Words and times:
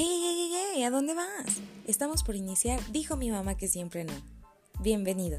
¡Hey, 0.00 0.06
hey, 0.06 0.50
hey, 0.52 0.72
hey! 0.76 0.84
¿A 0.84 0.90
dónde 0.90 1.12
vas? 1.12 1.60
Estamos 1.88 2.22
por 2.22 2.36
iniciar 2.36 2.78
Dijo 2.92 3.16
mi 3.16 3.32
mamá 3.32 3.56
que 3.56 3.66
siempre 3.66 4.04
no. 4.04 4.12
Bienvenido. 4.78 5.36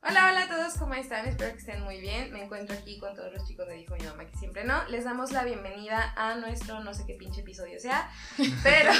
Hola, 0.00 0.28
hola 0.30 0.42
a 0.42 0.48
todos, 0.48 0.74
¿cómo 0.74 0.94
están? 0.94 1.26
Espero 1.26 1.50
que 1.54 1.58
estén 1.58 1.82
muy 1.82 2.00
bien. 2.00 2.32
Me 2.32 2.44
encuentro 2.44 2.76
aquí 2.76 3.00
con 3.00 3.16
todos 3.16 3.32
los 3.32 3.48
chicos 3.48 3.66
de 3.66 3.74
Dijo 3.74 3.96
mi 3.96 4.04
mamá 4.04 4.26
que 4.26 4.38
siempre 4.38 4.62
no. 4.62 4.86
Les 4.90 5.02
damos 5.02 5.32
la 5.32 5.42
bienvenida 5.42 6.14
a 6.16 6.36
nuestro 6.36 6.78
no 6.84 6.94
sé 6.94 7.02
qué 7.04 7.14
pinche 7.14 7.40
episodio 7.40 7.80
sea, 7.80 8.08
pero 8.62 8.92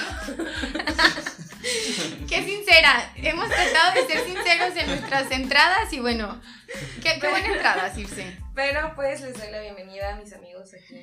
Qué 2.29 2.45
sincera. 2.45 3.13
Hemos 3.17 3.49
tratado 3.49 3.95
de 3.95 4.07
ser 4.07 4.25
sinceros 4.25 4.77
en 4.77 4.87
nuestras 4.87 5.31
entradas 5.31 5.93
y 5.93 6.01
bueno, 6.01 6.41
qué, 7.03 7.19
qué 7.21 7.29
buena 7.29 7.47
entrada, 7.47 7.95
Circe. 7.95 8.39
pero 8.55 8.95
pues 8.95 9.23
les 9.23 9.39
doy 9.39 9.51
la 9.51 9.61
bienvenida 9.61 10.15
a 10.15 10.17
mis 10.17 10.33
amigos 10.33 10.75
aquí. 10.75 11.03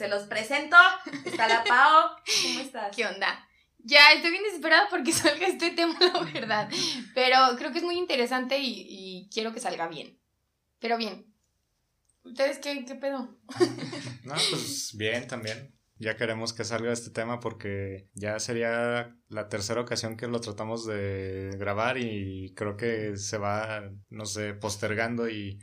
Se 0.00 0.08
los 0.08 0.22
presento. 0.22 0.78
Está 1.26 1.46
la 1.46 1.62
Pao. 1.62 2.16
¿Cómo 2.42 2.60
estás? 2.60 2.96
¿Qué 2.96 3.04
onda? 3.04 3.46
Ya 3.76 4.12
estoy 4.12 4.30
bien 4.30 4.44
desesperada 4.44 4.88
porque 4.88 5.12
salga 5.12 5.46
este 5.46 5.72
tema, 5.72 5.94
la 6.00 6.20
verdad. 6.20 6.70
Pero 7.14 7.36
creo 7.58 7.70
que 7.70 7.80
es 7.80 7.84
muy 7.84 7.98
interesante 7.98 8.58
y, 8.58 8.86
y 8.88 9.28
quiero 9.30 9.52
que 9.52 9.60
salga 9.60 9.88
bien. 9.88 10.18
Pero 10.78 10.96
bien. 10.96 11.26
¿Ustedes 12.24 12.60
qué, 12.60 12.82
qué 12.86 12.94
pedo? 12.94 13.36
No, 14.24 14.32
pues 14.48 14.96
bien 14.96 15.28
también. 15.28 15.74
Ya 15.98 16.16
queremos 16.16 16.54
que 16.54 16.64
salga 16.64 16.94
este 16.94 17.10
tema 17.10 17.38
porque 17.38 18.08
ya 18.14 18.38
sería 18.38 19.14
la 19.28 19.48
tercera 19.50 19.82
ocasión 19.82 20.16
que 20.16 20.28
lo 20.28 20.40
tratamos 20.40 20.86
de 20.86 21.54
grabar 21.58 21.98
y 21.98 22.54
creo 22.56 22.78
que 22.78 23.18
se 23.18 23.36
va, 23.36 23.82
no 24.08 24.24
sé, 24.24 24.54
postergando 24.54 25.28
y 25.28 25.58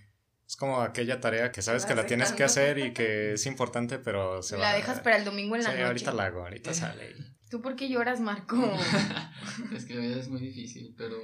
es 0.48 0.56
como 0.56 0.82
aquella 0.82 1.20
tarea 1.20 1.52
que 1.52 1.62
sabes 1.62 1.86
que 1.86 1.94
la 1.96 2.06
tienes 2.06 2.32
que 2.32 2.44
hacer 2.44 2.80
y 2.80 2.94
que 2.94 3.34
es 3.34 3.46
importante, 3.46 4.00
pero 4.00 4.42
se 4.42 4.56
va. 4.56 4.64
La 4.64 4.74
dejas 4.76 5.02
para 5.02 5.18
el 5.18 5.26
domingo 5.26 5.56
en 5.56 5.64
la 5.64 5.70
Sí, 5.72 5.76
noche. 5.76 5.86
ahorita 5.88 6.14
la 6.14 6.26
hago, 6.26 6.42
ahorita 6.42 6.74
sale. 6.74 7.16
¿Tú 7.50 7.62
por 7.62 7.78
qué 7.78 7.88
lloras, 7.88 8.20
Marco? 8.20 8.58
es 9.74 9.86
que 9.86 9.96
la 9.96 10.02
vida 10.02 10.20
es 10.20 10.28
muy 10.28 10.42
difícil, 10.42 10.94
pero 10.98 11.16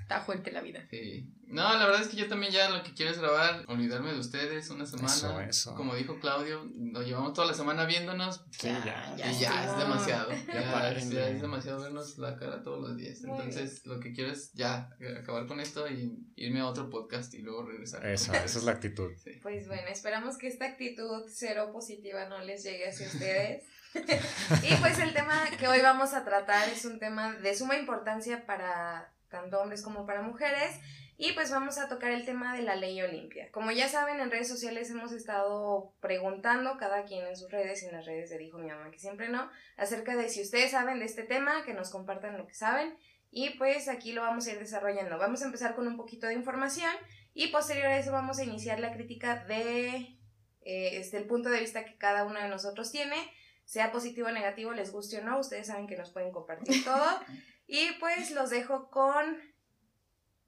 Está 0.00 0.20
fuerte 0.20 0.50
la 0.50 0.60
vida. 0.62 0.86
sí. 0.90 1.32
No, 1.48 1.62
la 1.78 1.86
verdad 1.86 2.00
es 2.02 2.08
que 2.08 2.16
yo 2.16 2.26
también 2.28 2.50
ya 2.50 2.68
lo 2.70 2.82
que 2.82 2.92
quiero 2.92 3.12
es 3.12 3.18
grabar, 3.20 3.62
olvidarme 3.68 4.12
de 4.12 4.18
ustedes 4.18 4.68
una 4.70 4.84
semana. 4.84 5.06
Eso, 5.14 5.40
eso. 5.40 5.74
Como 5.76 5.94
dijo 5.94 6.18
Claudio, 6.18 6.68
lo 6.76 7.02
llevamos 7.02 7.34
toda 7.34 7.46
la 7.46 7.54
semana 7.54 7.84
viéndonos. 7.84 8.44
Sí, 8.50 8.66
ya. 8.84 9.14
Ya, 9.16 9.30
y 9.30 9.38
ya 9.38 9.64
es 9.64 9.78
demasiado. 9.78 10.32
Ya 10.32 10.54
Ya, 10.54 10.72
es, 10.92 11.10
demasiado 11.10 11.80
vernos 11.80 12.18
la 12.18 12.36
cara 12.36 12.62
todos 12.62 12.80
los 12.80 12.96
días. 12.96 13.22
Entonces, 13.22 13.84
lo 13.86 14.00
que 14.00 14.12
quiero 14.12 14.32
es 14.32 14.52
ya 14.52 14.90
acabar 15.18 15.46
con 15.46 15.60
esto 15.60 15.88
y 15.88 16.32
irme 16.36 16.60
a 16.60 16.66
otro 16.66 16.90
podcast 16.90 17.32
y 17.34 17.38
luego 17.38 17.64
regresar. 17.64 18.06
Eso, 18.06 18.32
esa 18.44 18.58
es 18.58 18.64
la 18.64 18.72
actitud. 18.72 19.12
Sí. 19.22 19.32
Pues 19.42 19.66
bueno, 19.68 19.88
esperamos 19.88 20.38
que 20.38 20.48
esta 20.48 20.66
actitud 20.66 21.24
cero 21.28 21.70
positiva 21.72 22.28
no 22.28 22.40
les 22.40 22.62
llegue 22.62 22.88
hacia 22.88 23.06
ustedes. 23.06 23.64
y 23.94 24.74
pues 24.76 24.98
el 24.98 25.14
tema 25.14 25.44
que 25.58 25.68
hoy 25.68 25.80
vamos 25.80 26.12
a 26.12 26.24
tratar 26.24 26.68
es 26.68 26.84
un 26.84 26.98
tema 26.98 27.34
de 27.36 27.54
suma 27.54 27.76
importancia 27.76 28.46
para 28.46 29.12
tanto 29.28 29.60
hombres 29.60 29.82
como 29.82 30.06
para 30.06 30.22
mujeres. 30.22 30.76
Y 31.18 31.32
pues 31.32 31.50
vamos 31.50 31.78
a 31.78 31.88
tocar 31.88 32.10
el 32.12 32.26
tema 32.26 32.54
de 32.54 32.62
la 32.62 32.76
ley 32.76 33.00
Olimpia. 33.00 33.50
Como 33.50 33.70
ya 33.70 33.88
saben, 33.88 34.20
en 34.20 34.30
redes 34.30 34.48
sociales 34.48 34.90
hemos 34.90 35.12
estado 35.12 35.94
preguntando, 36.00 36.76
cada 36.76 37.04
quien 37.04 37.26
en 37.26 37.36
sus 37.36 37.50
redes 37.50 37.82
y 37.82 37.86
en 37.86 37.92
las 37.92 38.04
redes 38.04 38.28
de 38.28 38.38
Dijo 38.38 38.58
mi 38.58 38.68
mamá 38.68 38.90
que 38.90 38.98
siempre 38.98 39.30
no, 39.30 39.50
acerca 39.78 40.14
de 40.14 40.28
si 40.28 40.42
ustedes 40.42 40.72
saben 40.72 40.98
de 40.98 41.06
este 41.06 41.22
tema, 41.22 41.64
que 41.64 41.72
nos 41.72 41.90
compartan 41.90 42.36
lo 42.36 42.46
que 42.46 42.54
saben. 42.54 42.98
Y 43.30 43.50
pues 43.50 43.88
aquí 43.88 44.12
lo 44.12 44.22
vamos 44.22 44.46
a 44.46 44.52
ir 44.52 44.58
desarrollando. 44.58 45.18
Vamos 45.18 45.42
a 45.42 45.46
empezar 45.46 45.74
con 45.74 45.86
un 45.86 45.96
poquito 45.96 46.26
de 46.26 46.34
información 46.34 46.92
y 47.32 47.48
posterior 47.48 47.86
a 47.86 47.98
eso 47.98 48.12
vamos 48.12 48.38
a 48.38 48.44
iniciar 48.44 48.78
la 48.78 48.92
crítica 48.92 49.44
de 49.44 50.16
eh, 50.62 50.98
este, 50.98 51.16
el 51.16 51.26
punto 51.26 51.48
de 51.48 51.60
vista 51.60 51.84
que 51.84 51.96
cada 51.96 52.24
uno 52.24 52.40
de 52.40 52.48
nosotros 52.48 52.90
tiene, 52.90 53.16
sea 53.64 53.92
positivo 53.92 54.28
o 54.28 54.32
negativo, 54.32 54.72
les 54.72 54.90
guste 54.90 55.18
o 55.18 55.24
no, 55.24 55.38
ustedes 55.38 55.68
saben 55.68 55.86
que 55.86 55.96
nos 55.96 56.10
pueden 56.10 56.32
compartir 56.32 56.84
todo. 56.84 57.20
Y 57.68 57.94
pues 57.98 58.30
los 58.30 58.50
dejo 58.50 58.90
con... 58.90 59.40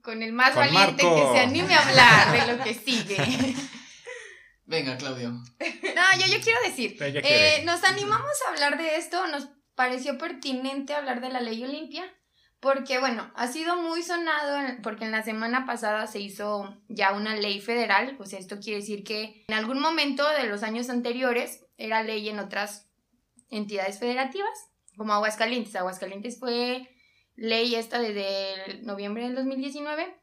Con 0.02 0.22
el 0.22 0.32
más 0.32 0.50
Con 0.54 0.60
valiente 0.60 1.02
Marco. 1.04 1.32
que 1.32 1.38
se 1.38 1.44
anime 1.44 1.74
a 1.74 1.88
hablar 1.88 2.32
de 2.46 2.56
lo 2.56 2.64
que 2.64 2.74
sigue. 2.74 3.16
Venga, 4.66 4.96
Claudio. 4.98 5.30
No, 5.30 6.18
yo, 6.20 6.26
yo 6.26 6.40
quiero 6.42 6.58
decir, 6.64 6.96
eh, 7.02 7.12
quiere. 7.22 7.64
nos 7.64 7.82
animamos 7.84 8.30
a 8.46 8.50
hablar 8.52 8.76
de 8.78 8.96
esto, 8.96 9.26
nos 9.28 9.48
pareció 9.74 10.18
pertinente 10.18 10.94
hablar 10.94 11.20
de 11.22 11.30
la 11.30 11.40
ley 11.40 11.64
Olimpia, 11.64 12.04
porque 12.60 12.98
bueno, 12.98 13.30
ha 13.34 13.46
sido 13.46 13.76
muy 13.80 14.02
sonado 14.02 14.58
en- 14.58 14.82
porque 14.82 15.04
en 15.06 15.12
la 15.12 15.22
semana 15.22 15.64
pasada 15.64 16.06
se 16.06 16.20
hizo 16.20 16.76
ya 16.88 17.12
una 17.12 17.34
ley 17.36 17.60
federal, 17.60 18.16
o 18.20 18.26
sea, 18.26 18.38
esto 18.38 18.58
quiere 18.60 18.80
decir 18.80 19.04
que 19.04 19.44
en 19.48 19.54
algún 19.54 19.80
momento 19.80 20.28
de 20.30 20.44
los 20.48 20.62
años 20.62 20.90
anteriores 20.90 21.64
era 21.78 22.02
ley 22.02 22.28
en 22.28 22.38
otras 22.38 22.88
entidades 23.50 23.98
federativas, 23.98 24.50
como 24.98 25.14
Aguascalientes. 25.14 25.76
Aguascalientes 25.76 26.38
fue 26.38 26.88
ley 27.38 27.74
esta 27.76 27.98
desde 28.00 28.70
el 28.70 28.84
noviembre 28.84 29.22
del 29.24 29.34
2019. 29.34 30.14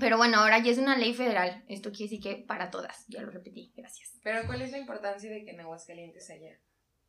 Pero 0.00 0.16
bueno, 0.16 0.38
ahora 0.38 0.58
ya 0.58 0.70
es 0.70 0.78
una 0.78 0.96
ley 0.96 1.12
federal. 1.12 1.64
Esto 1.68 1.90
quiere 1.90 2.04
decir 2.10 2.20
que 2.22 2.36
para 2.44 2.70
todas. 2.70 3.04
Ya 3.08 3.20
lo 3.22 3.30
repetí. 3.30 3.72
Gracias. 3.76 4.12
Pero 4.22 4.46
¿cuál 4.46 4.62
es 4.62 4.70
la 4.70 4.78
importancia 4.78 5.30
de 5.30 5.44
que 5.44 5.50
en 5.50 5.60
Aguascalientes 5.60 6.30
haya 6.30 6.58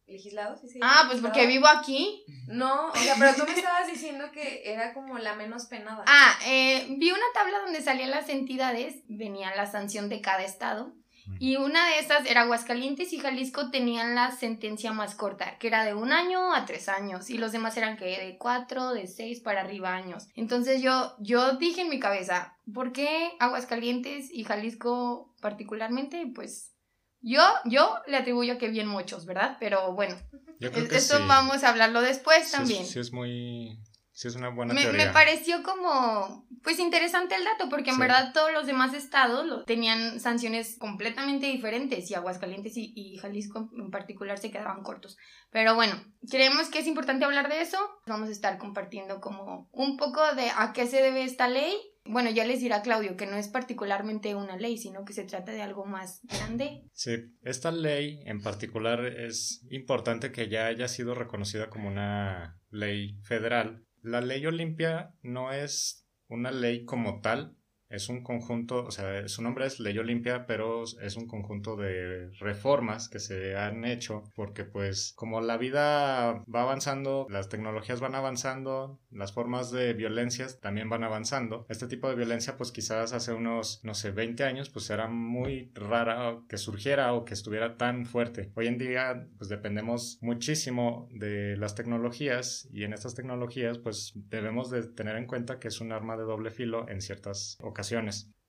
se 0.08 0.80
Ah, 0.82 1.04
llama 1.04 1.10
pues 1.10 1.22
porque 1.22 1.46
legislado? 1.46 1.48
vivo 1.48 1.68
aquí. 1.68 2.24
No, 2.48 2.88
o 2.90 2.96
sea, 2.96 3.16
pero 3.20 3.36
tú 3.36 3.44
me 3.46 3.56
estabas 3.56 3.88
diciendo 3.88 4.32
que 4.32 4.64
era 4.66 4.94
como 4.94 5.20
la 5.20 5.36
menos 5.36 5.68
penada. 5.68 6.04
Ah, 6.08 6.36
eh, 6.48 6.88
vi 6.98 7.12
una 7.12 7.26
tabla 7.34 7.60
donde 7.60 7.82
salían 7.82 8.10
las 8.10 8.28
entidades, 8.30 9.04
venía 9.08 9.56
la 9.56 9.70
sanción 9.70 10.10
de 10.10 10.22
cada 10.22 10.44
estado. 10.44 10.96
Y 11.40 11.58
una 11.58 11.86
de 11.90 12.00
esas 12.00 12.26
era 12.26 12.42
Aguascalientes 12.42 13.14
y 13.14 13.20
Jalisco 13.20 13.70
tenían 13.72 14.16
la 14.16 14.32
sentencia 14.32 14.92
más 14.92 15.16
corta, 15.16 15.58
que 15.58 15.68
era 15.68 15.86
de 15.86 15.94
un 15.94 16.12
año 16.12 16.54
a 16.54 16.66
tres 16.66 16.90
años. 16.90 17.30
Y 17.30 17.38
los 17.38 17.52
demás 17.52 17.78
eran 17.78 17.98
que 17.98 18.06
de 18.06 18.38
cuatro, 18.38 18.94
de 18.94 19.08
seis 19.08 19.40
para 19.40 19.62
arriba 19.62 19.94
años. 19.94 20.28
Entonces 20.36 20.82
yo, 20.82 21.16
yo 21.20 21.54
dije 21.58 21.82
en 21.82 21.90
mi 21.90 22.00
cabeza, 22.00 22.58
¿por 22.74 22.92
qué 22.92 23.32
Aguascalientes 23.40 24.30
y 24.32 24.44
Jalisco 24.44 25.34
particularmente? 25.42 26.32
Pues 26.34 26.74
yo, 27.22 27.42
yo 27.66 27.98
le 28.08 28.18
atribuyo 28.18 28.58
que 28.58 28.70
bien 28.70 28.88
muchos, 28.88 29.26
¿verdad? 29.26 29.58
Pero 29.60 29.94
bueno, 29.94 30.16
Yo 30.60 30.72
creo 30.72 30.88
que 30.88 30.98
esto 30.98 31.18
sí. 31.18 31.24
vamos 31.28 31.64
a 31.64 31.70
hablarlo 31.70 32.02
después 32.02 32.46
Sí 32.48 32.52
también. 32.52 32.82
es, 32.84 32.90
sí 32.90 33.00
es 33.00 33.12
muy... 33.12 33.78
Sí 34.20 34.28
es 34.28 34.36
una 34.36 34.50
buena 34.50 34.74
Me, 34.74 34.82
teoría. 34.82 35.06
me 35.06 35.14
pareció 35.14 35.64
como, 35.64 36.46
pues 36.62 36.78
interesante 36.80 37.36
el 37.36 37.46
dato, 37.46 37.70
porque 37.70 37.92
en 37.92 37.96
Sí. 37.96 38.02
verdad 38.02 38.34
todos 38.34 38.52
los 38.52 38.68
demás 38.68 38.94
estados 38.94 39.46
lo- 39.48 39.64
tenían 39.64 40.20
sanciones 40.20 40.76
completamente 40.78 41.46
diferentes 41.46 42.12
y 42.12 42.16
Aguascalientes 42.16 42.76
y, 42.76 42.92
y 42.98 43.16
Jalisco 43.16 43.70
en 43.78 43.92
particular 43.92 44.38
se 44.38 44.52
quedaban 44.52 44.84
cortos. 44.84 45.16
Pero 45.52 45.74
bueno, 45.74 45.96
creemos 46.30 46.68
que 46.68 46.80
es 46.80 46.88
importante 46.88 47.24
hablar 47.24 47.48
de 47.48 47.62
eso. 47.62 47.78
Vamos 48.08 48.28
a 48.28 48.34
estar 48.34 48.58
compartiendo 48.58 49.22
como 49.22 49.70
un 49.72 49.96
poco 49.96 50.20
de 50.36 50.50
a 50.54 50.74
qué 50.74 50.86
se 50.86 51.02
debe 51.02 51.24
esta 51.24 51.48
ley. 51.48 51.74
Bueno, 52.04 52.30
ya 52.30 52.44
les 52.44 52.60
dirá 52.60 52.82
Claudio 52.82 53.16
que 53.16 53.26
no 53.26 53.38
es 53.38 53.48
particularmente 53.48 54.36
una 54.36 54.58
ley, 54.58 54.78
sino 54.78 55.06
que 55.06 55.14
se 55.14 55.24
trata 55.24 55.54
de 55.54 55.62
algo 55.62 55.86
más 55.86 56.20
grande. 56.24 56.84
Sí, 56.92 57.12
esta 57.44 57.72
ley 57.72 58.20
en 58.26 58.42
particular 58.42 59.06
es 59.06 59.66
importante 59.70 60.34
que 60.34 60.50
ya 60.50 60.66
haya 60.66 60.90
sido 60.90 61.16
reconocida 61.16 61.70
como 61.70 61.88
una 61.88 62.60
ley 62.70 63.18
federal. 63.24 63.86
La 64.02 64.22
ley 64.22 64.46
Olimpia 64.46 65.14
no 65.24 65.52
es 65.52 66.06
una 66.28 66.52
ley 66.52 66.86
como 66.86 67.22
tal, 67.22 67.56
es 67.90 68.08
un 68.08 68.24
conjunto, 68.24 68.86
o 68.86 68.92
sea, 68.92 69.28
su 69.28 69.42
nombre 69.42 69.66
es 69.66 69.80
Ley 69.80 69.98
Olimpia, 69.98 70.46
pero 70.46 70.84
es 70.84 71.18
un 71.18 71.28
conjunto 71.28 71.76
de 71.76 72.30
reformas 72.40 73.10
que 73.10 73.20
se 73.20 73.58
han 73.58 73.84
hecho 73.84 74.24
porque 74.36 74.64
pues 74.64 75.14
como 75.16 75.42
la 75.42 75.58
vida 75.58 76.44
va 76.54 76.62
avanzando, 76.62 77.26
las 77.30 77.50
tecnologías 77.50 78.00
van 78.00 78.14
avanzando, 78.14 79.00
las 79.10 79.34
formas 79.34 79.72
de 79.72 79.94
violencias 79.94 80.60
también 80.60 80.90
van 80.90 81.04
avanzando. 81.04 81.66
Este 81.68 81.88
tipo 81.88 82.08
de 82.10 82.16
violencia 82.16 82.58
pues 82.58 82.72
quizás 82.72 83.12
hace 83.14 83.34
unos, 83.34 83.80
no 83.84 83.96
sé, 83.96 84.12
20 84.12 84.44
años 84.44 84.70
pues 84.70 84.90
era 84.92 85.08
muy 85.08 85.72
rara 85.74 86.40
que 86.48 86.58
surgiera 86.58 87.14
o 87.14 87.26
que 87.26 87.34
estuviera 87.34 87.78
tan 87.78 88.06
fuerte. 88.06 88.52
Hoy 88.56 88.68
en 88.68 88.78
día 88.78 89.28
pues 89.38 89.50
dependemos 89.50 90.20
muchísimo 90.22 91.08
de 91.12 91.58
las 91.58 91.74
tecnologías 91.74 92.68
y 92.72 92.84
en 92.84 92.94
estas 92.94 93.16
tecnologías 93.16 93.80
pues 93.80 94.14
debemos 94.16 94.70
de 94.70 94.84
tener 94.84 95.16
en 95.16 95.26
cuenta 95.26 95.60
que 95.60 95.70
es 95.70 95.82
un 95.82 95.92
arma 95.92 96.18
de 96.18 96.24
doble 96.24 96.52
filo 96.52 96.88
en 96.88 97.02
ciertas 97.02 97.58
ocasiones. 97.62 97.79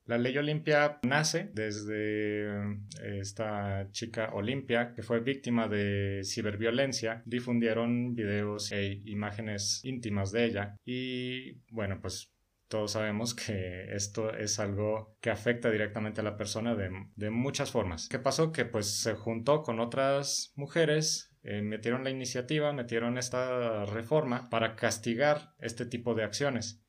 La 0.05 0.17
ley 0.17 0.37
Olimpia 0.37 0.99
nace 1.03 1.51
desde 1.53 2.47
eh, 2.47 3.19
esta 3.19 3.89
chica 3.91 4.31
Olimpia 4.33 4.93
que 4.93 5.03
fue 5.03 5.19
víctima 5.19 5.67
de 5.67 6.21
ciberviolencia. 6.23 7.21
Difundieron 7.25 8.15
videos 8.15 8.71
e 8.71 9.01
imágenes 9.05 9.81
íntimas 9.83 10.31
de 10.31 10.45
ella 10.45 10.75
y 10.83 11.53
bueno 11.69 11.99
pues 12.01 12.33
todos 12.67 12.91
sabemos 12.91 13.35
que 13.47 13.93
esto 13.93 14.35
es 14.35 14.59
algo 14.59 15.15
que 15.21 15.29
afecta 15.29 15.69
directamente 15.69 16.21
a 16.21 16.23
la 16.23 16.37
persona 16.37 16.75
de, 16.75 16.89
de 17.15 17.29
muchas 17.29 17.71
formas. 17.71 18.09
¿Qué 18.09 18.19
pasó? 18.19 18.51
Que 18.51 18.65
pues 18.65 19.01
se 19.01 19.13
juntó 19.13 19.61
con 19.61 19.79
otras 19.79 20.51
mujeres 20.55 21.31
eh, 21.43 21.61
metieron 21.63 22.03
la 22.03 22.11
iniciativa, 22.11 22.71
metieron 22.71 23.17
esta 23.17 23.85
reforma 23.85 24.49
para 24.49 24.75
castigar 24.75 25.53
este 25.59 25.85
tipo 25.85 26.13
de 26.13 26.23
acciones. 26.23 26.83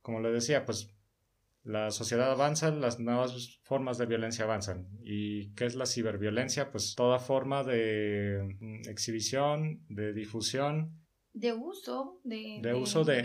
Como 0.00 0.20
le 0.20 0.30
decía, 0.30 0.64
pues 0.64 0.93
la 1.64 1.90
sociedad 1.90 2.30
avanza, 2.30 2.70
las 2.70 3.00
nuevas 3.00 3.58
formas 3.62 3.98
de 3.98 4.06
violencia 4.06 4.44
avanzan. 4.44 4.86
¿Y 5.02 5.52
qué 5.54 5.64
es 5.64 5.74
la 5.74 5.86
ciberviolencia? 5.86 6.70
Pues 6.70 6.94
toda 6.94 7.18
forma 7.18 7.64
de 7.64 8.56
mm, 8.60 8.88
exhibición, 8.88 9.84
de 9.88 10.12
difusión 10.12 11.04
de 11.34 11.52
uso, 11.52 12.20
de, 12.22 12.60
de 12.62 12.74
uso 12.74 13.02
de, 13.02 13.22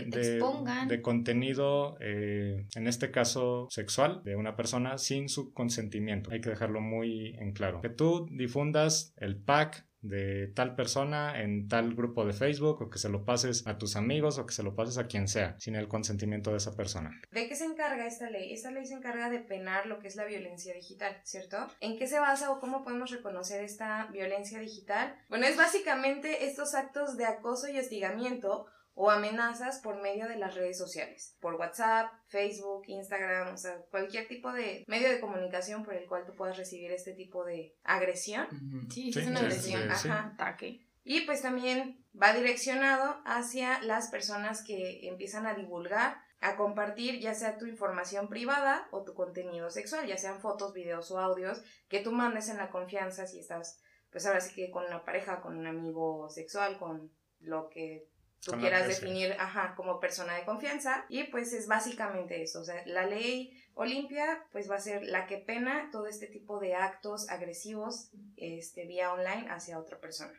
de, 0.88 1.00
contenido, 1.00 1.96
eh, 2.00 2.66
en 2.74 2.88
este 2.88 3.12
caso 3.12 3.68
sexual, 3.70 4.22
de 4.24 4.34
una 4.34 4.56
persona 4.56 4.98
sin 4.98 5.28
su 5.28 5.52
consentimiento. 5.52 6.32
Hay 6.32 6.40
que 6.40 6.50
dejarlo 6.50 6.80
muy 6.80 7.36
en 7.38 7.52
claro. 7.52 7.80
Que 7.80 7.88
tú 7.88 8.26
difundas 8.32 9.14
el 9.16 9.40
pack 9.40 9.86
de 10.02 10.48
tal 10.48 10.74
persona 10.74 11.40
en 11.42 11.68
tal 11.68 11.94
grupo 11.94 12.24
de 12.24 12.32
Facebook 12.32 12.82
o 12.82 12.90
que 12.90 12.98
se 12.98 13.08
lo 13.08 13.24
pases 13.24 13.66
a 13.66 13.78
tus 13.78 13.96
amigos 13.96 14.38
o 14.38 14.46
que 14.46 14.54
se 14.54 14.62
lo 14.62 14.74
pases 14.74 14.98
a 14.98 15.06
quien 15.06 15.28
sea 15.28 15.56
sin 15.58 15.76
el 15.76 15.88
consentimiento 15.88 16.50
de 16.50 16.58
esa 16.58 16.74
persona. 16.74 17.10
¿De 17.30 17.48
qué 17.48 17.54
se 17.54 17.64
encarga 17.64 18.06
esta 18.06 18.30
ley? 18.30 18.52
Esta 18.52 18.70
ley 18.70 18.86
se 18.86 18.94
encarga 18.94 19.30
de 19.30 19.40
penar 19.40 19.86
lo 19.86 19.98
que 19.98 20.08
es 20.08 20.16
la 20.16 20.24
violencia 20.24 20.74
digital, 20.74 21.20
¿cierto? 21.24 21.58
¿En 21.80 21.98
qué 21.98 22.06
se 22.06 22.18
basa 22.18 22.50
o 22.50 22.60
cómo 22.60 22.82
podemos 22.82 23.10
reconocer 23.10 23.62
esta 23.62 24.06
violencia 24.06 24.58
digital? 24.58 25.14
Bueno, 25.28 25.46
es 25.46 25.56
básicamente 25.56 26.46
estos 26.46 26.74
actos 26.74 27.16
de 27.16 27.26
acoso 27.26 27.68
y 27.68 27.78
hostigamiento 27.78 28.66
o 28.94 29.10
amenazas 29.10 29.78
por 29.78 30.00
medio 30.02 30.28
de 30.28 30.36
las 30.36 30.54
redes 30.54 30.76
sociales, 30.76 31.36
por 31.40 31.54
WhatsApp, 31.54 32.12
Facebook, 32.26 32.84
Instagram, 32.86 33.54
o 33.54 33.56
sea, 33.56 33.76
cualquier 33.90 34.28
tipo 34.28 34.52
de 34.52 34.84
medio 34.88 35.08
de 35.08 35.20
comunicación 35.20 35.84
por 35.84 35.94
el 35.94 36.06
cual 36.06 36.24
tú 36.26 36.34
puedas 36.34 36.56
recibir 36.56 36.90
este 36.92 37.14
tipo 37.14 37.44
de 37.44 37.74
agresión. 37.82 38.46
Sí, 38.90 39.10
es 39.10 39.26
una 39.26 39.40
agresión, 39.40 39.90
ajá, 39.90 40.32
ataque. 40.34 40.86
Y 41.02 41.22
pues 41.22 41.42
también 41.42 42.04
va 42.20 42.32
direccionado 42.32 43.20
hacia 43.24 43.82
las 43.82 44.08
personas 44.10 44.62
que 44.62 45.08
empiezan 45.08 45.46
a 45.46 45.54
divulgar, 45.54 46.18
a 46.40 46.56
compartir 46.56 47.20
ya 47.20 47.34
sea 47.34 47.58
tu 47.58 47.66
información 47.66 48.28
privada 48.28 48.88
o 48.90 49.02
tu 49.02 49.14
contenido 49.14 49.70
sexual, 49.70 50.06
ya 50.06 50.16
sean 50.16 50.40
fotos, 50.40 50.74
videos 50.74 51.10
o 51.10 51.18
audios 51.18 51.62
que 51.88 52.00
tú 52.00 52.12
mandes 52.12 52.48
en 52.48 52.58
la 52.58 52.70
confianza 52.70 53.26
si 53.26 53.38
estás, 53.38 53.80
pues 54.10 54.26
ahora 54.26 54.40
sí 54.40 54.54
que 54.54 54.70
con 54.70 54.84
una 54.84 55.04
pareja, 55.04 55.40
con 55.40 55.58
un 55.58 55.66
amigo 55.66 56.28
sexual, 56.28 56.78
con 56.78 57.12
lo 57.40 57.68
que 57.70 58.08
tú 58.44 58.52
quieras 58.52 58.88
definir 58.88 59.34
ajá, 59.38 59.74
como 59.76 60.00
persona 60.00 60.34
de 60.34 60.44
confianza. 60.44 61.04
Y 61.08 61.24
pues 61.24 61.52
es 61.52 61.66
básicamente 61.66 62.42
eso. 62.42 62.60
O 62.60 62.64
sea, 62.64 62.82
la 62.86 63.06
ley 63.06 63.52
Olimpia 63.74 64.44
pues 64.52 64.70
va 64.70 64.76
a 64.76 64.80
ser 64.80 65.04
la 65.04 65.26
que 65.26 65.38
pena 65.38 65.88
todo 65.92 66.06
este 66.06 66.26
tipo 66.26 66.58
de 66.58 66.74
actos 66.74 67.28
agresivos 67.28 68.10
este, 68.36 68.86
vía 68.86 69.12
online 69.12 69.48
hacia 69.50 69.78
otra 69.78 69.98
persona. 70.00 70.32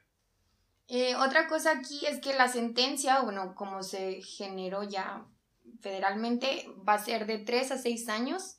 Eh, 0.88 1.16
otra 1.16 1.48
cosa 1.48 1.72
aquí 1.72 2.06
es 2.06 2.20
que 2.20 2.34
la 2.34 2.48
sentencia, 2.48 3.22
bueno, 3.22 3.56
como 3.56 3.82
se 3.82 4.22
generó 4.22 4.84
ya 4.84 5.26
federalmente, 5.80 6.68
va 6.88 6.96
a 6.96 7.04
ser 7.04 7.26
de 7.26 7.38
3 7.38 7.72
a 7.72 7.78
6 7.78 8.10
años. 8.10 8.58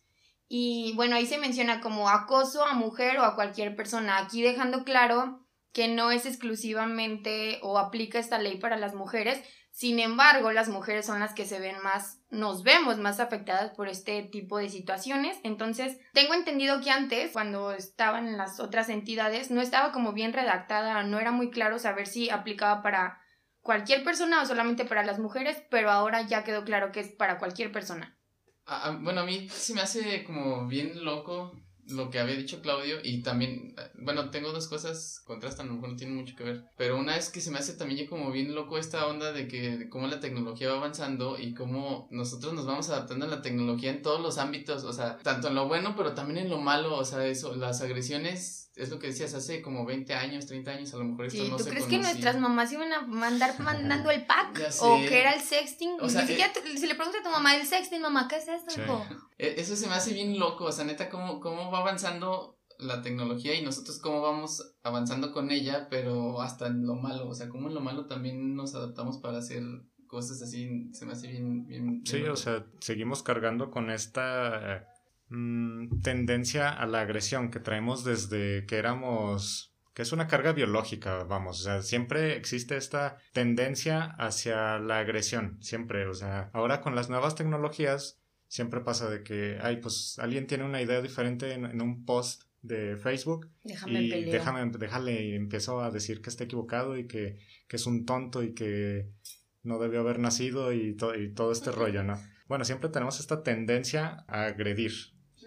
Y 0.48 0.92
bueno, 0.96 1.16
ahí 1.16 1.26
se 1.26 1.38
menciona 1.38 1.80
como 1.80 2.08
acoso 2.08 2.64
a 2.64 2.74
mujer 2.74 3.18
o 3.18 3.24
a 3.24 3.34
cualquier 3.34 3.76
persona. 3.76 4.18
Aquí 4.18 4.42
dejando 4.42 4.84
claro 4.84 5.41
que 5.72 5.88
no 5.88 6.10
es 6.10 6.26
exclusivamente 6.26 7.58
o 7.62 7.78
aplica 7.78 8.18
esta 8.18 8.38
ley 8.38 8.58
para 8.58 8.76
las 8.76 8.94
mujeres. 8.94 9.42
Sin 9.70 9.98
embargo, 10.00 10.52
las 10.52 10.68
mujeres 10.68 11.06
son 11.06 11.20
las 11.20 11.32
que 11.32 11.46
se 11.46 11.58
ven 11.58 11.80
más, 11.82 12.20
nos 12.28 12.62
vemos 12.62 12.98
más 12.98 13.20
afectadas 13.20 13.70
por 13.70 13.88
este 13.88 14.22
tipo 14.22 14.58
de 14.58 14.68
situaciones. 14.68 15.38
Entonces, 15.44 15.98
tengo 16.12 16.34
entendido 16.34 16.82
que 16.82 16.90
antes, 16.90 17.32
cuando 17.32 17.72
estaban 17.72 18.28
en 18.28 18.36
las 18.36 18.60
otras 18.60 18.90
entidades, 18.90 19.50
no 19.50 19.62
estaba 19.62 19.90
como 19.92 20.12
bien 20.12 20.34
redactada, 20.34 21.02
no 21.04 21.18
era 21.18 21.32
muy 21.32 21.50
claro 21.50 21.78
saber 21.78 22.06
si 22.06 22.28
aplicaba 22.28 22.82
para 22.82 23.18
cualquier 23.62 24.04
persona 24.04 24.42
o 24.42 24.46
solamente 24.46 24.84
para 24.84 25.04
las 25.04 25.18
mujeres, 25.18 25.62
pero 25.70 25.90
ahora 25.90 26.20
ya 26.22 26.44
quedó 26.44 26.64
claro 26.64 26.92
que 26.92 27.00
es 27.00 27.08
para 27.08 27.38
cualquier 27.38 27.72
persona. 27.72 28.18
Ah, 28.66 28.82
ah, 28.84 28.98
bueno, 29.00 29.22
a 29.22 29.24
mí 29.24 29.48
se 29.48 29.72
me 29.74 29.80
hace 29.80 30.22
como 30.24 30.66
bien 30.66 31.02
loco 31.02 31.52
lo 31.88 32.10
que 32.10 32.18
había 32.18 32.36
dicho 32.36 32.62
Claudio 32.62 32.98
y 33.02 33.22
también, 33.22 33.74
bueno, 33.94 34.30
tengo 34.30 34.52
dos 34.52 34.68
cosas, 34.68 35.20
contrastan, 35.24 35.66
a 35.66 35.68
lo 35.70 35.74
mejor 35.76 35.90
no 35.90 35.96
tienen 35.96 36.16
mucho 36.16 36.36
que 36.36 36.44
ver, 36.44 36.64
pero 36.76 36.98
una 36.98 37.16
es 37.16 37.30
que 37.30 37.40
se 37.40 37.50
me 37.50 37.58
hace 37.58 37.74
también 37.74 38.06
como 38.06 38.30
bien 38.30 38.54
loco 38.54 38.78
esta 38.78 39.06
onda 39.06 39.32
de 39.32 39.48
que 39.48 39.76
de 39.78 39.88
cómo 39.88 40.06
la 40.06 40.20
tecnología 40.20 40.70
va 40.70 40.76
avanzando 40.76 41.38
y 41.38 41.54
cómo 41.54 42.08
nosotros 42.10 42.54
nos 42.54 42.66
vamos 42.66 42.88
adaptando 42.88 43.26
a 43.26 43.28
la 43.28 43.42
tecnología 43.42 43.90
en 43.90 44.02
todos 44.02 44.20
los 44.20 44.38
ámbitos, 44.38 44.84
o 44.84 44.92
sea, 44.92 45.18
tanto 45.18 45.48
en 45.48 45.54
lo 45.54 45.68
bueno, 45.68 45.94
pero 45.96 46.14
también 46.14 46.38
en 46.38 46.50
lo 46.50 46.58
malo, 46.58 46.96
o 46.96 47.04
sea, 47.04 47.26
eso, 47.26 47.54
las 47.56 47.80
agresiones 47.80 48.71
es 48.74 48.88
lo 48.90 48.98
que 48.98 49.08
decías, 49.08 49.34
hace 49.34 49.60
como 49.60 49.84
20 49.84 50.14
años, 50.14 50.46
30 50.46 50.70
años, 50.70 50.94
a 50.94 50.96
lo 50.96 51.04
mejor 51.04 51.26
esto 51.26 51.44
no 51.44 51.56
¿tú 51.56 51.64
se 51.64 51.70
crees 51.70 51.86
que 51.86 51.98
nuestras 51.98 52.38
mamás 52.38 52.72
iban 52.72 52.92
a 52.92 53.02
mandar 53.06 53.58
mandando 53.60 54.10
el 54.10 54.24
pack? 54.24 54.60
¿O 54.80 54.96
que 54.96 55.20
era 55.20 55.34
el 55.34 55.42
sexting? 55.42 56.00
O 56.00 56.08
sea, 56.08 56.22
eh, 56.22 56.52
si 56.76 56.86
le 56.86 56.94
preguntas 56.94 57.20
a 57.20 57.24
tu 57.24 57.30
mamá 57.30 57.54
el 57.54 57.66
sexting, 57.66 58.00
mamá, 58.00 58.28
¿qué 58.28 58.36
es 58.36 58.48
esto, 58.48 59.06
e, 59.38 59.60
Eso 59.60 59.76
se 59.76 59.86
me 59.86 59.94
hace 59.94 60.14
bien 60.14 60.38
loco, 60.38 60.64
o 60.64 60.72
sea, 60.72 60.84
neta, 60.84 61.10
cómo, 61.10 61.40
cómo 61.40 61.70
va 61.70 61.80
avanzando 61.80 62.58
la 62.78 63.02
tecnología 63.02 63.54
y 63.54 63.62
nosotros 63.62 63.98
cómo 63.98 64.22
vamos 64.22 64.74
avanzando 64.82 65.32
con 65.32 65.50
ella, 65.50 65.88
pero 65.90 66.40
hasta 66.40 66.66
en 66.66 66.86
lo 66.86 66.94
malo, 66.94 67.28
o 67.28 67.34
sea, 67.34 67.48
cómo 67.48 67.68
en 67.68 67.74
lo 67.74 67.80
malo 67.80 68.06
también 68.06 68.54
nos 68.54 68.74
adaptamos 68.74 69.18
para 69.18 69.38
hacer 69.38 69.62
cosas 70.06 70.42
así, 70.42 70.90
se 70.92 71.06
me 71.06 71.12
hace 71.12 71.28
bien... 71.28 71.66
bien, 71.66 72.02
sí, 72.04 72.22
o 72.22 72.36
sea, 72.36 72.66
seguimos 72.80 73.22
cargando 73.22 73.70
con 73.70 73.90
esta 73.90 74.91
Mm, 75.34 76.02
tendencia 76.02 76.68
a 76.68 76.84
la 76.84 77.00
agresión 77.00 77.50
que 77.50 77.58
traemos 77.58 78.04
desde 78.04 78.66
que 78.66 78.76
éramos 78.76 79.72
que 79.94 80.02
es 80.02 80.12
una 80.12 80.26
carga 80.26 80.52
biológica, 80.52 81.24
vamos, 81.24 81.60
o 81.60 81.64
sea, 81.64 81.82
siempre 81.82 82.36
existe 82.36 82.76
esta 82.76 83.18
tendencia 83.32 84.14
hacia 84.18 84.78
la 84.78 84.98
agresión, 84.98 85.58
siempre, 85.62 86.06
o 86.06 86.14
sea, 86.14 86.50
ahora 86.52 86.80
con 86.80 86.94
las 86.94 87.10
nuevas 87.10 87.34
tecnologías 87.34 88.20
siempre 88.46 88.80
pasa 88.80 89.08
de 89.10 89.22
que, 89.22 89.58
ay, 89.60 89.78
pues 89.78 90.18
alguien 90.18 90.46
tiene 90.46 90.64
una 90.64 90.80
idea 90.80 91.00
diferente 91.00 91.52
en, 91.52 91.80
un 91.80 92.04
post 92.04 92.44
de 92.62 92.96
Facebook 92.96 93.50
déjame 93.64 94.02
y 94.02 94.24
déjame, 94.24 94.70
déjale 94.78 95.24
y 95.24 95.34
empiezo 95.34 95.80
a 95.80 95.90
decir 95.90 96.22
que 96.22 96.30
está 96.30 96.44
equivocado 96.44 96.96
y 96.96 97.06
que, 97.06 97.38
que 97.68 97.76
es 97.76 97.86
un 97.86 98.04
tonto 98.04 98.42
y 98.42 98.54
que 98.54 99.10
no 99.62 99.78
debió 99.78 100.00
haber 100.00 100.18
nacido 100.18 100.72
y, 100.72 100.96
y 101.18 101.28
todo 101.34 101.52
este 101.52 101.70
rollo, 101.70 102.02
¿no? 102.02 102.18
Bueno, 102.48 102.64
siempre 102.64 102.90
tenemos 102.90 103.18
esta 103.20 103.42
tendencia 103.42 104.24
a 104.28 104.44
agredir, 104.44 104.92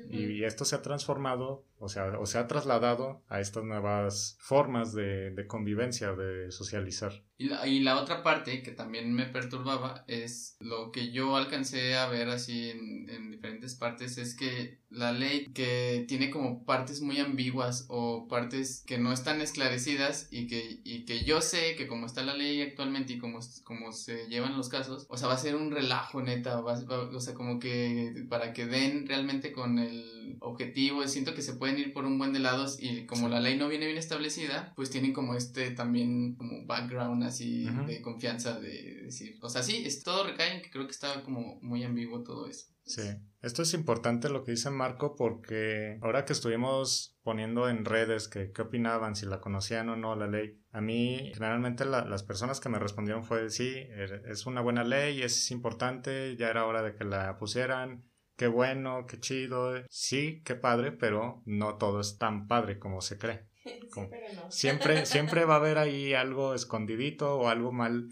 y 0.09 0.43
esto 0.43 0.65
se 0.65 0.75
ha 0.75 0.81
transformado, 0.81 1.63
o 1.85 1.89
sea, 1.89 2.19
o 2.19 2.25
se 2.25 2.39
ha 2.39 2.47
trasladado 2.47 3.23
a 3.29 3.39
estas 3.39 3.63
nuevas 3.63 4.37
formas 4.39 4.93
de, 4.93 5.45
convivencia, 5.47 6.13
de 6.13 6.51
socializar. 6.51 7.23
Y 7.37 7.49
la, 7.49 7.67
y 7.67 7.79
la, 7.81 7.99
otra 7.99 8.23
parte 8.23 8.63
que 8.63 8.71
también 8.71 9.13
me 9.13 9.25
perturbaba 9.25 10.03
es 10.07 10.55
lo 10.59 10.91
que 10.91 11.11
yo 11.11 11.35
alcancé 11.35 11.95
a 11.95 12.07
ver 12.07 12.29
así 12.29 12.69
en, 12.71 13.09
en, 13.09 13.31
diferentes 13.31 13.75
partes, 13.75 14.17
es 14.17 14.35
que 14.35 14.79
la 14.89 15.11
ley 15.11 15.51
que 15.53 16.05
tiene 16.07 16.31
como 16.31 16.65
partes 16.65 17.01
muy 17.01 17.19
ambiguas 17.19 17.85
o 17.89 18.27
partes 18.29 18.83
que 18.87 18.97
no 18.97 19.11
están 19.11 19.41
esclarecidas 19.41 20.29
y 20.31 20.47
que, 20.47 20.79
y 20.83 21.05
que 21.05 21.25
yo 21.25 21.41
sé 21.41 21.75
que 21.75 21.87
como 21.87 22.05
está 22.05 22.23
la 22.23 22.33
ley 22.33 22.61
actualmente 22.61 23.13
y 23.13 23.17
como, 23.17 23.39
como 23.63 23.91
se 23.91 24.27
llevan 24.27 24.57
los 24.57 24.69
casos, 24.69 25.05
o 25.09 25.17
sea, 25.17 25.27
va 25.27 25.33
a 25.35 25.37
ser 25.37 25.55
un 25.55 25.71
relajo 25.71 26.21
neta, 26.21 26.61
o 26.61 27.19
sea, 27.19 27.33
como 27.33 27.59
que 27.59 28.25
para 28.29 28.53
que 28.53 28.65
den 28.65 29.05
realmente 29.07 29.51
con 29.51 29.77
el 29.77 30.37
objetivo, 30.39 31.05
siento 31.07 31.33
que 31.33 31.41
se 31.41 31.53
pueden 31.53 31.74
ir 31.77 31.93
por 31.93 32.05
un 32.05 32.17
buen 32.17 32.33
de 32.33 32.39
lados 32.39 32.77
y 32.79 33.05
como 33.05 33.29
la 33.29 33.39
ley 33.39 33.57
no 33.57 33.67
viene 33.67 33.85
bien 33.85 33.97
establecida, 33.97 34.73
pues 34.75 34.89
tienen 34.89 35.13
como 35.13 35.35
este 35.35 35.71
también 35.71 36.35
como 36.35 36.65
background 36.65 37.23
así 37.23 37.65
de 37.87 38.01
confianza 38.01 38.59
de 38.59 39.01
decir, 39.03 39.37
o 39.41 39.49
sea, 39.49 39.63
sí, 39.63 39.83
es, 39.85 40.03
todo 40.03 40.25
recae 40.25 40.55
en 40.55 40.61
que 40.61 40.69
creo 40.69 40.85
que 40.85 40.91
está 40.91 41.23
como 41.23 41.59
muy 41.61 41.83
ambiguo 41.83 42.23
todo 42.23 42.47
eso. 42.47 42.67
Sí, 42.85 43.01
esto 43.41 43.63
es 43.63 43.73
importante 43.73 44.29
lo 44.29 44.43
que 44.43 44.51
dice 44.51 44.69
Marco 44.69 45.15
porque 45.15 45.97
ahora 46.03 46.23
que 46.23 46.33
estuvimos 46.33 47.17
poniendo 47.23 47.67
en 47.67 47.83
redes 47.83 48.27
que 48.27 48.51
qué 48.51 48.61
opinaban, 48.61 49.15
si 49.15 49.25
la 49.25 49.41
conocían 49.41 49.89
o 49.89 49.95
no 49.95 50.15
la 50.15 50.27
ley, 50.27 50.61
a 50.71 50.81
mí 50.81 51.31
generalmente 51.33 51.83
las 51.85 52.21
personas 52.21 52.59
que 52.59 52.69
me 52.69 52.77
respondieron 52.77 53.23
fue 53.23 53.49
sí, 53.49 53.73
er, 53.89 54.21
es 54.27 54.45
una 54.45 54.61
buena 54.61 54.83
ley, 54.83 55.23
es 55.23 55.49
importante, 55.49 56.35
ya 56.37 56.49
era 56.49 56.65
hora 56.65 56.83
de 56.83 56.93
que 56.93 57.05
la 57.05 57.39
pusieran, 57.39 58.05
qué 58.35 58.47
bueno, 58.47 59.05
qué 59.07 59.19
chido, 59.19 59.73
sí, 59.89 60.41
qué 60.43 60.55
padre, 60.55 60.91
pero 60.91 61.41
no 61.45 61.75
todo 61.75 62.01
es 62.01 62.17
tan 62.17 62.47
padre 62.47 62.79
como 62.79 63.01
se 63.01 63.17
cree. 63.17 63.45
siempre, 64.49 65.05
siempre 65.05 65.45
va 65.45 65.55
a 65.55 65.57
haber 65.57 65.77
ahí 65.77 66.13
algo 66.13 66.53
escondidito 66.53 67.37
o 67.37 67.47
algo 67.47 67.71
mal 67.71 68.09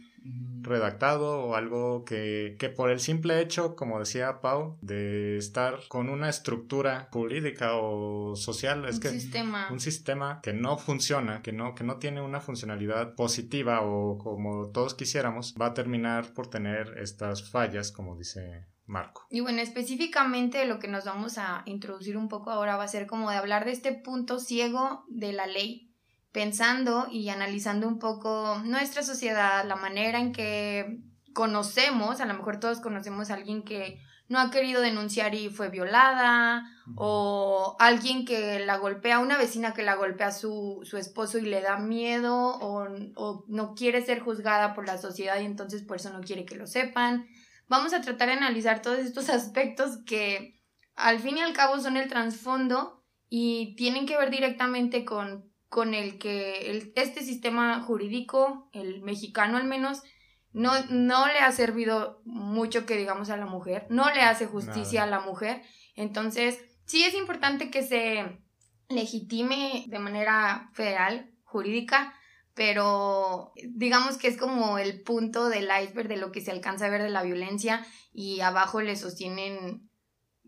redactado 0.62 1.42
o 1.42 1.56
algo 1.56 2.06
que, 2.06 2.56
que, 2.58 2.70
por 2.70 2.90
el 2.90 3.00
simple 3.02 3.42
hecho, 3.42 3.76
como 3.76 4.00
decía 4.00 4.40
Pau, 4.40 4.78
de 4.82 5.38
estar 5.38 5.80
con 5.90 6.10
una 6.10 6.30
estructura 6.30 7.10
jurídica 7.12 7.76
o 7.76 8.36
social, 8.36 8.86
es 8.86 8.96
un 8.96 9.02
que 9.02 9.10
sistema. 9.10 9.68
un 9.70 9.80
sistema 9.82 10.40
que 10.42 10.54
no 10.54 10.78
funciona, 10.78 11.42
que 11.42 11.52
no, 11.52 11.76
que 11.76 11.84
no 11.84 11.98
tiene 11.98 12.22
una 12.22 12.40
funcionalidad 12.40 13.16
positiva 13.16 13.82
o 13.82 14.18
como 14.18 14.70
todos 14.70 14.94
quisiéramos, 14.94 15.54
va 15.60 15.68
a 15.68 15.74
terminar 15.74 16.34
por 16.34 16.48
tener 16.48 16.98
estas 16.98 17.50
fallas, 17.50 17.92
como 17.92 18.16
dice 18.16 18.66
Marco. 18.86 19.26
Y 19.30 19.40
bueno, 19.40 19.62
específicamente 19.62 20.66
lo 20.66 20.80
que 20.80 20.88
nos 20.88 21.06
vamos 21.06 21.38
a 21.38 21.64
introducir 21.66 22.18
un 22.18 22.28
poco 22.28 22.52
ahora 22.52 22.76
va 22.76 22.84
a 22.84 22.90
ser 22.90 23.08
como 23.08 23.30
de 23.30 23.38
hablar 23.38 23.66
de 23.66 23.72
este 23.72 23.94
punto 23.94 24.40
ciego 24.40 25.06
de 25.08 25.34
la 25.34 25.48
ley, 25.48 25.94
pensando 26.32 27.08
y 27.10 27.30
analizando 27.30 27.88
un 27.88 28.00
poco 28.00 28.62
nuestra 28.66 29.04
sociedad, 29.04 29.66
la 29.66 29.76
manera 29.76 30.20
en 30.20 30.34
que 30.34 31.00
conocemos, 31.34 32.20
a 32.20 32.26
lo 32.26 32.34
mejor 32.34 32.60
todos 32.60 32.80
conocemos 32.80 33.30
a 33.30 33.36
alguien 33.36 33.64
que 33.64 34.00
no 34.30 34.40
ha 34.40 34.52
querido 34.52 34.82
denunciar 34.82 35.36
y 35.36 35.50
fue 35.50 35.70
violada, 35.70 36.66
o 36.96 37.76
alguien 37.80 38.26
que 38.26 38.60
la 38.66 38.78
golpea, 38.78 39.20
una 39.20 39.38
vecina 39.38 39.74
que 39.74 39.84
la 39.84 39.96
golpea 39.96 40.28
a 40.28 40.32
su, 40.32 40.82
su 40.84 40.98
esposo 40.98 41.38
y 41.38 41.42
le 41.42 41.62
da 41.62 41.78
miedo, 41.78 42.36
o, 42.36 42.88
o 43.16 43.46
no 43.48 43.76
quiere 43.76 44.04
ser 44.04 44.22
juzgada 44.22 44.74
por 44.74 44.88
la 44.88 44.98
sociedad 44.98 45.40
y 45.40 45.46
entonces 45.46 45.84
por 45.84 45.98
eso 45.98 46.12
no 46.12 46.22
quiere 46.22 46.46
que 46.46 46.56
lo 46.56 46.68
sepan. 46.68 47.28
Vamos 47.68 47.94
a 47.94 48.02
tratar 48.02 48.30
de 48.30 48.36
analizar 48.36 48.82
todos 48.82 49.00
estos 49.00 49.30
aspectos 49.30 50.00
que 50.06 50.62
al 50.96 51.20
fin 51.20 51.38
y 51.38 51.42
al 51.42 51.54
cabo 51.54 51.80
son 51.80 51.98
el 51.98 52.10
trasfondo 52.10 53.04
y 53.30 53.76
tienen 53.76 54.06
que 54.06 54.18
ver 54.18 54.30
directamente 54.30 55.06
con, 55.06 55.52
con 55.70 55.94
el 55.94 56.20
que 56.20 56.70
el, 56.70 56.94
este 56.96 57.24
sistema 57.24 57.82
jurídico, 57.82 58.70
el 58.74 59.02
mexicano 59.02 59.58
al 59.58 59.66
menos, 59.66 60.04
no, 60.52 60.72
no 60.90 61.26
le 61.26 61.40
ha 61.40 61.52
servido 61.52 62.22
mucho 62.26 62.86
que 62.86 62.96
digamos 62.96 63.32
a 63.32 63.38
la 63.38 63.48
mujer, 63.48 63.88
no 63.90 64.12
le 64.14 64.22
hace 64.22 64.46
justicia 64.46 65.04
a 65.04 65.08
la 65.08 65.20
mujer. 65.20 65.64
Entonces, 65.96 66.60
sí 66.86 67.04
es 67.04 67.16
importante 67.16 67.72
que 67.72 67.82
se 67.82 68.40
legitime 68.88 69.86
de 69.88 70.00
manera 70.00 70.70
federal, 70.74 71.32
jurídica, 71.44 72.14
pero 72.56 73.54
digamos 73.70 74.18
que 74.18 74.28
es 74.28 74.38
como 74.38 74.78
el 74.78 75.02
punto 75.02 75.50
del 75.50 75.70
iceberg 75.84 76.08
de 76.08 76.18
lo 76.18 76.32
que 76.32 76.42
se 76.42 76.52
alcanza 76.52 76.86
a 76.86 76.90
ver 76.90 77.02
de 77.02 77.10
la 77.10 77.24
violencia 77.24 77.86
y 78.14 78.42
abajo 78.42 78.82
le 78.82 78.96
sostienen 78.96 79.90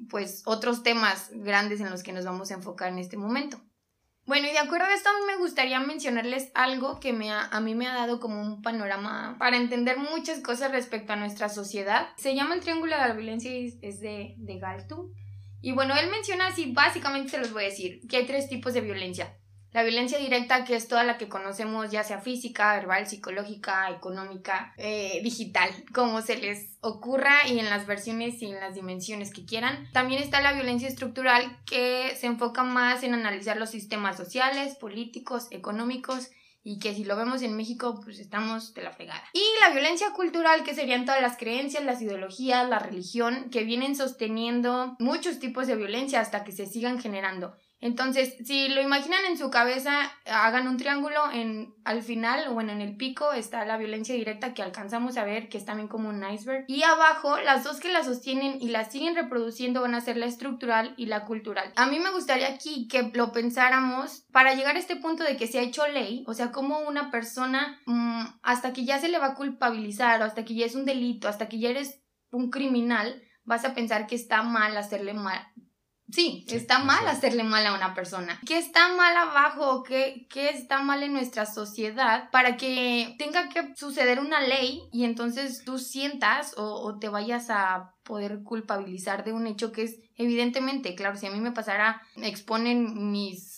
pues 0.10 0.44
otros 0.46 0.84
temas 0.84 1.30
grandes 1.32 1.80
en 1.80 1.90
los 1.90 2.04
que 2.04 2.14
nos 2.14 2.26
vamos 2.26 2.52
a 2.52 2.56
enfocar 2.56 2.90
en 2.90 3.00
este 3.00 3.18
momento. 3.18 3.62
Bueno, 4.26 4.48
y 4.48 4.52
de 4.52 4.58
acuerdo 4.58 4.88
a 4.88 4.94
esto, 4.94 5.10
me 5.28 5.38
gustaría 5.38 5.80
mencionarles 5.80 6.50
algo 6.56 7.00
que 7.00 7.14
me 7.14 7.30
a 7.32 7.60
mí 7.60 7.76
me 7.76 7.88
ha 7.88 7.94
dado 7.94 8.20
como 8.20 8.42
un 8.42 8.64
panorama 8.64 9.36
para 9.38 9.56
entender 9.56 9.98
muchas 9.98 10.40
cosas 10.40 10.72
respecto 10.72 11.14
a 11.14 11.16
nuestra 11.16 11.48
sociedad. 11.48 12.10
Se 12.18 12.34
llama 12.34 12.56
el 12.56 12.62
Triángulo 12.62 12.96
de 12.96 13.08
la 13.08 13.14
Violencia 13.14 13.56
y 13.56 13.78
es 13.84 14.00
de, 14.00 14.34
de 14.38 14.58
Galtung. 14.58 15.12
Y 15.62 15.74
bueno, 15.74 15.96
él 15.96 16.10
menciona 16.10 16.48
así, 16.48 16.72
básicamente 16.74 17.32
se 17.32 17.38
los 17.38 17.54
voy 17.54 17.64
a 17.64 17.68
decir, 17.68 18.02
que 18.08 18.18
hay 18.18 18.26
tres 18.26 18.50
tipos 18.50 18.74
de 18.74 18.82
violencia. 18.82 19.38
La 19.76 19.84
violencia 19.84 20.18
directa, 20.18 20.64
que 20.64 20.78
es 20.78 20.88
toda 20.88 21.04
la 21.04 21.18
que 21.18 21.28
conocemos, 21.28 21.92
ya 21.92 22.02
sea 22.06 22.22
física, 22.22 22.76
verbal, 22.76 23.08
psicológica, 23.08 23.90
económica, 23.90 24.74
eh, 24.78 25.20
digital, 25.22 25.70
como 25.94 26.22
se 26.22 26.38
les 26.38 26.78
ocurra 26.80 27.46
y 27.46 27.60
en 27.60 27.70
las 27.70 27.86
versiones 27.86 28.42
y 28.42 28.46
en 28.46 28.62
las 28.62 28.74
dimensiones 28.74 29.34
que 29.34 29.46
quieran. 29.46 29.90
También 29.92 30.24
está 30.24 30.40
la 30.40 30.54
violencia 30.54 30.88
estructural, 30.88 31.60
que 31.66 32.16
se 32.18 32.28
enfoca 32.28 32.64
más 32.64 33.04
en 33.04 33.16
analizar 33.16 33.58
los 33.58 33.70
sistemas 33.70 34.16
sociales, 34.16 34.76
políticos, 34.76 35.48
económicos 35.52 36.32
y 36.64 36.80
que 36.80 36.96
si 36.96 37.04
lo 37.04 37.18
vemos 37.18 37.42
en 37.42 37.58
México, 37.58 38.00
pues 38.02 38.20
estamos 38.20 38.74
de 38.76 38.82
la 38.82 38.94
fregada. 38.94 39.26
Y 39.34 39.44
la 39.60 39.72
violencia 39.72 40.14
cultural, 40.14 40.64
que 40.64 40.74
serían 40.74 41.04
todas 41.04 41.22
las 41.22 41.36
creencias, 41.36 41.84
las 41.84 42.02
ideologías, 42.02 42.70
la 42.70 42.80
religión, 42.80 43.50
que 43.52 43.66
vienen 43.66 43.98
sosteniendo 43.98 44.96
muchos 45.00 45.40
tipos 45.40 45.68
de 45.68 45.76
violencia 45.76 46.22
hasta 46.22 46.46
que 46.46 46.54
se 46.54 46.66
sigan 46.66 46.98
generando. 47.02 47.58
Entonces, 47.82 48.36
si 48.46 48.68
lo 48.70 48.82
imaginan 48.82 49.26
en 49.26 49.38
su 49.38 49.50
cabeza, 49.52 50.12
hagan 50.26 50.68
un 50.68 50.78
triángulo 50.78 51.32
en 51.32 51.76
al 51.84 52.02
final 52.02 52.48
o 52.48 52.54
bueno, 52.54 52.72
en 52.72 52.82
el 52.82 52.98
pico 52.98 53.34
está 53.34 53.66
la 53.66 53.78
violencia 53.78 54.16
directa 54.16 54.54
que 54.54 54.64
alcanzamos 54.64 55.18
a 55.18 55.24
ver, 55.24 55.50
que 55.50 55.58
es 55.58 55.66
también 55.66 55.88
como 55.88 56.10
un 56.10 56.24
iceberg. 56.28 56.66
Y 56.68 56.84
abajo, 56.84 57.38
las 57.42 57.64
dos 57.64 57.80
que 57.80 57.92
la 57.92 58.04
sostienen 58.04 58.58
y 58.60 58.70
la 58.70 58.86
siguen 58.86 59.16
reproduciendo 59.16 59.82
van 59.82 59.94
a 59.94 60.02
ser 60.02 60.18
la 60.18 60.26
estructural 60.26 60.94
y 60.98 61.06
la 61.06 61.26
cultural. 61.26 61.72
A 61.76 61.86
mí 61.86 62.00
me 62.00 62.12
gustaría 62.12 62.48
aquí 62.48 62.88
que 62.88 63.12
lo 63.14 63.32
pensáramos 63.32 64.26
para 64.32 64.56
llegar 64.56 64.76
a 64.76 64.80
este 64.80 64.96
punto 64.96 65.24
de 65.24 65.38
que 65.38 65.48
se 65.48 65.60
ha 65.60 65.64
hecho 65.64 65.88
ley, 65.88 66.24
o 66.28 66.34
sea, 66.34 66.52
como 66.52 66.80
una 66.80 67.12
persona 67.12 67.80
mmm, 67.86 68.24
hasta 68.42 68.74
que 68.74 68.86
ya 68.86 69.00
se 69.00 69.10
le 69.10 69.20
va 69.20 69.28
a 69.28 69.36
culpabilizar 69.36 70.22
o 70.22 70.26
hasta 70.26 70.46
que 70.46 70.56
ya 70.56 70.66
es 70.66 70.76
un 70.76 70.86
delito, 70.86 71.28
hasta 71.28 71.50
que 71.50 71.60
ya 71.60 71.70
eres 71.70 72.02
un 72.32 72.50
criminal, 72.50 73.22
vas 73.44 73.64
a 73.64 73.74
pensar 73.74 74.08
que 74.08 74.16
está 74.16 74.42
mal 74.44 74.76
hacerle 74.76 75.14
mal, 75.14 75.40
Sí, 76.12 76.46
está 76.50 76.80
mal 76.80 77.08
hacerle 77.08 77.44
mal 77.44 77.66
a 77.66 77.74
una 77.74 77.94
persona. 77.96 78.40
¿Qué 78.46 78.58
está 78.58 78.94
mal 78.96 79.16
abajo? 79.18 79.84
¿Qué, 79.84 80.28
¿Qué 80.30 80.50
está 80.50 80.82
mal 80.82 81.02
en 81.02 81.14
nuestra 81.14 81.46
sociedad 81.46 82.30
para 82.32 82.58
que 82.58 83.16
tenga 83.18 83.50
que 83.50 83.74
suceder 83.76 84.20
una 84.20 84.42
ley 84.42 84.82
y 84.92 85.06
entonces 85.06 85.64
tú 85.66 85.80
sientas 85.80 86.54
o, 86.58 86.64
o 86.64 87.00
te 87.00 87.10
vayas 87.10 87.50
a 87.50 87.96
poder 88.04 88.44
culpabilizar 88.44 89.24
de 89.24 89.34
un 89.34 89.48
hecho 89.48 89.72
que 89.72 89.84
es 89.84 90.00
evidentemente, 90.16 90.96
claro, 90.96 91.18
si 91.18 91.26
a 91.26 91.32
mí 91.32 91.40
me 91.40 91.52
pasara, 91.52 92.02
exponen 92.18 93.12
mis 93.12 93.55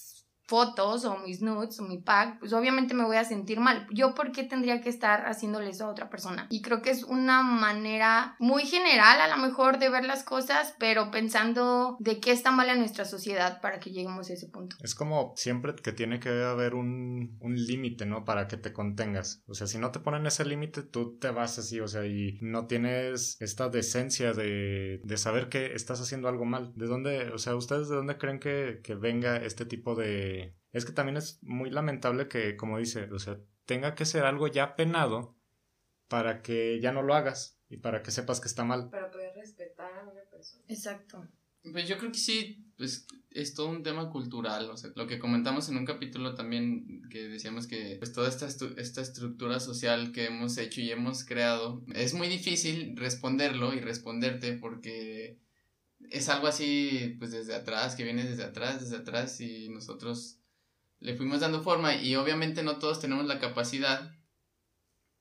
fotos 0.47 1.05
o 1.05 1.17
mis 1.19 1.41
nudes 1.41 1.79
o 1.79 1.83
mi 1.83 1.97
pack, 1.97 2.39
pues 2.39 2.53
obviamente 2.53 2.93
me 2.93 3.03
voy 3.03 3.17
a 3.17 3.25
sentir 3.25 3.59
mal. 3.59 3.85
¿Yo 3.91 4.15
por 4.15 4.31
qué 4.31 4.43
tendría 4.43 4.81
que 4.81 4.89
estar 4.89 5.25
haciéndole 5.25 5.69
eso 5.69 5.85
a 5.85 5.89
otra 5.89 6.09
persona? 6.09 6.47
Y 6.49 6.61
creo 6.61 6.81
que 6.81 6.89
es 6.89 7.03
una 7.03 7.43
manera 7.43 8.35
muy 8.39 8.65
general 8.65 9.19
a 9.21 9.27
lo 9.27 9.37
mejor 9.37 9.77
de 9.77 9.89
ver 9.89 10.05
las 10.05 10.23
cosas, 10.23 10.73
pero 10.79 11.11
pensando 11.11 11.97
de 11.99 12.19
qué 12.19 12.31
está 12.31 12.51
mal 12.51 12.69
en 12.69 12.79
nuestra 12.79 13.05
sociedad 13.05 13.61
para 13.61 13.79
que 13.79 13.91
lleguemos 13.91 14.29
a 14.29 14.33
ese 14.33 14.47
punto. 14.47 14.77
Es 14.81 14.95
como 14.95 15.33
siempre 15.35 15.75
que 15.75 15.91
tiene 15.91 16.19
que 16.19 16.29
haber 16.29 16.75
un, 16.75 17.37
un 17.41 17.55
límite, 17.55 18.05
¿no? 18.05 18.23
Para 18.23 18.47
que 18.47 18.57
te 18.57 18.71
contengas. 18.71 19.43
O 19.47 19.53
sea, 19.53 19.67
si 19.67 19.77
no 19.77 19.91
te 19.91 19.99
ponen 19.99 20.25
ese 20.25 20.45
límite, 20.45 20.81
tú 20.81 21.17
te 21.17 21.29
vas 21.31 21.59
así, 21.59 21.79
o 21.79 21.87
sea, 21.87 22.05
y 22.05 22.37
no 22.41 22.67
tienes 22.67 23.37
esta 23.41 23.69
decencia 23.69 24.33
de, 24.33 25.01
de 25.03 25.17
saber 25.17 25.49
que 25.49 25.73
estás 25.73 25.99
haciendo 25.99 26.29
algo 26.29 26.45
mal. 26.45 26.71
¿De 26.75 26.85
dónde, 26.85 27.31
o 27.31 27.37
sea, 27.37 27.55
ustedes 27.55 27.89
de 27.89 27.95
dónde 27.95 28.17
creen 28.17 28.39
que, 28.39 28.79
que 28.83 28.95
venga 28.95 29.37
este 29.37 29.65
tipo 29.65 29.95
de 29.95 30.36
es 30.77 30.85
que 30.85 30.91
también 30.91 31.17
es 31.17 31.39
muy 31.41 31.69
lamentable 31.69 32.27
que, 32.27 32.55
como 32.55 32.77
dice, 32.77 33.09
o 33.11 33.19
sea, 33.19 33.39
tenga 33.65 33.95
que 33.95 34.05
ser 34.05 34.23
algo 34.23 34.47
ya 34.47 34.75
penado 34.75 35.35
para 36.07 36.41
que 36.41 36.79
ya 36.79 36.91
no 36.91 37.01
lo 37.01 37.13
hagas 37.13 37.59
y 37.69 37.77
para 37.77 38.01
que 38.01 38.11
sepas 38.11 38.39
que 38.39 38.47
está 38.47 38.63
mal. 38.63 38.89
Para 38.89 39.11
poder 39.11 39.35
respetar 39.35 39.91
a 39.93 40.03
una 40.03 40.23
persona. 40.29 40.63
Exacto. 40.67 41.27
Pues 41.71 41.87
yo 41.87 41.97
creo 41.97 42.11
que 42.11 42.17
sí, 42.17 42.71
pues 42.77 43.07
es 43.31 43.53
todo 43.53 43.69
un 43.69 43.83
tema 43.83 44.09
cultural, 44.09 44.69
o 44.69 44.77
sea, 44.77 44.91
lo 44.95 45.05
que 45.05 45.19
comentamos 45.19 45.67
en 45.69 45.77
un 45.77 45.85
capítulo 45.85 46.33
también 46.33 47.01
que 47.09 47.27
decíamos 47.27 47.67
que 47.67 47.97
pues 47.99 48.13
toda 48.13 48.29
esta, 48.29 48.47
esta 48.77 49.01
estructura 49.01 49.59
social 49.59 50.11
que 50.11 50.25
hemos 50.25 50.57
hecho 50.57 50.81
y 50.81 50.91
hemos 50.91 51.25
creado, 51.25 51.83
es 51.93 52.13
muy 52.13 52.29
difícil 52.29 52.95
responderlo 52.95 53.73
y 53.73 53.81
responderte 53.81 54.53
porque 54.53 55.39
es 56.09 56.29
algo 56.29 56.47
así, 56.47 57.15
pues 57.19 57.31
desde 57.31 57.53
atrás, 57.53 57.95
que 57.95 58.03
viene 58.03 58.23
desde 58.23 58.43
atrás, 58.43 58.79
desde 58.79 58.97
atrás 58.97 59.41
y 59.41 59.69
nosotros 59.69 60.39
le 60.99 61.15
fuimos 61.15 61.39
dando 61.39 61.61
forma 61.61 61.95
y 61.95 62.15
obviamente 62.15 62.63
no 62.63 62.79
todos 62.79 62.99
tenemos 62.99 63.25
la 63.25 63.39
capacidad 63.39 64.15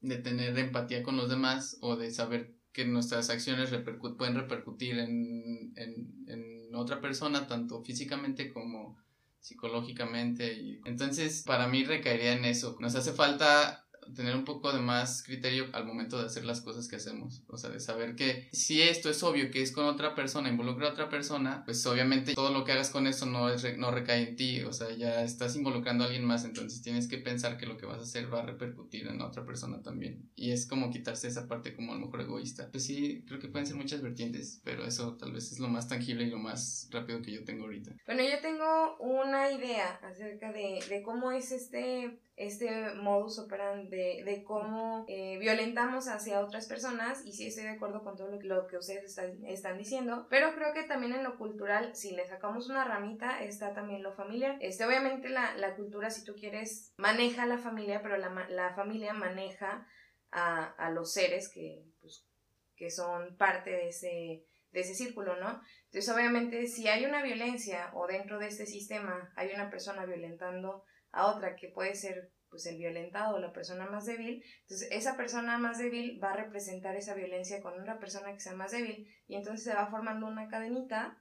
de 0.01 0.17
tener 0.17 0.59
empatía 0.59 1.03
con 1.03 1.17
los 1.17 1.29
demás 1.29 1.79
o 1.81 1.97
de 1.97 2.11
saber 2.11 2.55
que 2.73 2.85
nuestras 2.85 3.31
acciones 3.31 3.71
pueden 4.19 4.35
repercutir 4.35 4.99
en, 4.99 5.73
en, 5.77 6.25
en, 6.29 6.75
otra 6.75 7.01
persona, 7.01 7.47
tanto 7.47 7.83
físicamente 7.83 8.53
como 8.53 8.99
psicológicamente. 9.41 10.53
Y... 10.53 10.81
Entonces, 10.85 11.43
para 11.47 11.69
mí 11.69 11.85
recaería 11.85 12.35
en 12.35 12.45
eso. 12.45 12.77
Nos 12.81 12.95
hace 12.95 13.13
falta 13.13 13.86
tener 14.15 14.37
un 14.37 14.45
poco 14.45 14.73
de 14.73 14.81
más 14.81 15.23
criterio 15.23 15.67
al 15.73 15.85
momento 15.85 16.19
de 16.19 16.27
hacer 16.27 16.45
las 16.45 16.61
cosas 16.61 16.89
que 16.89 16.97
hacemos. 16.97 17.43
O 17.49 17.57
sea, 17.57 17.71
de 17.71 17.81
saber 17.81 18.17
que 18.17 18.49
si 18.53 18.83
esto 18.83 19.11
es 19.11 19.23
obvio 19.23 19.51
que 19.51 19.63
es 19.63 19.73
con 19.73 19.87
otra 19.87 20.15
persona, 20.15 20.49
involucra 20.49 20.89
a 20.89 20.93
otra 20.93 21.09
persona, 21.09 21.63
pues 21.65 21.85
obviamente 21.87 22.35
todo 22.35 22.53
lo 22.53 22.65
que 22.65 22.73
hagas 22.73 22.91
con 22.91 23.07
eso 23.07 23.27
no, 23.27 23.49
es, 23.49 23.79
no 23.79 23.91
recae 23.91 24.29
en 24.29 24.37
ti. 24.37 24.63
O 24.63 24.73
sea, 24.73 24.91
ya 24.91 25.23
estás 25.23 25.57
involucrando 25.57 26.05
a 26.05 26.07
alguien 26.07 26.25
más, 26.25 26.45
entonces 26.45 26.83
tienes 26.83 27.09
que 27.09 27.19
pensar 27.19 27.59
que 27.59 27.67
lo 27.67 27.77
que 27.77 27.87
vas 27.87 27.99
a 27.99 28.03
hacer 28.03 28.33
va 28.33 28.41
a 28.41 28.47
repercutir 28.47 29.07
en 29.09 29.21
otra 29.21 29.45
persona 29.45 29.83
también. 29.83 30.31
Y 30.37 30.53
es 30.53 30.67
como 30.67 30.91
quitarse 30.91 31.29
esa 31.29 31.49
parte 31.49 31.75
como 31.75 31.93
a 31.93 31.97
lo 31.97 32.07
mejor 32.07 32.21
egoísta. 32.21 32.69
Pues 32.71 32.85
sí, 32.85 33.25
creo 33.27 33.41
que 33.41 33.49
pueden 33.49 33.67
ser 33.67 33.77
muchas 33.77 34.03
vertientes, 34.03 34.61
pero 34.65 34.85
eso 34.85 35.17
tal 35.17 35.33
vez 35.33 35.53
es 35.53 35.59
lo 35.59 35.69
más 35.69 35.89
tangible 35.89 36.25
y 36.25 36.31
lo 36.31 36.39
más 36.39 36.89
rápido 36.91 37.23
que 37.23 37.33
yo 37.33 37.45
tengo 37.45 37.65
ahorita. 37.65 37.93
Bueno, 38.07 38.23
yo 38.23 38.41
tengo 38.41 38.97
una 38.99 39.51
idea 39.51 39.99
acerca 40.03 40.53
de, 40.53 40.81
de 40.89 41.03
cómo 41.03 41.33
es 41.33 41.53
este 41.53 42.19
este 42.37 42.93
modus 42.95 43.39
operandi 43.39 44.23
de, 44.23 44.45
cómo 44.45 45.07
eh, 45.09 45.39
violentamos 45.39 46.07
hacia 46.07 46.41
otras 46.41 46.67
personas 46.67 47.25
y 47.25 47.33
sí 47.33 47.47
estoy 47.47 47.65
de 47.65 47.71
acuerdo 47.71 48.05
con 48.05 48.15
todo 48.15 48.29
lo, 48.43 48.67
que 48.67 48.77
ustedes 48.77 49.19
están, 49.47 49.79
diciendo, 49.79 50.27
pero 50.29 50.55
creo 50.55 50.75
que 50.75 50.83
también 50.83 51.15
en 51.15 51.25
lo 51.25 51.39
cultural, 51.39 51.97
si 51.97 52.15
le 52.15 52.27
sacamos 52.27 52.69
una 52.69 52.85
ramita, 52.85 53.43
está 53.43 53.73
también 53.73 54.03
lo 54.03 54.13
familiar. 54.13 54.59
Este, 54.61 54.85
obviamente 54.85 55.31
la, 55.31 55.57
la 55.57 55.75
cultura, 55.77 56.11
si 56.11 56.25
tú 56.25 56.35
quieres, 56.35 56.93
maneja 56.99 57.47
la 57.47 57.59
familia, 57.59 58.03
pero 58.03 58.19
la, 58.19 58.29
la 58.51 58.75
familia 58.75 59.15
maneja 59.15 59.87
a, 60.31 60.65
a 60.65 60.91
los 60.91 61.13
seres 61.15 61.49
que, 61.49 61.85
pues, 62.03 62.27
que 62.77 62.91
son 62.91 63.37
parte 63.39 63.71
de 63.71 63.89
ese, 63.89 64.45
de 64.73 64.81
ese 64.81 64.95
círculo, 64.95 65.37
¿no? 65.37 65.63
Entonces, 65.87 66.15
obviamente, 66.15 66.67
si 66.67 66.87
hay 66.89 67.07
una 67.07 67.23
violencia 67.23 67.91
o 67.95 68.07
dentro 68.07 68.39
de 68.39 68.49
este 68.49 68.67
sistema 68.67 69.33
hay 69.37 69.55
una 69.55 69.71
persona 69.71 70.05
violentando 70.05 70.85
a 71.17 71.27
otra 71.27 71.57
que 71.57 71.69
puede 71.69 71.95
ser 71.95 72.31
pues 72.51 72.67
el 72.67 72.79
violentado 72.79 73.35
o 73.35 73.39
la 73.39 73.53
persona 73.53 73.87
más 73.87 74.07
débil, 74.07 74.45
entonces 74.63 74.89
esa 74.93 75.17
persona 75.17 75.59
más 75.59 75.79
débil 75.79 76.23
va 76.23 76.31
a 76.31 76.37
representar 76.37 76.95
esa 76.95 77.15
violencia 77.15 77.61
con 77.61 77.81
una 77.81 77.99
persona 77.99 78.33
que 78.33 78.41
sea 78.41 78.55
más 78.55 78.71
débil 78.71 79.09
y 79.27 79.35
entonces 79.35 79.65
se 79.65 79.75
va 79.75 79.91
formando 79.91 80.27
una 80.27 80.49
cadenita 80.49 81.19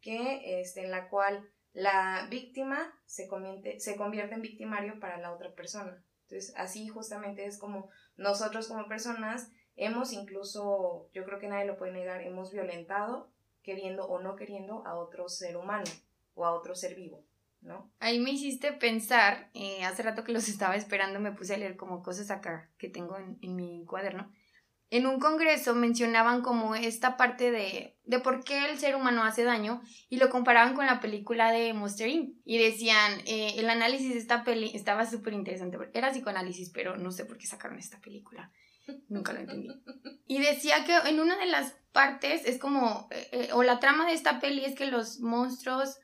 que 0.00 0.60
este, 0.60 0.84
en 0.84 0.90
la 0.90 1.08
cual 1.08 1.48
la 1.72 2.26
víctima 2.30 2.92
se 3.04 3.28
convierte, 3.28 3.80
se 3.80 3.96
convierte 3.96 4.34
en 4.34 4.42
victimario 4.42 4.98
para 5.00 5.18
la 5.18 5.32
otra 5.32 5.52
persona. 5.54 6.02
Entonces 6.22 6.54
así 6.56 6.88
justamente 6.88 7.44
es 7.46 7.58
como 7.58 7.90
nosotros 8.16 8.68
como 8.68 8.88
personas 8.88 9.50
hemos 9.76 10.12
incluso, 10.12 11.08
yo 11.12 11.24
creo 11.24 11.38
que 11.38 11.48
nadie 11.48 11.66
lo 11.66 11.76
puede 11.76 11.92
negar, 11.92 12.22
hemos 12.22 12.52
violentado, 12.52 13.30
queriendo 13.62 14.06
o 14.06 14.20
no 14.20 14.36
queriendo, 14.36 14.86
a 14.86 14.94
otro 14.94 15.28
ser 15.28 15.56
humano 15.56 15.90
o 16.34 16.44
a 16.44 16.52
otro 16.52 16.74
ser 16.74 16.94
vivo, 16.94 17.24
¿no? 17.64 17.92
Ahí 17.98 18.20
me 18.20 18.30
hiciste 18.30 18.72
pensar, 18.72 19.50
eh, 19.54 19.84
hace 19.84 20.02
rato 20.02 20.22
que 20.22 20.32
los 20.32 20.48
estaba 20.48 20.76
esperando, 20.76 21.18
me 21.20 21.32
puse 21.32 21.54
a 21.54 21.58
leer 21.58 21.76
como 21.76 22.02
cosas 22.02 22.30
acá 22.30 22.70
que 22.78 22.88
tengo 22.88 23.18
en, 23.18 23.38
en 23.42 23.56
mi 23.56 23.84
cuaderno. 23.86 24.30
En 24.90 25.06
un 25.06 25.18
congreso 25.18 25.74
mencionaban 25.74 26.42
como 26.42 26.76
esta 26.76 27.16
parte 27.16 27.50
de, 27.50 27.98
de 28.04 28.20
por 28.20 28.44
qué 28.44 28.70
el 28.70 28.78
ser 28.78 28.94
humano 28.94 29.24
hace 29.24 29.42
daño 29.42 29.82
y 30.08 30.18
lo 30.18 30.30
comparaban 30.30 30.74
con 30.74 30.86
la 30.86 31.00
película 31.00 31.50
de 31.50 31.72
Monster 31.72 32.08
Inc. 32.08 32.36
Y 32.44 32.58
decían, 32.58 33.20
eh, 33.26 33.54
el 33.56 33.68
análisis 33.70 34.12
de 34.12 34.20
esta 34.20 34.44
peli 34.44 34.70
estaba 34.74 35.06
súper 35.06 35.32
interesante, 35.32 35.78
era 35.94 36.12
psicoanálisis, 36.12 36.70
pero 36.70 36.96
no 36.96 37.10
sé 37.10 37.24
por 37.24 37.38
qué 37.38 37.46
sacaron 37.46 37.78
esta 37.78 37.98
película. 37.98 38.52
Nunca 39.08 39.32
lo 39.32 39.40
entendí. 39.40 39.68
Y 40.26 40.40
decía 40.40 40.84
que 40.84 40.94
en 41.08 41.18
una 41.18 41.38
de 41.38 41.46
las 41.46 41.74
partes 41.92 42.44
es 42.44 42.58
como, 42.58 43.08
eh, 43.10 43.28
eh, 43.32 43.48
o 43.52 43.62
la 43.62 43.80
trama 43.80 44.06
de 44.06 44.12
esta 44.12 44.38
peli 44.40 44.64
es 44.64 44.74
que 44.74 44.86
los 44.86 45.20
monstruos 45.20 45.98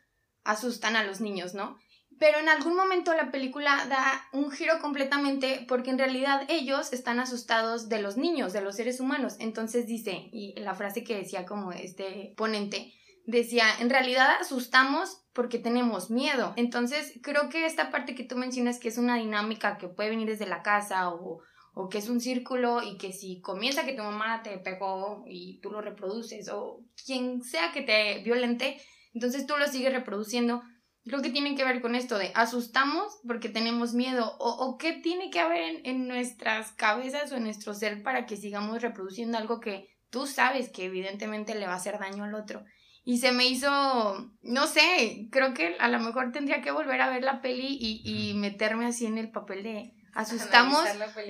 asustan 0.51 0.97
a 0.97 1.05
los 1.05 1.21
niños, 1.21 1.55
¿no? 1.55 1.79
Pero 2.19 2.39
en 2.39 2.51
algún 2.51 2.77
momento 2.77 3.15
la 3.15 3.31
película 3.31 3.87
da 3.89 4.29
un 4.33 4.51
giro 4.51 4.79
completamente 4.81 5.65
porque 5.67 5.89
en 5.89 5.99
realidad 5.99 6.43
ellos 6.49 6.93
están 6.93 7.19
asustados 7.19 7.89
de 7.89 8.03
los 8.03 8.19
niños, 8.19 8.53
de 8.53 8.61
los 8.61 8.77
seres 8.77 9.01
humanos. 9.01 9.37
Entonces 9.39 9.87
dice, 9.87 10.29
y 10.31 10.55
la 10.61 10.75
frase 10.75 11.03
que 11.03 11.17
decía 11.17 11.47
como 11.47 11.73
este 11.73 12.35
ponente, 12.37 12.93
decía, 13.25 13.65
en 13.81 13.89
realidad 13.89 14.29
asustamos 14.39 15.23
porque 15.33 15.59
tenemos 15.59 16.11
miedo. 16.11 16.53
Entonces 16.57 17.19
creo 17.23 17.49
que 17.49 17.65
esta 17.65 17.91
parte 17.91 18.15
que 18.15 18.25
tú 18.25 18.37
mencionas 18.37 18.79
que 18.79 18.89
es 18.89 18.99
una 18.99 19.17
dinámica 19.17 19.79
que 19.79 19.89
puede 19.89 20.11
venir 20.11 20.29
desde 20.29 20.47
la 20.47 20.63
casa 20.63 21.09
o, 21.09 21.41
o 21.73 21.89
que 21.89 21.99
es 21.99 22.11
un 22.11 22.21
círculo 22.21 22.83
y 22.83 22.99
que 22.99 23.13
si 23.13 23.41
comienza 23.41 23.87
que 23.87 23.95
tu 23.95 24.03
mamá 24.03 24.43
te 24.43 24.59
pegó 24.59 25.25
y 25.27 25.59
tú 25.63 25.71
lo 25.71 25.81
reproduces 25.81 26.51
o 26.51 26.83
quien 27.07 27.43
sea 27.43 27.73
que 27.73 27.81
te 27.81 28.23
violente, 28.23 28.79
entonces 29.13 29.47
tú 29.47 29.57
lo 29.57 29.67
sigues 29.67 29.93
reproduciendo. 29.93 30.63
Creo 31.05 31.23
que 31.23 31.31
tiene 31.31 31.55
que 31.55 31.65
ver 31.65 31.81
con 31.81 31.95
esto 31.95 32.19
de 32.19 32.31
asustamos 32.35 33.21
porque 33.27 33.49
tenemos 33.49 33.95
miedo 33.95 34.37
o, 34.39 34.51
o 34.51 34.77
qué 34.77 34.93
tiene 34.93 35.31
que 35.31 35.41
haber 35.41 35.63
en, 35.63 35.87
en, 35.87 36.09
nuestras 36.09 36.73
cabezas 36.73 37.33
o 37.33 37.37
en 37.37 37.45
nuestro 37.45 37.73
ser 37.73 38.03
para 38.03 38.27
que 38.27 38.37
sigamos 38.37 38.83
reproduciendo 38.83 39.39
algo 39.39 39.61
que 39.61 39.89
tú 40.11 40.27
sabes 40.27 40.69
que 40.69 40.85
evidentemente 40.85 41.55
le 41.55 41.67
va 41.67 41.73
a 41.73 41.77
hacer 41.77 41.99
daño 41.99 42.25
al 42.25 42.35
otro. 42.35 42.65
Y 43.03 43.19
se 43.19 43.33
me 43.33 43.47
hizo, 43.47 44.31
no 44.43 44.67
sé, 44.67 45.29
creo 45.33 45.55
que 45.55 45.75
a 45.79 45.89
lo 45.89 45.99
mejor 46.01 46.33
tendría 46.33 46.61
que 46.61 46.71
volver 46.71 47.01
a 47.01 47.09
ver 47.09 47.25
la 47.25 47.41
peli 47.41 47.79
y, 47.81 48.03
y 48.05 48.35
meterme 48.35 48.87
así 48.87 49.07
en 49.07 49.17
el 49.17 49.31
papel 49.31 49.63
de 49.63 49.95
asustamos 50.15 50.85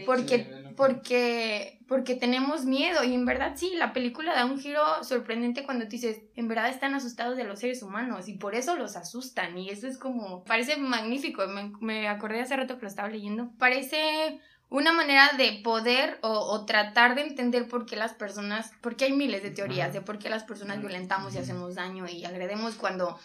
porque, 0.06 0.72
porque, 0.76 1.78
porque 1.88 2.14
tenemos 2.14 2.64
miedo. 2.64 3.04
Y 3.04 3.14
en 3.14 3.24
verdad 3.24 3.52
sí, 3.56 3.72
la 3.76 3.92
película 3.92 4.34
da 4.34 4.44
un 4.44 4.58
giro 4.58 4.82
sorprendente 5.04 5.64
cuando 5.64 5.84
tú 5.84 5.90
dices, 5.92 6.22
en 6.34 6.48
verdad 6.48 6.68
están 6.68 6.94
asustados 6.94 7.36
de 7.36 7.44
los 7.44 7.60
seres 7.60 7.82
humanos 7.82 8.28
y 8.28 8.34
por 8.34 8.54
eso 8.54 8.76
los 8.76 8.96
asustan. 8.96 9.56
Y 9.58 9.70
eso 9.70 9.86
es 9.86 9.98
como, 9.98 10.44
parece 10.44 10.76
magnífico, 10.76 11.46
me, 11.46 11.72
me 11.80 12.08
acordé 12.08 12.40
hace 12.40 12.56
rato 12.56 12.76
que 12.76 12.82
lo 12.82 12.88
estaba 12.88 13.08
leyendo, 13.08 13.52
parece 13.58 14.40
una 14.70 14.92
manera 14.92 15.30
de 15.36 15.60
poder 15.64 16.18
o, 16.22 16.30
o, 16.30 16.64
tratar 16.64 17.16
de 17.16 17.22
entender 17.22 17.66
por 17.66 17.86
qué 17.86 17.96
las 17.96 18.14
personas, 18.14 18.70
porque 18.80 19.04
hay 19.04 19.12
miles 19.12 19.42
de 19.42 19.50
teorías 19.50 19.92
de 19.92 20.00
por 20.00 20.18
qué 20.18 20.30
las 20.30 20.44
personas 20.44 20.78
violentamos 20.78 21.34
y 21.34 21.38
hacemos 21.38 21.74
daño 21.74 22.06
y 22.08 22.24
agredemos 22.24 22.76
cuando, 22.76 23.18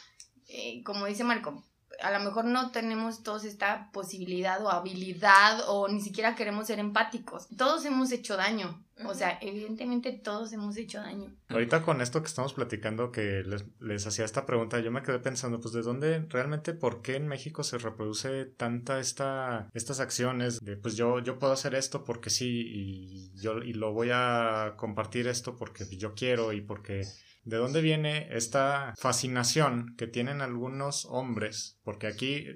eh, 0.48 0.82
como 0.84 1.06
dice 1.06 1.24
Marco, 1.24 1.64
a 2.02 2.12
lo 2.12 2.20
mejor 2.24 2.46
no 2.46 2.72
tenemos 2.72 3.24
todos 3.24 3.46
esta 3.46 3.90
posibilidad 3.92 4.64
o 4.64 4.70
habilidad 4.70 5.62
o 5.68 5.88
ni 5.88 6.02
siquiera 6.02 6.36
queremos 6.36 6.68
ser 6.68 6.80
empáticos. 6.80 7.48
Todos 7.58 7.86
hemos 7.86 8.12
hecho 8.12 8.38
daño. 8.38 8.82
O 9.04 9.14
sea, 9.14 9.38
evidentemente 9.42 10.14
todos 10.14 10.54
hemos 10.54 10.78
hecho 10.78 11.00
daño. 11.00 11.30
Ahorita 11.50 11.82
con 11.82 12.00
esto 12.00 12.22
que 12.22 12.28
estamos 12.28 12.54
platicando, 12.54 13.12
que 13.12 13.44
les, 13.46 13.66
les, 13.82 14.08
hacía 14.08 14.24
esta 14.24 14.46
pregunta, 14.46 14.80
yo 14.80 14.90
me 14.90 15.04
quedé 15.04 15.20
pensando, 15.20 15.60
pues, 15.60 15.74
¿de 15.74 15.82
dónde 15.82 16.26
realmente, 16.30 16.74
por 16.74 17.02
qué 17.02 17.18
en 17.18 17.28
México 17.28 17.64
se 17.64 17.78
reproduce 17.78 18.46
tanta 18.46 19.02
esta, 19.02 19.70
estas 19.74 20.00
acciones 20.00 20.62
de, 20.62 20.78
pues, 20.78 20.96
yo, 20.96 21.20
yo 21.20 21.40
puedo 21.40 21.52
hacer 21.52 21.76
esto 21.76 22.06
porque 22.06 22.30
sí 22.30 22.64
y 22.68 23.32
yo 23.38 23.58
y 23.58 23.74
lo 23.74 23.92
voy 23.92 24.12
a 24.14 24.76
compartir 24.78 25.28
esto 25.28 25.58
porque 25.58 25.86
yo 25.98 26.14
quiero 26.16 26.54
y 26.54 26.62
porque 26.62 27.02
¿De 27.46 27.58
dónde 27.58 27.82
viene 27.82 28.28
esta 28.32 28.96
fascinación 28.98 29.96
que 29.98 30.08
tienen 30.08 30.42
algunos 30.42 31.06
hombres? 31.06 31.78
Porque 31.84 32.08
aquí, 32.08 32.48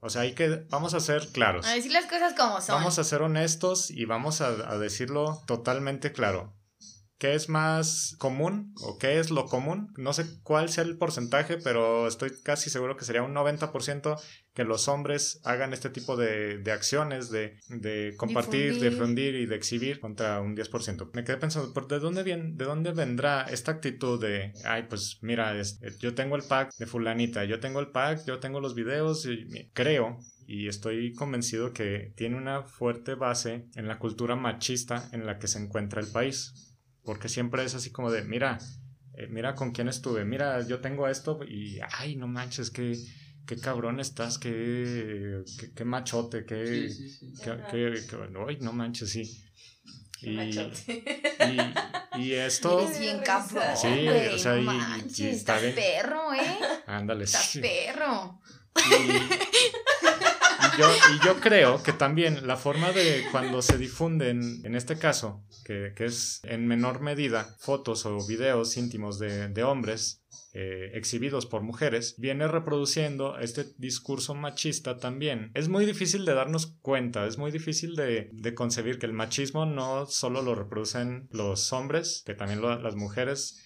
o 0.00 0.10
sea, 0.10 0.22
hay 0.22 0.34
que, 0.34 0.66
vamos 0.68 0.94
a 0.94 1.00
ser 1.00 1.28
claros. 1.32 1.64
A 1.64 1.74
decir 1.74 1.92
las 1.92 2.06
cosas 2.06 2.34
como 2.34 2.60
son. 2.60 2.74
Vamos 2.74 2.98
a 2.98 3.04
ser 3.04 3.22
honestos 3.22 3.90
y 3.90 4.04
vamos 4.04 4.40
a, 4.40 4.48
a 4.48 4.78
decirlo 4.78 5.40
totalmente 5.46 6.10
claro. 6.10 6.56
¿Qué 7.22 7.36
es 7.36 7.48
más 7.48 8.16
común 8.18 8.74
o 8.82 8.98
qué 8.98 9.20
es 9.20 9.30
lo 9.30 9.44
común? 9.44 9.94
No 9.96 10.12
sé 10.12 10.26
cuál 10.42 10.70
sea 10.70 10.82
el 10.82 10.98
porcentaje, 10.98 11.56
pero 11.56 12.08
estoy 12.08 12.32
casi 12.42 12.68
seguro 12.68 12.96
que 12.96 13.04
sería 13.04 13.22
un 13.22 13.32
90% 13.32 14.20
que 14.52 14.64
los 14.64 14.88
hombres 14.88 15.40
hagan 15.44 15.72
este 15.72 15.88
tipo 15.88 16.16
de, 16.16 16.58
de 16.58 16.72
acciones 16.72 17.30
de, 17.30 17.60
de 17.68 18.14
compartir, 18.16 18.72
difundir. 18.72 18.90
difundir 18.90 19.34
y 19.36 19.46
de 19.46 19.54
exhibir 19.54 20.00
contra 20.00 20.40
un 20.40 20.56
10%. 20.56 21.10
Me 21.12 21.22
quedé 21.22 21.36
pensando, 21.36 21.72
¿de 21.72 22.00
dónde, 22.00 22.24
viene, 22.24 22.54
¿de 22.56 22.64
dónde 22.64 22.90
vendrá 22.90 23.42
esta 23.42 23.70
actitud 23.70 24.20
de, 24.20 24.52
ay, 24.64 24.86
pues 24.88 25.20
mira, 25.22 25.56
es, 25.56 25.78
yo 26.00 26.16
tengo 26.16 26.34
el 26.34 26.42
pack 26.42 26.74
de 26.76 26.86
fulanita, 26.86 27.44
yo 27.44 27.60
tengo 27.60 27.78
el 27.78 27.92
pack, 27.92 28.24
yo 28.26 28.40
tengo 28.40 28.58
los 28.58 28.74
videos 28.74 29.26
y 29.26 29.70
creo 29.72 30.18
y 30.48 30.66
estoy 30.66 31.14
convencido 31.14 31.72
que 31.72 32.12
tiene 32.16 32.36
una 32.36 32.64
fuerte 32.64 33.14
base 33.14 33.68
en 33.76 33.86
la 33.86 34.00
cultura 34.00 34.34
machista 34.34 35.08
en 35.12 35.24
la 35.24 35.38
que 35.38 35.46
se 35.46 35.60
encuentra 35.60 36.00
el 36.00 36.08
país. 36.08 36.71
Porque 37.04 37.28
siempre 37.28 37.64
es 37.64 37.74
así 37.74 37.90
como 37.90 38.10
de, 38.10 38.22
mira, 38.22 38.58
eh, 39.16 39.26
mira 39.28 39.54
con 39.54 39.72
quién 39.72 39.88
estuve, 39.88 40.24
mira, 40.24 40.66
yo 40.66 40.80
tengo 40.80 41.08
esto 41.08 41.40
y, 41.46 41.80
ay, 41.98 42.16
no 42.16 42.26
manches, 42.28 42.70
que 42.70 42.96
qué 43.46 43.56
cabrón 43.56 43.98
estás, 43.98 44.38
qué, 44.38 45.42
qué, 45.58 45.72
qué 45.72 45.84
machote, 45.84 46.44
qué, 46.46 46.64
Sí, 46.66 46.94
sí, 46.94 47.08
sí. 47.10 47.32
qué, 47.42 47.56
qué- 47.70 48.06
qué- 48.08 48.28
ay, 48.48 48.58
no 48.60 48.72
manches, 48.72 49.10
sí. 49.10 49.44
Y, 50.24 50.36
Machote. 50.36 51.04
y, 52.16 52.20
y 52.22 52.32
esto, 52.34 52.80
Eres 52.86 53.00
bien 53.00 53.18
cabrón. 53.24 53.64
Sí, 53.76 53.88
o 54.08 54.38
sea, 54.38 54.52
no 54.54 54.58
y- 54.60 54.62
y 54.62 54.78
manches, 54.78 55.18
está 55.36 55.56
estás 55.56 55.62
bien. 55.62 55.74
perro, 55.74 56.32
¿eh? 56.34 56.58
ándale, 56.86 57.24
Estás 57.24 57.46
sí. 57.46 57.60
perro. 57.60 58.40
Yo, 60.78 60.86
y 61.14 61.24
yo 61.24 61.38
creo 61.40 61.82
que 61.82 61.92
también 61.92 62.46
la 62.46 62.56
forma 62.56 62.92
de 62.92 63.24
cuando 63.30 63.60
se 63.60 63.76
difunden, 63.76 64.64
en 64.64 64.74
este 64.74 64.98
caso, 64.98 65.44
que, 65.64 65.92
que 65.94 66.06
es 66.06 66.40
en 66.44 66.66
menor 66.66 67.00
medida 67.00 67.56
fotos 67.58 68.06
o 68.06 68.26
videos 68.26 68.76
íntimos 68.76 69.18
de, 69.18 69.48
de 69.48 69.62
hombres 69.64 70.22
eh, 70.54 70.90
exhibidos 70.94 71.44
por 71.46 71.62
mujeres, 71.62 72.14
viene 72.18 72.48
reproduciendo 72.48 73.38
este 73.38 73.66
discurso 73.76 74.34
machista 74.34 74.96
también. 74.98 75.50
Es 75.54 75.68
muy 75.68 75.84
difícil 75.84 76.24
de 76.24 76.34
darnos 76.34 76.78
cuenta, 76.80 77.26
es 77.26 77.36
muy 77.36 77.50
difícil 77.50 77.94
de, 77.94 78.30
de 78.32 78.54
concebir 78.54 78.98
que 78.98 79.06
el 79.06 79.12
machismo 79.12 79.66
no 79.66 80.06
solo 80.06 80.40
lo 80.42 80.54
reproducen 80.54 81.28
los 81.32 81.72
hombres, 81.72 82.22
que 82.24 82.34
también 82.34 82.60
lo- 82.62 82.80
las 82.80 82.96
mujeres 82.96 83.58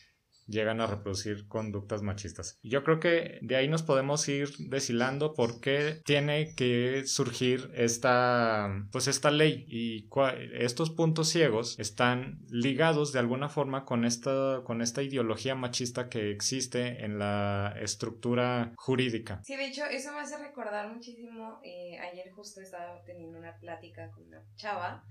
llegan 0.46 0.80
a 0.80 0.86
reproducir 0.86 1.48
conductas 1.48 2.02
machistas. 2.02 2.58
Yo 2.62 2.84
creo 2.84 3.00
que 3.00 3.38
de 3.42 3.56
ahí 3.56 3.68
nos 3.68 3.82
podemos 3.82 4.28
ir 4.28 4.48
deshilando 4.58 5.34
por 5.34 5.60
qué 5.60 6.00
tiene 6.04 6.54
que 6.54 7.02
surgir 7.06 7.70
esta, 7.74 8.68
pues 8.92 9.08
esta 9.08 9.30
ley 9.30 9.64
y 9.68 10.08
estos 10.54 10.90
puntos 10.90 11.28
ciegos 11.28 11.78
están 11.78 12.38
ligados 12.48 13.12
de 13.12 13.18
alguna 13.18 13.48
forma 13.48 13.84
con 13.84 14.04
esta, 14.04 14.62
con 14.64 14.82
esta 14.82 15.02
ideología 15.02 15.54
machista 15.54 16.08
que 16.08 16.30
existe 16.30 17.04
en 17.04 17.18
la 17.18 17.74
estructura 17.80 18.72
jurídica. 18.76 19.40
Sí, 19.44 19.56
de 19.56 19.66
hecho, 19.66 19.84
eso 19.84 20.12
me 20.12 20.20
hace 20.20 20.38
recordar 20.38 20.92
muchísimo. 20.92 21.60
eh, 21.62 21.98
ayer 21.98 22.30
justo 22.30 22.60
estaba 22.60 23.02
teniendo 23.04 23.38
una 23.38 23.56
plática 23.58 24.10
con 24.10 24.24
una 24.24 24.42
chava 24.56 25.04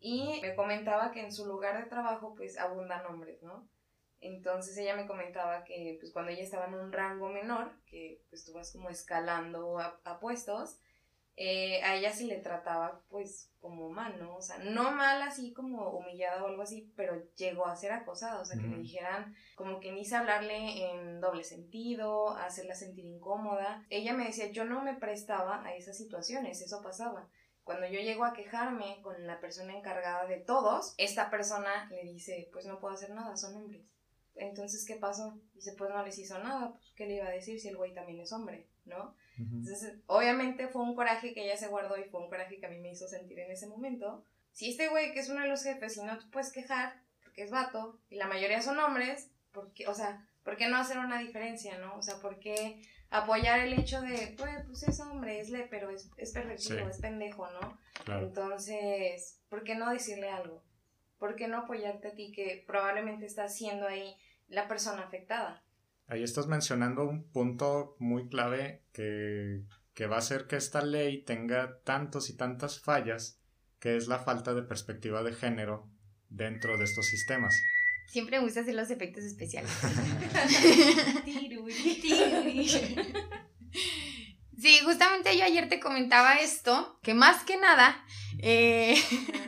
y 0.00 0.40
me 0.42 0.54
comentaba 0.54 1.12
que 1.12 1.22
en 1.22 1.32
su 1.32 1.46
lugar 1.46 1.82
de 1.82 1.88
trabajo 1.88 2.34
pues 2.36 2.58
abundan 2.58 3.06
hombres, 3.06 3.42
¿no? 3.42 3.68
Entonces 4.22 4.78
ella 4.78 4.96
me 4.96 5.06
comentaba 5.06 5.64
que 5.64 5.98
pues 6.00 6.12
cuando 6.12 6.30
ella 6.30 6.42
estaba 6.42 6.66
en 6.66 6.74
un 6.74 6.92
rango 6.92 7.28
menor, 7.28 7.72
que 7.84 8.22
pues 8.30 8.44
tú 8.44 8.52
vas 8.52 8.72
como 8.72 8.88
escalando 8.88 9.78
a, 9.78 10.00
a 10.04 10.20
puestos, 10.20 10.78
eh, 11.36 11.82
a 11.82 11.96
ella 11.96 12.12
se 12.12 12.24
le 12.24 12.36
trataba 12.36 13.00
pues 13.08 13.50
como 13.58 13.88
mal, 13.88 14.18
¿no? 14.20 14.36
O 14.36 14.42
sea, 14.42 14.58
no 14.58 14.92
mal 14.92 15.22
así 15.22 15.52
como 15.52 15.90
humillada 15.90 16.42
o 16.44 16.46
algo 16.46 16.62
así, 16.62 16.92
pero 16.94 17.20
llegó 17.34 17.66
a 17.66 17.74
ser 17.74 17.92
acosada, 17.92 18.40
o 18.40 18.44
sea, 18.44 18.60
que 18.60 18.66
le 18.66 18.78
dijeran 18.78 19.34
como 19.56 19.80
que 19.80 19.92
ni 19.92 20.08
hablarle 20.12 20.90
en 20.90 21.20
doble 21.20 21.42
sentido, 21.42 22.36
hacerla 22.36 22.74
sentir 22.74 23.06
incómoda. 23.06 23.84
Ella 23.88 24.12
me 24.12 24.26
decía, 24.26 24.50
yo 24.52 24.64
no 24.64 24.82
me 24.82 24.94
prestaba 24.94 25.64
a 25.64 25.74
esas 25.74 25.96
situaciones, 25.96 26.60
eso 26.60 26.82
pasaba. 26.82 27.28
Cuando 27.64 27.86
yo 27.86 28.00
llego 28.00 28.24
a 28.24 28.34
quejarme 28.34 29.00
con 29.02 29.26
la 29.26 29.40
persona 29.40 29.76
encargada 29.76 30.26
de 30.26 30.38
todos, 30.38 30.94
esta 30.98 31.30
persona 31.30 31.88
le 31.90 32.02
dice, 32.04 32.50
pues 32.52 32.66
no 32.66 32.78
puedo 32.78 32.94
hacer 32.94 33.10
nada, 33.10 33.36
son 33.36 33.56
hombres. 33.56 33.82
Entonces, 34.36 34.84
¿qué 34.86 34.96
pasó? 34.96 35.38
Dice, 35.54 35.72
pues 35.76 35.90
no 35.90 36.02
les 36.04 36.18
hizo 36.18 36.38
nada, 36.38 36.72
pues 36.72 36.92
¿qué 36.96 37.06
le 37.06 37.16
iba 37.16 37.26
a 37.26 37.30
decir 37.30 37.60
si 37.60 37.68
el 37.68 37.76
güey 37.76 37.92
también 37.94 38.20
es 38.20 38.32
hombre, 38.32 38.66
¿no? 38.84 39.14
Ujú. 39.38 39.56
Entonces, 39.56 39.94
obviamente 40.06 40.68
fue 40.68 40.82
un 40.82 40.94
coraje 40.94 41.34
que 41.34 41.44
ella 41.44 41.56
se 41.56 41.68
guardó 41.68 41.96
y 41.98 42.04
fue 42.04 42.20
un 42.20 42.28
coraje 42.30 42.58
que 42.58 42.66
a 42.66 42.70
mí 42.70 42.78
me 42.78 42.90
hizo 42.92 43.06
sentir 43.08 43.38
en 43.40 43.50
ese 43.50 43.66
momento, 43.66 44.24
si 44.50 44.70
este 44.70 44.88
güey 44.88 45.12
que 45.12 45.20
es 45.20 45.28
uno 45.28 45.40
de 45.42 45.48
los 45.48 45.62
jefes 45.62 45.96
y 45.96 46.02
no 46.04 46.18
te 46.18 46.26
puedes 46.30 46.52
quejar 46.52 47.02
porque 47.22 47.42
es 47.42 47.50
vato 47.50 48.00
y 48.10 48.16
la 48.16 48.26
mayoría 48.26 48.60
son 48.62 48.78
hombres, 48.78 49.30
porque, 49.52 49.86
o 49.86 49.94
sea, 49.94 50.26
¿por 50.44 50.56
qué 50.56 50.68
no 50.68 50.76
hacer 50.76 50.98
una 50.98 51.18
diferencia, 51.18 51.78
no? 51.78 51.96
O 51.96 52.02
sea, 52.02 52.16
¿por 52.20 52.38
qué 52.38 52.82
apoyar 53.10 53.60
el 53.60 53.74
hecho 53.78 54.00
de, 54.00 54.34
pues, 54.38 54.64
pues 54.66 54.82
es 54.84 55.00
hombre, 55.00 55.40
es 55.40 55.50
le, 55.50 55.64
pero 55.64 55.90
es, 55.90 56.10
es 56.16 56.32
pervertido, 56.32 56.78
Sí. 56.78 56.90
es 56.90 56.98
pendejo, 56.98 57.50
¿no? 57.50 57.78
Claro. 58.04 58.26
Entonces, 58.26 59.40
¿por 59.50 59.62
qué 59.64 59.74
no 59.74 59.90
decirle 59.90 60.28
algo? 60.30 60.62
¿Por 61.22 61.36
qué 61.36 61.46
no 61.46 61.58
apoyarte 61.58 62.08
a 62.08 62.14
ti 62.16 62.32
que 62.32 62.64
probablemente 62.66 63.26
estás 63.26 63.56
siendo 63.56 63.86
ahí 63.86 64.16
la 64.48 64.66
persona 64.66 65.02
afectada? 65.02 65.62
Ahí 66.08 66.24
estás 66.24 66.48
mencionando 66.48 67.04
un 67.04 67.30
punto 67.30 67.94
muy 68.00 68.28
clave 68.28 68.82
que, 68.92 69.62
que 69.94 70.08
va 70.08 70.16
a 70.16 70.18
hacer 70.18 70.48
que 70.48 70.56
esta 70.56 70.84
ley 70.84 71.22
tenga 71.22 71.78
tantos 71.84 72.28
y 72.28 72.36
tantas 72.36 72.80
fallas, 72.80 73.40
que 73.78 73.96
es 73.96 74.08
la 74.08 74.18
falta 74.18 74.52
de 74.52 74.64
perspectiva 74.64 75.22
de 75.22 75.32
género 75.32 75.88
dentro 76.28 76.76
de 76.76 76.82
estos 76.82 77.06
sistemas. 77.06 77.54
Siempre 78.08 78.38
me 78.38 78.44
gusta 78.44 78.62
hacer 78.62 78.74
los 78.74 78.90
efectos 78.90 79.22
especiales. 79.22 79.70
Sí, 84.62 84.78
justamente 84.84 85.36
yo 85.36 85.44
ayer 85.44 85.68
te 85.68 85.80
comentaba 85.80 86.34
esto, 86.34 86.96
que 87.02 87.14
más 87.14 87.42
que 87.42 87.56
nada, 87.56 88.06
eh, 88.38 88.94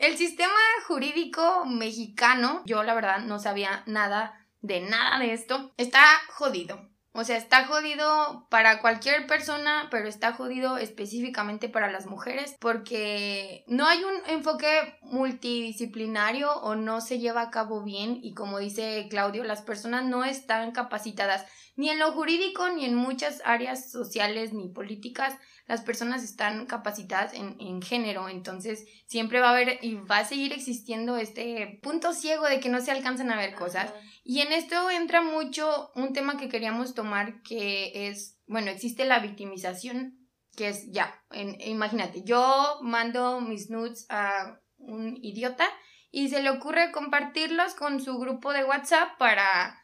el 0.00 0.16
sistema 0.16 0.52
jurídico 0.86 1.64
mexicano, 1.66 2.62
yo 2.64 2.82
la 2.82 2.94
verdad 2.94 3.20
no 3.20 3.38
sabía 3.38 3.82
nada 3.86 4.46
de 4.62 4.80
nada 4.80 5.18
de 5.18 5.32
esto, 5.32 5.72
está 5.76 6.04
jodido. 6.30 6.90
O 7.12 7.24
sea, 7.24 7.36
está 7.36 7.66
jodido 7.66 8.46
para 8.50 8.80
cualquier 8.80 9.26
persona, 9.26 9.88
pero 9.90 10.08
está 10.08 10.32
jodido 10.32 10.78
específicamente 10.78 11.68
para 11.68 11.90
las 11.90 12.06
mujeres 12.06 12.56
porque 12.60 13.64
no 13.66 13.86
hay 13.86 14.04
un 14.04 14.14
enfoque 14.28 14.96
multidisciplinario 15.02 16.52
o 16.60 16.76
no 16.76 17.00
se 17.00 17.18
lleva 17.18 17.42
a 17.42 17.50
cabo 17.50 17.82
bien 17.82 18.20
y 18.22 18.32
como 18.34 18.60
dice 18.60 19.08
Claudio, 19.10 19.42
las 19.42 19.62
personas 19.62 20.04
no 20.04 20.24
están 20.24 20.70
capacitadas 20.70 21.46
ni 21.74 21.90
en 21.90 21.98
lo 21.98 22.12
jurídico 22.12 22.68
ni 22.68 22.84
en 22.84 22.94
muchas 22.94 23.42
áreas 23.44 23.90
sociales 23.90 24.52
ni 24.52 24.68
políticas. 24.68 25.34
Las 25.70 25.82
personas 25.82 26.24
están 26.24 26.66
capacitadas 26.66 27.32
en, 27.32 27.54
en 27.60 27.80
género, 27.80 28.28
entonces 28.28 28.84
siempre 29.06 29.38
va 29.38 29.50
a 29.50 29.52
haber 29.52 29.78
y 29.82 29.94
va 29.94 30.18
a 30.18 30.24
seguir 30.24 30.52
existiendo 30.52 31.16
este 31.16 31.78
punto 31.80 32.12
ciego 32.12 32.48
de 32.48 32.58
que 32.58 32.68
no 32.68 32.80
se 32.80 32.90
alcanzan 32.90 33.30
a 33.30 33.36
ver 33.36 33.54
cosas. 33.54 33.94
Y 34.24 34.40
en 34.40 34.52
esto 34.52 34.90
entra 34.90 35.22
mucho 35.22 35.92
un 35.94 36.12
tema 36.12 36.38
que 36.38 36.48
queríamos 36.48 36.94
tomar 36.94 37.40
que 37.42 38.08
es, 38.08 38.36
bueno, 38.48 38.68
existe 38.72 39.04
la 39.04 39.20
victimización, 39.20 40.18
que 40.56 40.70
es 40.70 40.90
ya, 40.90 41.22
en- 41.30 41.60
imagínate, 41.60 42.24
yo 42.24 42.80
mando 42.82 43.40
mis 43.40 43.70
nudes 43.70 44.06
a 44.08 44.58
un 44.78 45.18
idiota 45.22 45.68
y 46.10 46.30
se 46.30 46.42
le 46.42 46.50
ocurre 46.50 46.90
compartirlos 46.90 47.74
con 47.74 48.00
su 48.00 48.18
grupo 48.18 48.52
de 48.52 48.64
WhatsApp 48.64 49.16
para 49.20 49.80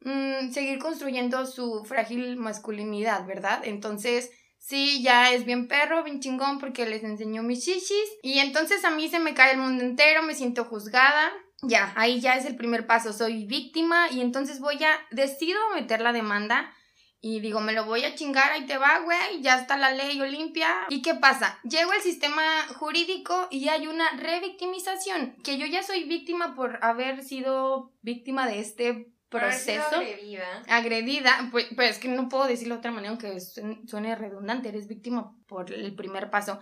mm, 0.00 0.50
seguir 0.50 0.80
construyendo 0.80 1.46
su 1.46 1.84
frágil 1.84 2.36
masculinidad, 2.38 3.24
¿verdad? 3.24 3.60
Entonces, 3.62 4.32
sí, 4.58 5.02
ya 5.02 5.32
es 5.32 5.44
bien 5.44 5.68
perro, 5.68 6.04
bien 6.04 6.20
chingón 6.20 6.58
porque 6.58 6.86
les 6.86 7.04
enseñó 7.04 7.42
mis 7.42 7.64
shishis 7.64 8.10
y 8.22 8.38
entonces 8.38 8.84
a 8.84 8.90
mí 8.90 9.08
se 9.08 9.18
me 9.18 9.34
cae 9.34 9.52
el 9.52 9.58
mundo 9.58 9.84
entero, 9.84 10.22
me 10.22 10.34
siento 10.34 10.64
juzgada. 10.64 11.32
Ya, 11.62 11.92
ahí 11.96 12.20
ya 12.20 12.34
es 12.36 12.44
el 12.44 12.54
primer 12.54 12.86
paso, 12.86 13.12
soy 13.12 13.44
víctima 13.44 14.10
y 14.12 14.20
entonces 14.20 14.60
voy 14.60 14.76
a, 14.84 15.00
decido 15.10 15.58
meter 15.74 16.00
la 16.00 16.12
demanda 16.12 16.72
y 17.20 17.40
digo, 17.40 17.60
me 17.60 17.72
lo 17.72 17.84
voy 17.84 18.04
a 18.04 18.14
chingar, 18.14 18.52
ahí 18.52 18.64
te 18.66 18.78
va, 18.78 19.00
güey, 19.00 19.40
ya 19.40 19.58
está 19.58 19.76
la 19.76 19.90
ley 19.90 20.20
Olimpia. 20.20 20.68
¿Y 20.88 21.02
qué 21.02 21.14
pasa? 21.14 21.58
Llego 21.64 21.90
al 21.90 22.00
sistema 22.00 22.42
jurídico 22.76 23.48
y 23.50 23.68
hay 23.68 23.88
una 23.88 24.08
revictimización, 24.12 25.34
que 25.42 25.58
yo 25.58 25.66
ya 25.66 25.82
soy 25.82 26.04
víctima 26.04 26.54
por 26.54 26.78
haber 26.82 27.24
sido 27.24 27.92
víctima 28.02 28.46
de 28.46 28.60
este 28.60 29.12
proceso 29.28 29.96
agredida. 29.96 30.62
agredida, 30.68 31.48
pues, 31.50 31.66
pues 31.74 31.90
es 31.90 31.98
que 31.98 32.08
no 32.08 32.28
puedo 32.28 32.46
decirlo 32.46 32.74
de 32.74 32.78
otra 32.78 32.90
manera 32.90 33.10
aunque 33.10 33.38
suene, 33.40 34.14
redundante, 34.14 34.68
eres 34.68 34.88
víctima 34.88 35.34
por 35.46 35.72
el 35.72 35.94
primer 35.94 36.30
paso. 36.30 36.60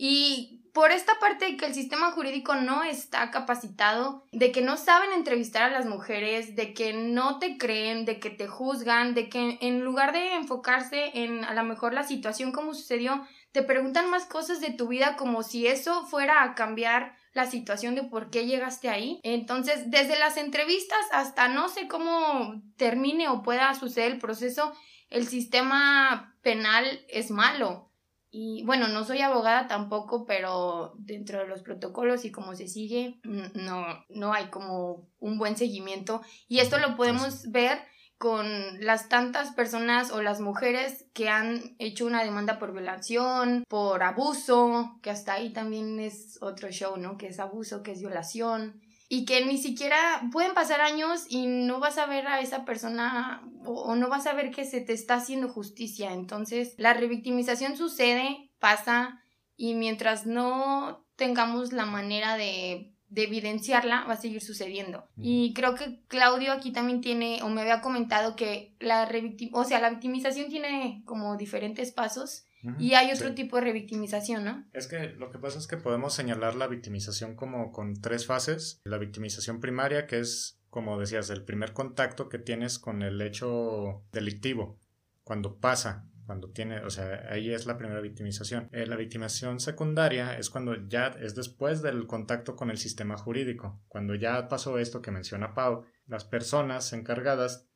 Y 0.00 0.70
por 0.72 0.92
esta 0.92 1.18
parte 1.18 1.44
de 1.44 1.56
que 1.56 1.66
el 1.66 1.74
sistema 1.74 2.12
jurídico 2.12 2.54
no 2.54 2.84
está 2.84 3.32
capacitado, 3.32 4.24
de 4.30 4.52
que 4.52 4.62
no 4.62 4.76
saben 4.76 5.12
entrevistar 5.12 5.62
a 5.64 5.70
las 5.70 5.86
mujeres, 5.86 6.54
de 6.54 6.72
que 6.72 6.92
no 6.92 7.40
te 7.40 7.58
creen, 7.58 8.04
de 8.04 8.20
que 8.20 8.30
te 8.30 8.46
juzgan, 8.46 9.14
de 9.14 9.28
que 9.28 9.58
en 9.60 9.80
lugar 9.80 10.12
de 10.12 10.34
enfocarse 10.34 11.10
en 11.14 11.44
a 11.44 11.52
lo 11.52 11.64
mejor 11.64 11.94
la 11.94 12.04
situación 12.04 12.52
como 12.52 12.74
sucedió, 12.74 13.26
te 13.50 13.64
preguntan 13.64 14.08
más 14.08 14.24
cosas 14.26 14.60
de 14.60 14.70
tu 14.70 14.86
vida 14.86 15.16
como 15.16 15.42
si 15.42 15.66
eso 15.66 16.06
fuera 16.06 16.44
a 16.44 16.54
cambiar 16.54 17.16
la 17.34 17.46
situación 17.46 17.94
de 17.94 18.04
por 18.04 18.30
qué 18.30 18.46
llegaste 18.46 18.88
ahí. 18.88 19.20
Entonces, 19.22 19.90
desde 19.90 20.18
las 20.18 20.36
entrevistas 20.36 20.98
hasta 21.12 21.48
no 21.48 21.68
sé 21.68 21.88
cómo 21.88 22.62
termine 22.76 23.28
o 23.28 23.42
pueda 23.42 23.74
suceder 23.74 24.12
el 24.12 24.18
proceso, 24.18 24.72
el 25.10 25.26
sistema 25.26 26.36
penal 26.42 27.04
es 27.08 27.30
malo. 27.30 27.88
Y 28.30 28.62
bueno, 28.64 28.88
no 28.88 29.04
soy 29.04 29.22
abogada 29.22 29.68
tampoco, 29.68 30.26
pero 30.26 30.94
dentro 30.98 31.38
de 31.38 31.48
los 31.48 31.62
protocolos 31.62 32.24
y 32.24 32.30
cómo 32.30 32.54
se 32.54 32.68
sigue, 32.68 33.20
no, 33.22 34.04
no 34.10 34.34
hay 34.34 34.50
como 34.50 35.08
un 35.18 35.38
buen 35.38 35.56
seguimiento. 35.56 36.20
Y 36.46 36.58
esto 36.58 36.78
lo 36.78 36.94
podemos 36.94 37.50
ver 37.50 37.78
con 38.18 38.84
las 38.84 39.08
tantas 39.08 39.52
personas 39.52 40.10
o 40.10 40.20
las 40.22 40.40
mujeres 40.40 41.06
que 41.14 41.28
han 41.28 41.76
hecho 41.78 42.04
una 42.04 42.24
demanda 42.24 42.58
por 42.58 42.72
violación, 42.72 43.64
por 43.68 44.02
abuso, 44.02 44.98
que 45.02 45.10
hasta 45.10 45.34
ahí 45.34 45.52
también 45.52 46.00
es 46.00 46.38
otro 46.42 46.70
show, 46.70 46.96
¿no? 46.96 47.16
Que 47.16 47.28
es 47.28 47.38
abuso, 47.38 47.82
que 47.84 47.92
es 47.92 48.00
violación. 48.00 48.82
Y 49.08 49.24
que 49.24 49.46
ni 49.46 49.56
siquiera 49.56 49.98
pueden 50.32 50.52
pasar 50.52 50.80
años 50.80 51.24
y 51.28 51.46
no 51.46 51.78
vas 51.78 51.96
a 51.96 52.06
ver 52.06 52.26
a 52.26 52.40
esa 52.40 52.64
persona 52.64 53.48
o, 53.64 53.82
o 53.82 53.96
no 53.96 54.08
vas 54.08 54.26
a 54.26 54.34
ver 54.34 54.50
que 54.50 54.64
se 54.64 54.80
te 54.80 54.92
está 54.92 55.14
haciendo 55.14 55.48
justicia. 55.48 56.12
Entonces, 56.12 56.74
la 56.76 56.92
revictimización 56.92 57.76
sucede, 57.76 58.50
pasa, 58.58 59.22
y 59.56 59.74
mientras 59.74 60.26
no 60.26 61.06
tengamos 61.16 61.72
la 61.72 61.86
manera 61.86 62.36
de, 62.36 62.94
de 63.08 63.24
evidenciarla, 63.24 64.04
va 64.04 64.14
a 64.14 64.20
seguir 64.20 64.42
sucediendo. 64.42 65.06
Mm. 65.16 65.22
Y 65.24 65.54
creo 65.54 65.74
que 65.74 66.00
Claudio 66.08 66.52
aquí 66.52 66.72
también 66.72 67.00
tiene, 67.00 67.42
o 67.42 67.48
me 67.48 67.62
había 67.62 67.80
comentado 67.80 68.36
que 68.36 68.74
la 68.80 69.06
revictim 69.06 69.50
o 69.52 69.64
sea, 69.64 69.80
la 69.80 69.90
victimización 69.90 70.48
tiene 70.48 71.02
como 71.04 71.36
diferentes 71.36 71.92
pasos 71.92 72.44
y 72.78 72.94
hay 72.94 73.12
otro 73.12 73.28
sí. 73.28 73.34
tipo 73.34 73.56
de 73.56 73.62
revictimización, 73.62 74.44
¿no? 74.44 74.64
Es 74.72 74.88
que 74.88 75.10
lo 75.10 75.30
que 75.30 75.38
pasa 75.38 75.58
es 75.58 75.66
que 75.66 75.76
podemos 75.76 76.12
señalar 76.12 76.56
la 76.56 76.66
victimización 76.66 77.36
como 77.36 77.70
con 77.70 78.00
tres 78.00 78.26
fases. 78.26 78.80
La 78.84 78.98
victimización 78.98 79.60
primaria, 79.60 80.06
que 80.06 80.18
es, 80.18 80.58
como 80.68 80.98
decías, 80.98 81.30
el 81.30 81.44
primer 81.44 81.72
contacto 81.72 82.28
que 82.28 82.38
tienes 82.38 82.78
con 82.78 83.02
el 83.02 83.20
hecho 83.22 84.02
delictivo, 84.12 84.76
cuando 85.22 85.58
pasa, 85.58 86.04
cuando 86.28 86.50
tiene, 86.50 86.80
o 86.80 86.90
sea, 86.90 87.24
ahí 87.30 87.50
es 87.54 87.64
la 87.64 87.78
primera 87.78 88.02
victimización. 88.02 88.68
Eh, 88.72 88.84
la 88.86 88.96
victimización 88.96 89.60
secundaria 89.60 90.36
es 90.36 90.50
cuando 90.50 90.76
ya 90.86 91.06
es 91.22 91.34
después 91.34 91.80
del 91.80 92.06
contacto 92.06 92.54
con 92.54 92.68
el 92.70 92.76
sistema 92.76 93.16
jurídico, 93.16 93.80
cuando 93.88 94.14
ya 94.14 94.46
pasó 94.46 94.78
esto 94.78 95.00
que 95.00 95.10
menciona 95.10 95.54
Pau, 95.54 95.84
las 96.06 96.26
personas 96.26 96.92
encargadas 96.92 97.70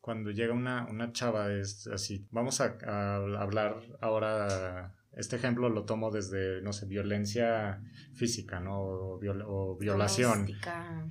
cuando 0.00 0.30
llega 0.30 0.54
una, 0.54 0.86
una 0.88 1.10
chava 1.12 1.52
es 1.52 1.88
así, 1.88 2.28
vamos 2.30 2.60
a, 2.60 2.78
a 2.86 3.16
hablar 3.42 3.82
ahora, 4.00 4.94
este 5.10 5.34
ejemplo 5.34 5.68
lo 5.68 5.84
tomo 5.84 6.12
desde, 6.12 6.62
no 6.62 6.72
sé, 6.72 6.86
violencia 6.86 7.82
física, 8.14 8.60
¿no? 8.60 8.82
O, 8.82 9.20
viol- 9.20 9.42
o 9.44 9.76
violación. 9.76 10.42
Doméstica. 10.46 11.04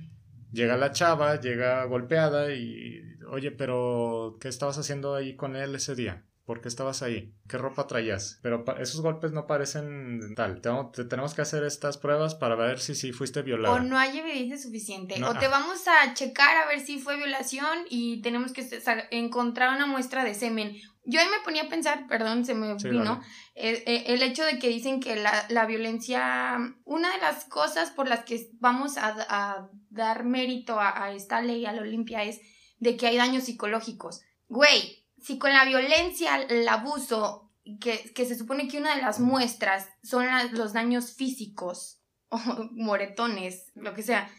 Llega 0.50 0.78
la 0.78 0.92
chava, 0.92 1.38
llega 1.40 1.84
golpeada 1.84 2.54
y, 2.54 3.02
oye, 3.28 3.50
pero 3.50 4.38
¿qué 4.40 4.48
estabas 4.48 4.78
haciendo 4.78 5.14
ahí 5.14 5.36
con 5.36 5.56
él 5.56 5.74
ese 5.74 5.94
día? 5.94 6.24
¿Por 6.46 6.60
qué 6.60 6.68
estabas 6.68 7.02
ahí? 7.02 7.34
¿Qué 7.48 7.58
ropa 7.58 7.88
traías? 7.88 8.38
Pero 8.40 8.64
esos 8.78 9.00
golpes 9.02 9.32
no 9.32 9.46
parecen 9.48 10.34
tal. 10.36 10.60
Tengo- 10.60 10.90
te- 10.92 11.04
tenemos 11.04 11.34
que 11.34 11.42
hacer 11.42 11.64
estas 11.64 11.98
pruebas 11.98 12.36
para 12.36 12.54
ver 12.54 12.78
si 12.78 12.94
sí 12.94 13.12
fuiste 13.12 13.42
violada. 13.42 13.74
O 13.74 13.80
no 13.80 13.98
hay 13.98 14.16
evidencia 14.18 14.56
suficiente. 14.56 15.18
No, 15.18 15.30
o 15.30 15.34
te 15.38 15.46
ah. 15.46 15.50
vamos 15.50 15.82
a 15.88 16.14
checar 16.14 16.56
a 16.56 16.68
ver 16.68 16.80
si 16.80 17.00
fue 17.00 17.16
violación 17.16 17.78
y 17.90 18.22
tenemos 18.22 18.52
que 18.52 18.64
encontrar 19.10 19.74
una 19.74 19.86
muestra 19.86 20.22
de 20.24 20.34
semen. 20.34 20.76
Yo 21.04 21.20
ahí 21.20 21.26
me 21.26 21.44
ponía 21.44 21.64
a 21.64 21.68
pensar, 21.68 22.06
perdón, 22.08 22.44
se 22.44 22.54
me 22.54 22.78
Sí, 22.78 22.90
vino, 22.90 23.20
eh, 23.54 23.82
eh, 23.86 24.04
el 24.08 24.22
hecho 24.22 24.44
de 24.44 24.58
que 24.58 24.68
dicen 24.68 25.00
que 25.00 25.14
la, 25.16 25.46
la 25.50 25.64
violencia, 25.66 26.58
una 26.84 27.12
de 27.12 27.18
las 27.18 27.44
cosas 27.44 27.90
por 27.90 28.08
las 28.08 28.24
que 28.24 28.48
vamos 28.60 28.96
a, 28.98 29.14
a 29.28 29.68
dar 29.90 30.24
mérito 30.24 30.78
a, 30.80 31.04
a 31.04 31.12
esta 31.12 31.40
ley, 31.40 31.64
a 31.66 31.72
la 31.72 31.82
Olimpia, 31.82 32.22
es 32.24 32.40
de 32.78 32.96
que 32.96 33.06
hay 33.06 33.16
daños 33.16 33.44
psicológicos. 33.44 34.22
Güey, 34.48 35.05
si 35.26 35.38
con 35.38 35.52
la 35.52 35.64
violencia, 35.64 36.36
el 36.36 36.68
abuso, 36.68 37.50
que, 37.80 38.12
que 38.14 38.24
se 38.26 38.36
supone 38.36 38.68
que 38.68 38.78
una 38.78 38.94
de 38.94 39.02
las 39.02 39.18
muestras 39.18 39.88
son 40.04 40.24
los 40.52 40.72
daños 40.72 41.14
físicos, 41.14 41.98
o 42.28 42.38
moretones, 42.70 43.72
lo 43.74 43.92
que 43.92 44.04
sea, 44.04 44.30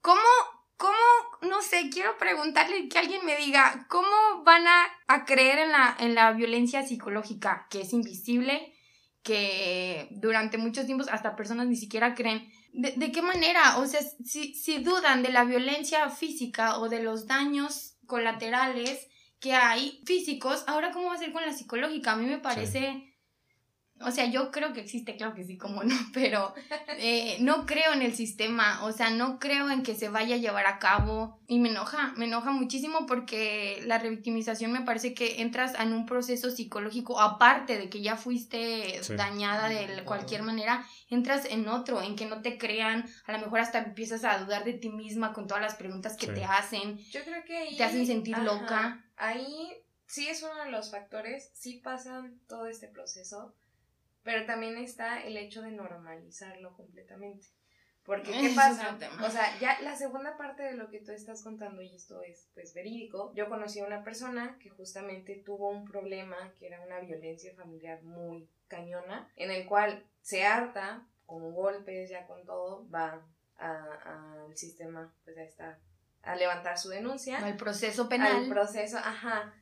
¿cómo, 0.00 0.20
cómo, 0.76 0.96
no 1.42 1.62
sé, 1.62 1.88
quiero 1.88 2.18
preguntarle 2.18 2.88
que 2.88 2.98
alguien 2.98 3.24
me 3.24 3.36
diga, 3.36 3.86
¿cómo 3.88 4.42
van 4.44 4.66
a, 4.66 4.86
a 5.06 5.24
creer 5.24 5.60
en 5.60 5.70
la, 5.70 5.96
en 6.00 6.16
la 6.16 6.32
violencia 6.32 6.84
psicológica, 6.84 7.68
que 7.70 7.82
es 7.82 7.92
invisible, 7.92 8.74
que 9.22 10.08
durante 10.10 10.58
muchos 10.58 10.86
tiempos 10.86 11.06
hasta 11.12 11.36
personas 11.36 11.68
ni 11.68 11.76
siquiera 11.76 12.16
creen. 12.16 12.50
¿De, 12.72 12.90
de 12.90 13.12
qué 13.12 13.22
manera? 13.22 13.78
O 13.78 13.86
sea, 13.86 14.00
si, 14.24 14.52
si 14.54 14.82
dudan 14.82 15.22
de 15.22 15.30
la 15.30 15.44
violencia 15.44 16.10
física 16.10 16.78
o 16.80 16.88
de 16.88 17.04
los 17.04 17.28
daños 17.28 17.96
colaterales 18.06 19.06
que 19.44 19.52
hay 19.52 20.00
físicos, 20.06 20.64
ahora 20.66 20.90
cómo 20.90 21.08
va 21.08 21.16
a 21.16 21.18
ser 21.18 21.30
con 21.30 21.44
la 21.44 21.52
psicológica? 21.52 22.12
A 22.12 22.16
mí 22.16 22.24
me 22.24 22.38
parece... 22.38 23.13
O 24.00 24.10
sea, 24.10 24.26
yo 24.26 24.50
creo 24.50 24.72
que 24.72 24.80
existe, 24.80 25.16
claro 25.16 25.34
que 25.34 25.44
sí, 25.44 25.56
como 25.56 25.84
no, 25.84 25.94
pero 26.12 26.52
eh, 26.98 27.36
no 27.40 27.64
creo 27.64 27.92
en 27.92 28.02
el 28.02 28.14
sistema, 28.14 28.84
o 28.84 28.92
sea, 28.92 29.10
no 29.10 29.38
creo 29.38 29.70
en 29.70 29.82
que 29.82 29.94
se 29.94 30.08
vaya 30.08 30.34
a 30.34 30.38
llevar 30.38 30.66
a 30.66 30.78
cabo 30.80 31.38
y 31.46 31.58
me 31.60 31.68
enoja, 31.68 32.12
me 32.16 32.24
enoja 32.24 32.50
muchísimo 32.50 33.06
porque 33.06 33.80
la 33.86 33.98
revictimización 33.98 34.72
me 34.72 34.80
parece 34.82 35.14
que 35.14 35.40
entras 35.42 35.78
en 35.78 35.92
un 35.92 36.06
proceso 36.06 36.50
psicológico, 36.50 37.20
aparte 37.20 37.78
de 37.78 37.88
que 37.88 38.02
ya 38.02 38.16
fuiste 38.16 39.02
Sí. 39.02 39.14
dañada 39.14 39.68
de 39.68 40.02
cualquier 40.04 40.42
manera, 40.42 40.84
entras 41.08 41.44
en 41.46 41.68
otro, 41.68 42.02
en 42.02 42.16
que 42.16 42.26
no 42.26 42.42
te 42.42 42.58
crean, 42.58 43.06
a 43.26 43.32
lo 43.32 43.38
mejor 43.38 43.60
hasta 43.60 43.78
empiezas 43.78 44.24
a 44.24 44.38
dudar 44.38 44.64
de 44.64 44.72
ti 44.74 44.88
misma 44.90 45.32
con 45.32 45.46
todas 45.46 45.62
las 45.62 45.76
preguntas 45.76 46.16
que 46.16 46.26
Sí. 46.26 46.34
te 46.34 46.44
hacen. 46.44 46.98
Yo 47.10 47.22
creo 47.24 47.44
que 47.44 47.56
ahí... 47.56 47.76
Te 47.76 47.84
hacen 47.84 48.06
sentir 48.06 48.34
ajá, 48.34 48.44
loca. 48.44 49.04
Ahí 49.16 49.68
sí 50.06 50.26
es 50.28 50.42
uno 50.42 50.64
de 50.64 50.70
los 50.70 50.90
factores, 50.90 51.50
sí 51.54 51.80
pasan 51.82 52.40
todo 52.48 52.66
este 52.66 52.88
proceso, 52.88 53.54
pero 54.24 54.44
también 54.46 54.76
está 54.78 55.22
el 55.22 55.36
hecho 55.36 55.62
de 55.62 55.70
normalizarlo 55.70 56.74
completamente. 56.74 57.46
Porque, 58.04 58.32
¿qué 58.32 58.52
pasa? 58.54 58.98
O 59.24 59.30
sea, 59.30 59.58
ya 59.60 59.80
la 59.80 59.96
segunda 59.96 60.36
parte 60.36 60.62
de 60.62 60.74
lo 60.74 60.90
que 60.90 61.00
tú 61.00 61.12
estás 61.12 61.42
contando, 61.42 61.80
y 61.80 61.94
esto 61.94 62.22
es 62.22 62.50
pues 62.52 62.74
verídico, 62.74 63.32
yo 63.34 63.48
conocí 63.48 63.80
a 63.80 63.86
una 63.86 64.04
persona 64.04 64.58
que 64.60 64.68
justamente 64.68 65.36
tuvo 65.36 65.70
un 65.70 65.86
problema 65.86 66.52
que 66.58 66.66
era 66.66 66.82
una 66.82 67.00
violencia 67.00 67.54
familiar 67.54 68.02
muy 68.02 68.50
cañona, 68.68 69.30
en 69.36 69.50
el 69.50 69.64
cual 69.66 70.04
se 70.20 70.44
harta, 70.44 71.06
con 71.24 71.54
golpes, 71.54 72.10
ya 72.10 72.26
con 72.26 72.44
todo, 72.44 72.86
va 72.90 73.26
a- 73.56 74.44
al 74.44 74.54
sistema, 74.54 75.14
pues 75.24 75.38
a 75.38 75.42
esta, 75.44 75.78
a 76.22 76.36
levantar 76.36 76.76
su 76.76 76.90
denuncia 76.90 77.38
El 77.48 77.56
proceso 77.56 78.06
penal. 78.10 78.36
al 78.36 78.48
proceso, 78.50 78.98
ajá. 78.98 79.54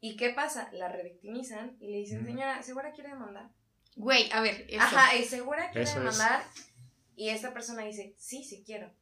¿Y 0.00 0.16
qué 0.16 0.30
pasa? 0.30 0.68
La 0.72 0.88
revictimizan 0.88 1.76
y 1.78 1.90
le 1.92 1.98
dicen, 1.98 2.24
señora, 2.26 2.60
¿segura 2.62 2.90
quiere 2.92 3.10
demandar? 3.10 3.50
Güey, 3.96 4.30
a 4.32 4.40
ver, 4.40 4.66
eso. 4.68 4.82
Ajá, 4.82 5.14
¿es 5.14 5.30
segura 5.30 5.70
quiere 5.70 5.82
Eso 5.82 5.98
es. 5.98 6.04
demandar? 6.04 6.44
Y 7.16 7.28
esta 7.28 7.52
persona 7.52 7.82
dice, 7.82 8.14
sí, 8.18 8.42
sí 8.42 8.62
quiero. 8.66 8.92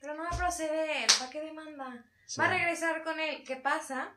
Pero 0.00 0.14
no 0.14 0.24
va 0.24 0.30
a 0.30 0.36
proceder, 0.36 1.06
¿para 1.18 1.30
qué 1.30 1.40
demanda? 1.40 2.04
Sí. 2.26 2.40
Va 2.40 2.46
a 2.46 2.50
regresar 2.50 3.02
con 3.04 3.20
él, 3.20 3.44
¿qué 3.44 3.56
pasa? 3.56 4.16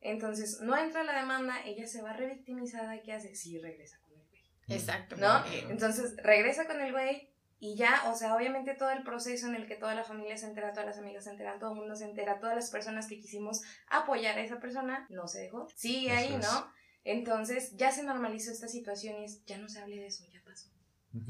Entonces, 0.00 0.60
no 0.60 0.76
entra 0.76 1.02
la 1.02 1.18
demanda, 1.18 1.62
ella 1.64 1.86
se 1.86 2.00
va 2.00 2.12
revictimizada 2.12 2.96
y 2.96 3.02
¿qué 3.02 3.12
hace? 3.12 3.34
Sí, 3.34 3.58
regresa 3.58 3.98
con 4.00 4.12
el 4.12 4.26
güey. 4.28 4.42
Exacto. 4.68 5.16
¿No? 5.16 5.44
Entonces, 5.68 6.16
regresa 6.22 6.66
con 6.66 6.80
el 6.80 6.92
güey 6.92 7.30
y 7.58 7.76
ya, 7.76 8.02
o 8.10 8.14
sea, 8.14 8.36
obviamente 8.36 8.74
todo 8.74 8.90
el 8.90 9.02
proceso 9.02 9.46
en 9.46 9.54
el 9.54 9.66
que 9.66 9.76
toda 9.76 9.94
la 9.94 10.04
familia 10.04 10.36
se 10.36 10.46
entera, 10.46 10.72
todas 10.72 10.86
las 10.86 10.98
amigas 10.98 11.24
se 11.24 11.30
enteran, 11.30 11.58
todo 11.58 11.72
el 11.72 11.78
mundo 11.78 11.96
se 11.96 12.04
entera, 12.04 12.38
todas 12.38 12.54
las 12.54 12.70
personas 12.70 13.06
que 13.06 13.18
quisimos 13.18 13.62
apoyar 13.88 14.38
a 14.38 14.42
esa 14.42 14.60
persona, 14.60 15.06
no 15.08 15.26
se 15.26 15.40
dejó. 15.40 15.66
Sigue 15.74 16.12
ahí, 16.12 16.34
es. 16.34 16.40
¿no? 16.40 16.72
Entonces, 17.08 17.76
ya 17.76 17.92
se 17.92 18.02
normalizó 18.02 18.50
esta 18.50 18.66
situación 18.66 19.20
y 19.20 19.26
es, 19.26 19.44
ya 19.46 19.58
no 19.58 19.68
se 19.68 19.78
hable 19.78 19.94
de 19.94 20.08
eso, 20.08 20.24
ya 20.32 20.42
pasó. 20.44 20.68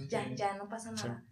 Ya, 0.08 0.26
ya, 0.34 0.54
no 0.56 0.70
pasa 0.70 0.90
Sí. 0.96 1.06
nada. 1.06 1.22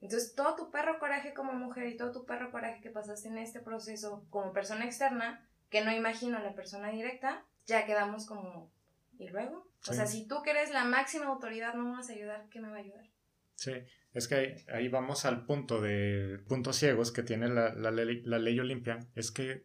Entonces, 0.00 0.34
todo 0.34 0.56
tu 0.56 0.72
perro 0.72 0.98
coraje 0.98 1.32
como 1.32 1.52
mujer 1.52 1.86
y 1.86 1.96
todo 1.96 2.10
tu 2.10 2.26
perro 2.26 2.50
coraje 2.50 2.80
que 2.80 2.90
pasaste 2.90 3.28
en 3.28 3.38
este 3.38 3.60
proceso 3.60 4.26
como 4.28 4.52
persona 4.52 4.84
externa, 4.84 5.48
que 5.70 5.84
no 5.84 5.92
imagino 5.92 6.40
la 6.40 6.52
persona 6.56 6.90
directa, 6.90 7.46
ya 7.64 7.86
quedamos 7.86 8.26
como, 8.26 8.72
¿y 9.20 9.28
luego? 9.28 9.58
O 9.58 9.92
Sí. 9.92 9.94
sea, 9.94 10.06
si 10.06 10.26
tú 10.26 10.42
que 10.42 10.50
eres 10.50 10.70
la 10.72 10.84
máxima 10.84 11.26
autoridad 11.26 11.74
no 11.74 11.84
me 11.84 11.92
vas 11.92 12.10
a 12.10 12.12
ayudar, 12.12 12.48
¿qué 12.50 12.60
me 12.60 12.68
va 12.68 12.78
a 12.78 12.80
ayudar? 12.80 13.08
Sí, 13.54 13.72
es 14.12 14.26
que 14.26 14.64
ahí, 14.68 14.88
vamos 14.88 15.24
al 15.24 15.46
punto 15.46 15.80
de 15.80 16.40
puntos 16.48 16.74
ciegos 16.76 17.12
que 17.12 17.22
tiene 17.22 17.48
la, 17.48 17.72
la 17.72 17.90
ley 17.92 18.58
Olimpia, 18.58 18.98
es 19.14 19.30
que 19.30 19.64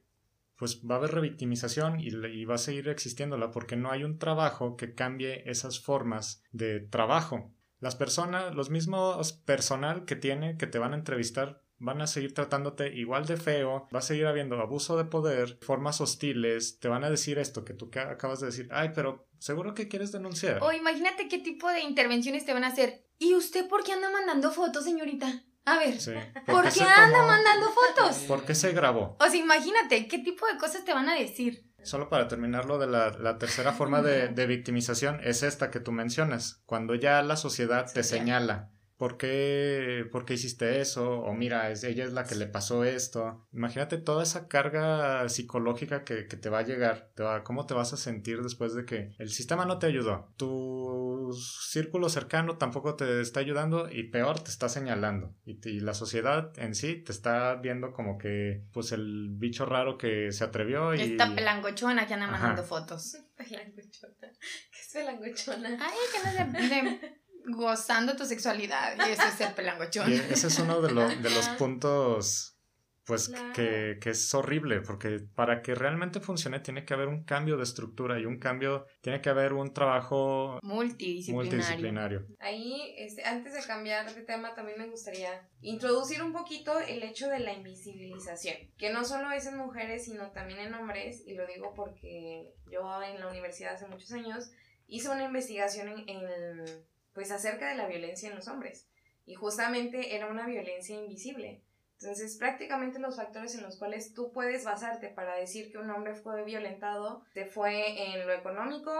pues 0.61 0.83
va 0.87 0.93
a 0.93 0.97
haber 0.99 1.09
revictimización 1.09 1.99
y, 1.99 2.09
y 2.09 2.45
va 2.45 2.53
a 2.53 2.59
seguir 2.59 2.87
existiéndola 2.87 3.49
porque 3.49 3.75
no 3.75 3.89
hay 3.89 4.03
un 4.03 4.19
trabajo 4.19 4.77
que 4.77 4.93
cambie 4.93 5.41
esas 5.49 5.79
formas 5.79 6.43
de 6.51 6.81
trabajo. 6.81 7.51
Las 7.79 7.95
personas, 7.95 8.53
los 8.53 8.69
mismos 8.69 9.33
personal 9.33 10.05
que 10.05 10.15
tiene, 10.15 10.57
que 10.57 10.67
te 10.67 10.77
van 10.77 10.93
a 10.93 10.97
entrevistar, 10.97 11.63
van 11.79 11.99
a 11.99 12.05
seguir 12.05 12.35
tratándote 12.35 12.93
igual 12.93 13.25
de 13.25 13.37
feo, 13.37 13.87
va 13.91 13.97
a 13.97 14.03
seguir 14.03 14.27
habiendo 14.27 14.55
abuso 14.61 14.97
de 14.97 15.05
poder, 15.05 15.57
formas 15.63 15.99
hostiles, 15.99 16.77
te 16.77 16.89
van 16.89 17.03
a 17.03 17.09
decir 17.09 17.39
esto 17.39 17.65
que 17.65 17.73
tú 17.73 17.89
acabas 17.95 18.39
de 18.39 18.45
decir, 18.45 18.69
ay, 18.69 18.91
pero 18.93 19.27
seguro 19.39 19.73
que 19.73 19.87
quieres 19.87 20.11
denunciar. 20.11 20.61
O 20.61 20.71
imagínate 20.71 21.27
qué 21.27 21.39
tipo 21.39 21.67
de 21.69 21.81
intervenciones 21.81 22.45
te 22.45 22.53
van 22.53 22.65
a 22.65 22.67
hacer. 22.67 23.07
¿Y 23.17 23.33
usted 23.33 23.67
por 23.67 23.83
qué 23.83 23.93
anda 23.93 24.11
mandando 24.11 24.51
fotos, 24.51 24.83
señorita? 24.83 25.43
A 25.65 25.77
ver, 25.77 25.99
Sí, 26.01 26.11
¿por 26.47 26.63
qué 26.63 26.71
se 26.71 26.83
anda 26.83 27.17
tomó- 27.19 27.27
mandando 27.27 27.67
fotos? 27.69 28.17
¿Por 28.27 28.45
qué 28.45 28.55
se 28.55 28.71
grabó? 28.73 29.15
O 29.19 29.25
sea, 29.29 29.35
imagínate 29.39 30.07
qué 30.07 30.19
tipo 30.19 30.45
de 30.47 30.57
cosas 30.57 30.83
te 30.83 30.93
van 30.93 31.07
a 31.07 31.13
decir. 31.15 31.65
Solo 31.83 32.09
para 32.09 32.27
terminar 32.27 32.65
lo 32.65 32.77
de 32.79 32.87
la, 32.87 33.09
la 33.11 33.37
tercera 33.37 33.71
forma 33.73 34.01
de, 34.01 34.27
de 34.29 34.45
victimización 34.47 35.19
es 35.23 35.43
esta 35.43 35.69
que 35.71 35.79
tú 35.79 35.91
mencionas, 35.91 36.61
cuando 36.65 36.95
ya 36.95 37.21
la 37.23 37.35
sociedad 37.37 37.91
te 37.91 38.03
señala. 38.03 38.69
¿Por 39.01 39.17
qué, 39.17 40.05
¿Por 40.11 40.25
qué 40.25 40.35
hiciste 40.35 40.79
eso? 40.79 41.21
O 41.21 41.33
mira, 41.33 41.71
es, 41.71 41.83
ella 41.83 42.03
es 42.05 42.13
la 42.13 42.23
que 42.23 42.35
le 42.35 42.45
pasó 42.45 42.83
esto. 42.83 43.47
Imagínate 43.51 43.97
toda 43.97 44.21
esa 44.21 44.47
carga 44.47 45.27
psicológica 45.27 46.03
que, 46.03 46.27
que 46.27 46.37
te 46.37 46.49
va 46.49 46.59
a 46.59 46.61
llegar. 46.61 47.09
Te 47.15 47.23
va- 47.23 47.43
¿Cómo 47.43 47.65
te 47.65 47.73
vas 47.73 47.93
a 47.93 47.97
sentir 47.97 48.43
después 48.43 48.75
de 48.75 48.85
que 48.85 49.15
el 49.17 49.31
sistema 49.31 49.65
no 49.65 49.79
te 49.79 49.87
ayudó? 49.87 50.31
Tu 50.37 51.31
círculo 51.67 52.09
cercano 52.09 52.59
tampoco 52.59 52.93
te 52.95 53.21
está 53.21 53.39
ayudando 53.39 53.89
y 53.91 54.03
peor 54.11 54.39
te 54.43 54.51
está 54.51 54.69
señalando. 54.69 55.33
Y, 55.45 55.55
te- 55.55 55.71
y 55.71 55.79
la 55.79 55.95
sociedad 55.95 56.51
en 56.59 56.75
sí 56.75 56.97
te 57.03 57.11
está 57.11 57.55
viendo 57.55 57.93
como 57.93 58.19
que 58.19 58.65
pues 58.71 58.91
el 58.91 59.29
bicho 59.31 59.65
raro 59.65 59.97
que 59.97 60.31
se 60.31 60.43
atrevió 60.43 60.93
y... 60.93 61.01
Esta 61.01 61.33
pelangochona 61.33 62.05
que 62.05 62.13
anda 62.13 62.27
Ajá. 62.27 62.33
mandando 62.37 62.63
fotos. 62.63 63.17
Pelangochona. 63.35 64.13
¿Qué 64.71 64.79
es 64.79 64.89
pelangochona? 64.93 65.69
Ay, 65.81 65.97
que 66.13 66.51
no 66.53 66.59
se... 66.59 67.20
de- 67.45 67.51
gozando 67.53 68.15
tu 68.15 68.25
sexualidad. 68.25 68.95
Y 69.07 69.11
eso 69.11 69.23
es 69.23 69.33
ser 69.35 69.53
pelangochón. 69.55 70.11
Y 70.11 70.15
ese 70.15 70.47
es 70.47 70.59
uno 70.59 70.81
de, 70.81 70.91
lo- 70.91 71.07
de 71.09 71.29
los 71.29 71.47
puntos, 71.57 72.57
pues, 73.05 73.29
Claro. 73.29 73.51
que, 73.53 73.97
que 73.99 74.11
es 74.11 74.33
horrible, 74.33 74.81
porque 74.81 75.19
para 75.35 75.61
que 75.61 75.73
realmente 75.75 76.19
funcione 76.21 76.59
tiene 76.59 76.85
que 76.85 76.93
haber 76.93 77.07
un 77.07 77.23
cambio 77.25 77.57
de 77.57 77.63
estructura 77.63 78.19
y 78.19 78.25
un 78.25 78.37
cambio, 78.39 78.85
tiene 79.01 79.19
que 79.21 79.29
haber 79.29 79.53
un 79.53 79.73
trabajo 79.73 80.59
Multidisciplinario. 80.61 81.33
multidisciplinario. 81.51 82.27
Ahí, 82.39 82.93
este, 82.97 83.25
antes 83.25 83.53
de 83.53 83.61
cambiar 83.65 84.13
de 84.13 84.21
tema, 84.21 84.53
también 84.53 84.77
me 84.77 84.87
gustaría 84.87 85.49
introducir 85.61 86.21
un 86.23 86.31
poquito 86.31 86.79
el 86.79 87.03
hecho 87.03 87.27
de 87.27 87.39
la 87.39 87.53
invisibilización, 87.53 88.55
que 88.77 88.93
no 88.93 89.03
solo 89.03 89.31
es 89.31 89.45
en 89.47 89.57
mujeres, 89.57 90.05
sino 90.05 90.31
también 90.31 90.59
en 90.59 90.73
hombres, 90.75 91.23
y 91.25 91.33
lo 91.33 91.45
digo 91.47 91.73
porque 91.75 92.53
yo 92.71 93.01
en 93.03 93.19
la 93.19 93.27
universidad 93.29 93.73
hace 93.73 93.87
muchos 93.87 94.11
años 94.13 94.51
hice 94.87 95.09
una 95.09 95.25
investigación 95.25 95.87
en, 95.89 96.07
en, 96.07 96.65
pues 97.13 97.31
acerca 97.31 97.69
de 97.69 97.75
la 97.75 97.87
violencia 97.87 98.29
en 98.29 98.35
los 98.35 98.47
hombres, 98.47 98.87
y 99.25 99.35
justamente 99.35 100.15
era 100.15 100.27
una 100.27 100.45
violencia 100.45 100.95
invisible. 100.95 101.63
Entonces, 101.99 102.37
prácticamente 102.37 102.97
los 102.97 103.17
factores 103.17 103.53
en 103.53 103.61
los 103.61 103.77
cuales 103.77 104.13
tú 104.13 104.31
puedes 104.31 104.63
basarte 104.63 105.09
para 105.09 105.35
decir 105.35 105.71
que 105.71 105.77
un 105.77 105.91
hombre 105.91 106.15
fue 106.15 106.43
violentado, 106.43 107.23
te 107.33 107.45
fue 107.45 108.13
en 108.13 108.25
lo 108.25 108.33
económico, 108.33 108.91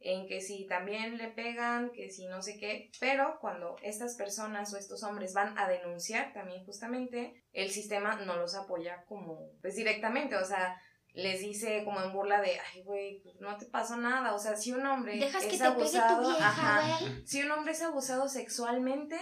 en 0.00 0.26
que 0.26 0.40
si 0.40 0.66
también 0.66 1.18
le 1.18 1.28
pegan, 1.28 1.90
que 1.90 2.08
si 2.08 2.26
no 2.26 2.40
sé 2.40 2.56
qué, 2.58 2.90
pero 3.00 3.38
cuando 3.40 3.76
estas 3.82 4.14
personas 4.16 4.72
o 4.72 4.78
estos 4.78 5.02
hombres 5.02 5.34
van 5.34 5.58
a 5.58 5.68
denunciar 5.68 6.32
también 6.32 6.64
justamente, 6.64 7.44
el 7.52 7.70
sistema 7.70 8.16
no 8.24 8.36
los 8.36 8.54
apoya 8.54 9.04
como, 9.06 9.50
pues 9.60 9.74
directamente, 9.74 10.36
o 10.36 10.44
sea, 10.44 10.80
les 11.18 11.40
dice 11.40 11.82
como 11.84 12.00
en 12.00 12.12
burla 12.12 12.40
de, 12.40 12.52
ay, 12.72 12.82
güey, 12.82 13.20
pues 13.22 13.40
no 13.40 13.56
te 13.56 13.66
pasó 13.66 13.96
nada, 13.96 14.34
o 14.34 14.38
sea, 14.38 14.56
si 14.56 14.72
un 14.72 14.86
hombre 14.86 15.18
Dejas 15.18 15.44
que 15.44 15.56
es 15.56 15.58
te 15.58 15.64
pegue 15.70 15.74
abusado, 15.98 16.22
tu 16.22 16.28
vieja, 16.30 16.48
ajá, 16.48 16.98
güey. 17.00 17.26
si 17.26 17.42
un 17.42 17.50
hombre 17.50 17.72
es 17.72 17.82
abusado 17.82 18.28
sexualmente, 18.28 19.18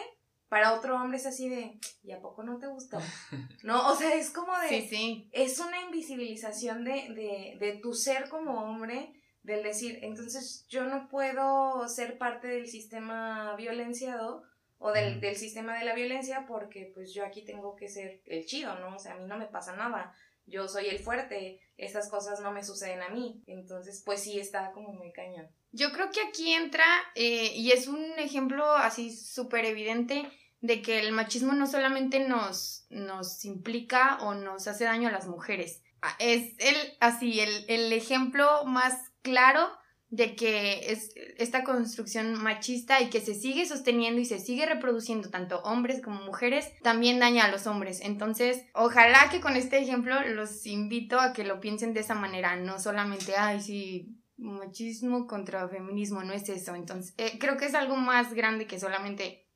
para 0.48 0.74
otro 0.74 0.94
hombre 0.96 1.16
es 1.18 1.26
así 1.26 1.48
de, 1.48 1.78
¿y 2.04 2.12
a 2.12 2.20
poco 2.20 2.42
no 2.42 2.58
te 2.58 2.66
gustó? 2.66 2.98
No, 3.62 3.90
o 3.90 3.96
sea, 3.96 4.14
es 4.14 4.30
como 4.30 4.56
de, 4.58 4.68
Sí, 4.68 4.86
sí. 4.88 5.28
es 5.32 5.58
una 5.58 5.80
invisibilización 5.82 6.84
de, 6.84 6.92
de, 7.14 7.56
de 7.58 7.78
tu 7.82 7.94
ser 7.94 8.28
como 8.28 8.62
hombre, 8.62 9.12
del 9.42 9.62
decir, 9.62 10.00
entonces 10.02 10.66
yo 10.68 10.84
no 10.84 11.08
puedo 11.08 11.88
ser 11.88 12.18
parte 12.18 12.46
del 12.48 12.66
sistema 12.66 13.54
violenciado 13.56 14.42
o 14.78 14.92
del, 14.92 15.20
del 15.20 15.36
sistema 15.36 15.78
de 15.78 15.84
la 15.84 15.94
violencia 15.94 16.44
porque 16.46 16.90
pues 16.92 17.14
yo 17.14 17.24
aquí 17.24 17.42
tengo 17.44 17.74
que 17.76 17.88
ser 17.88 18.20
el 18.26 18.44
chido, 18.44 18.78
¿no? 18.80 18.96
O 18.96 18.98
sea, 18.98 19.14
a 19.14 19.16
mí 19.16 19.24
no 19.26 19.38
me 19.38 19.46
pasa 19.46 19.74
nada, 19.74 20.12
yo 20.46 20.68
soy 20.68 20.86
el 20.86 20.98
fuerte, 20.98 21.60
estas 21.76 22.08
cosas 22.08 22.40
no 22.40 22.52
me 22.52 22.64
suceden 22.64 23.02
a 23.02 23.08
mí, 23.08 23.42
entonces 23.46 24.02
pues 24.04 24.22
sí 24.22 24.38
está 24.38 24.72
como 24.72 24.92
muy 24.92 25.12
cañón. 25.12 25.48
Yo 25.72 25.92
creo 25.92 26.10
que 26.10 26.20
aquí 26.22 26.52
entra, 26.52 26.84
eh, 27.14 27.52
y 27.54 27.72
es 27.72 27.86
un 27.86 28.18
ejemplo 28.18 28.70
así 28.70 29.14
súper 29.14 29.64
evidente, 29.64 30.30
de 30.60 30.82
que 30.82 31.00
el 31.00 31.12
machismo 31.12 31.52
no 31.52 31.66
solamente 31.66 32.20
nos, 32.20 32.86
nos 32.88 33.44
implica 33.44 34.18
o 34.22 34.34
nos 34.34 34.66
hace 34.68 34.84
daño 34.84 35.08
a 35.08 35.12
las 35.12 35.26
mujeres. 35.26 35.82
Ah, 36.02 36.16
Es 36.18 36.54
el, 36.58 36.76
así, 37.00 37.40
el, 37.40 37.64
el 37.68 37.92
ejemplo 37.92 38.64
más 38.64 38.94
claro 39.22 39.68
de 40.08 40.36
que 40.36 40.92
es 40.92 41.12
esta 41.36 41.64
construcción 41.64 42.34
machista 42.34 43.00
y 43.00 43.10
que 43.10 43.20
se 43.20 43.34
sigue 43.34 43.66
sosteniendo 43.66 44.20
y 44.20 44.24
se 44.24 44.38
sigue 44.38 44.64
reproduciendo 44.64 45.30
tanto 45.30 45.60
hombres 45.62 46.00
como 46.00 46.22
mujeres, 46.22 46.70
también 46.82 47.18
daña 47.18 47.46
a 47.46 47.50
los 47.50 47.66
hombres. 47.66 48.00
Entonces, 48.02 48.64
ojalá 48.72 49.28
que 49.30 49.40
con 49.40 49.56
este 49.56 49.78
ejemplo 49.78 50.14
los 50.28 50.64
invito 50.66 51.18
a 51.18 51.32
que 51.32 51.44
lo 51.44 51.60
piensen 51.60 51.92
de 51.92 52.00
esa 52.00 52.14
manera, 52.14 52.56
no 52.56 52.78
solamente, 52.78 53.34
ay, 53.36 53.60
sí, 53.60 54.16
machismo 54.36 55.26
contra 55.26 55.68
feminismo, 55.68 56.22
no 56.22 56.32
es 56.32 56.48
eso. 56.48 56.74
Entonces, 56.74 57.14
eh, 57.18 57.38
creo 57.40 57.56
que 57.56 57.66
es 57.66 57.74
algo 57.74 57.96
más 57.96 58.32
grande 58.32 58.66
que 58.66 58.78
solamente, 58.78 59.48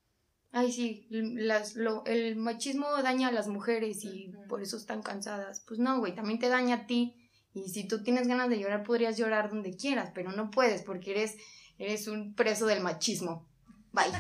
ay, 0.51 0.73
sí, 0.73 1.07
las, 1.11 1.77
lo, 1.77 2.05
el 2.07 2.35
machismo 2.35 2.89
daña 3.03 3.29
a 3.29 3.33
las 3.33 3.47
mujeres 3.47 4.05
y 4.05 4.33
por 4.49 4.63
eso 4.63 4.77
están 4.77 5.03
cansadas. 5.03 5.65
Pues 5.69 5.79
no, 5.79 6.01
güey, 6.01 6.15
también 6.15 6.41
te 6.41 6.49
daña 6.49 6.75
a 6.75 6.87
ti 6.87 7.20
y 7.53 7.69
si 7.69 7.87
tú 7.87 8.03
tienes 8.03 8.29
ganas 8.29 8.49
de 8.49 8.59
llorar, 8.59 8.85
podrías 8.85 9.17
llorar 9.17 9.51
donde 9.51 9.77
quieras, 9.77 10.11
pero 10.15 10.33
no 10.33 10.51
puedes 10.51 10.83
porque 10.83 11.11
eres, 11.13 11.37
eres 11.79 12.07
un 12.07 12.35
preso 12.35 12.67
del 12.67 12.81
machismo. 12.81 13.49
Bye. 13.93 14.13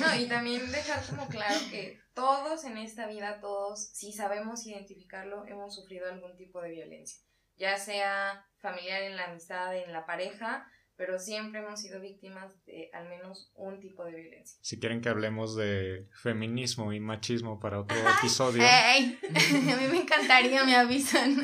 No, 0.00 0.14
y 0.20 0.28
también 0.28 0.70
dejar 0.70 1.04
como 1.06 1.26
claro 1.28 1.58
que 1.70 2.00
todos 2.14 2.64
en 2.64 2.78
esta 2.78 3.06
vida, 3.06 3.40
todos, 3.40 3.88
si 3.92 4.12
sabemos 4.12 4.64
identificarlo, 4.66 5.44
hemos 5.46 5.74
sufrido 5.74 6.08
algún 6.08 6.36
tipo 6.36 6.60
de 6.60 6.70
violencia, 6.70 7.20
ya 7.56 7.78
sea 7.78 8.46
familiar 8.58 9.02
en 9.02 9.16
la 9.16 9.24
amistad, 9.24 9.76
en 9.76 9.92
la 9.92 10.06
pareja, 10.06 10.66
pero 11.04 11.18
siempre 11.18 11.58
hemos 11.58 11.80
sido 11.80 12.00
víctimas 12.00 12.52
de 12.64 12.88
al 12.92 13.08
menos 13.08 13.50
un 13.56 13.80
tipo 13.80 14.04
de 14.04 14.12
violencia. 14.14 14.56
Si 14.60 14.78
quieren 14.78 15.00
que 15.00 15.08
hablemos 15.08 15.56
de 15.56 16.06
feminismo 16.22 16.92
y 16.92 17.00
machismo 17.00 17.58
para 17.58 17.80
otro 17.80 17.96
episodio, 18.18 18.62
¡Ey! 18.62 19.18
A 19.34 19.76
mí 19.80 19.88
me 19.90 19.96
encantaría, 20.02 20.62
me 20.62 20.76
avisan. 20.76 21.42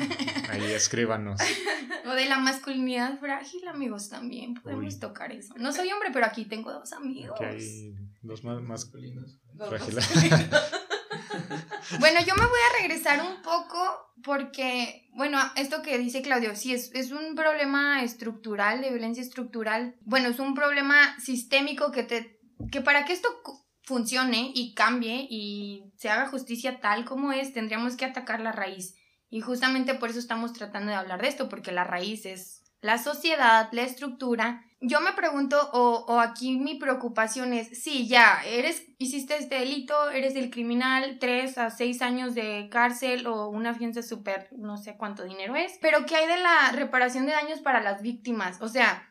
ahí 0.49 0.71
escríbanos. 0.71 1.41
O 2.05 2.11
de 2.11 2.25
la 2.27 2.39
masculinidad 2.39 3.19
frágil, 3.19 3.67
amigos, 3.67 4.07
también 4.07 4.53
podemos 4.53 4.93
Uy. 4.93 4.99
tocar 5.01 5.33
eso. 5.33 5.53
No 5.57 5.73
soy 5.73 5.91
hombre, 5.91 6.11
pero 6.13 6.25
aquí 6.25 6.45
tengo 6.45 6.71
dos 6.71 6.93
amigos. 6.93 7.37
Que 7.37 7.45
hay 7.45 7.95
dos 8.21 8.45
más, 8.45 8.61
más 8.61 8.85
Masculinos. 8.85 9.41
frágiles. 9.67 10.07
Bueno, 11.97 12.19
yo 12.21 12.35
me 12.35 12.45
voy 12.45 12.59
a 12.69 12.81
regresar 12.81 13.21
un 13.21 13.41
poco 13.41 14.13
porque, 14.23 15.09
bueno, 15.13 15.39
esto 15.55 15.81
que 15.81 15.97
dice 15.97 16.21
Claudio, 16.21 16.55
sí, 16.55 16.73
es, 16.73 16.91
es 16.93 17.11
un 17.11 17.35
problema 17.35 18.03
estructural, 18.03 18.81
de 18.81 18.89
violencia 18.89 19.23
estructural. 19.23 19.95
Bueno, 20.01 20.29
es 20.29 20.39
un 20.39 20.53
problema 20.53 21.19
sistémico 21.19 21.91
que 21.91 22.03
te, 22.03 22.39
que 22.71 22.81
para 22.81 23.05
que 23.05 23.13
esto 23.13 23.29
funcione 23.83 24.51
y 24.53 24.75
cambie 24.75 25.25
y 25.29 25.91
se 25.97 26.09
haga 26.09 26.27
justicia 26.27 26.79
tal 26.79 27.05
como 27.05 27.31
es, 27.31 27.53
tendríamos 27.53 27.95
que 27.95 28.05
atacar 28.05 28.39
la 28.39 28.51
raíz. 28.51 28.95
Y 29.29 29.41
justamente 29.41 29.95
por 29.95 30.09
eso 30.09 30.19
estamos 30.19 30.53
tratando 30.53 30.91
de 30.91 30.97
hablar 30.97 31.21
de 31.21 31.27
esto, 31.27 31.49
porque 31.49 31.71
la 31.71 31.83
raíz 31.83 32.25
es 32.25 32.63
la 32.81 32.97
sociedad, 32.97 33.69
la 33.71 33.81
estructura. 33.81 34.63
Yo 34.81 35.01
me 35.01 35.11
pregunto, 35.11 35.69
o, 35.73 36.05
o 36.07 36.19
aquí 36.21 36.57
mi 36.57 36.75
preocupación 36.75 37.51
es, 37.51 37.83
sí, 37.83 38.07
ya, 38.07 38.41
eres, 38.45 38.85
hiciste 38.97 39.37
este 39.37 39.55
delito, 39.55 40.09
eres 40.09 40.35
el 40.35 40.49
criminal, 40.49 41.17
tres 41.19 41.57
a 41.57 41.69
seis 41.69 42.01
años 42.01 42.33
de 42.33 42.69
cárcel 42.71 43.27
o 43.27 43.49
una 43.49 43.73
fianza 43.73 44.01
súper, 44.01 44.47
no 44.57 44.77
sé 44.77 44.95
cuánto 44.95 45.23
dinero 45.23 45.57
es, 45.57 45.77
pero 45.81 46.05
¿qué 46.05 46.15
hay 46.15 46.27
de 46.27 46.37
la 46.37 46.71
reparación 46.71 47.25
de 47.25 47.33
daños 47.33 47.59
para 47.59 47.81
las 47.81 48.01
víctimas? 48.01 48.61
O 48.61 48.69
sea, 48.69 49.09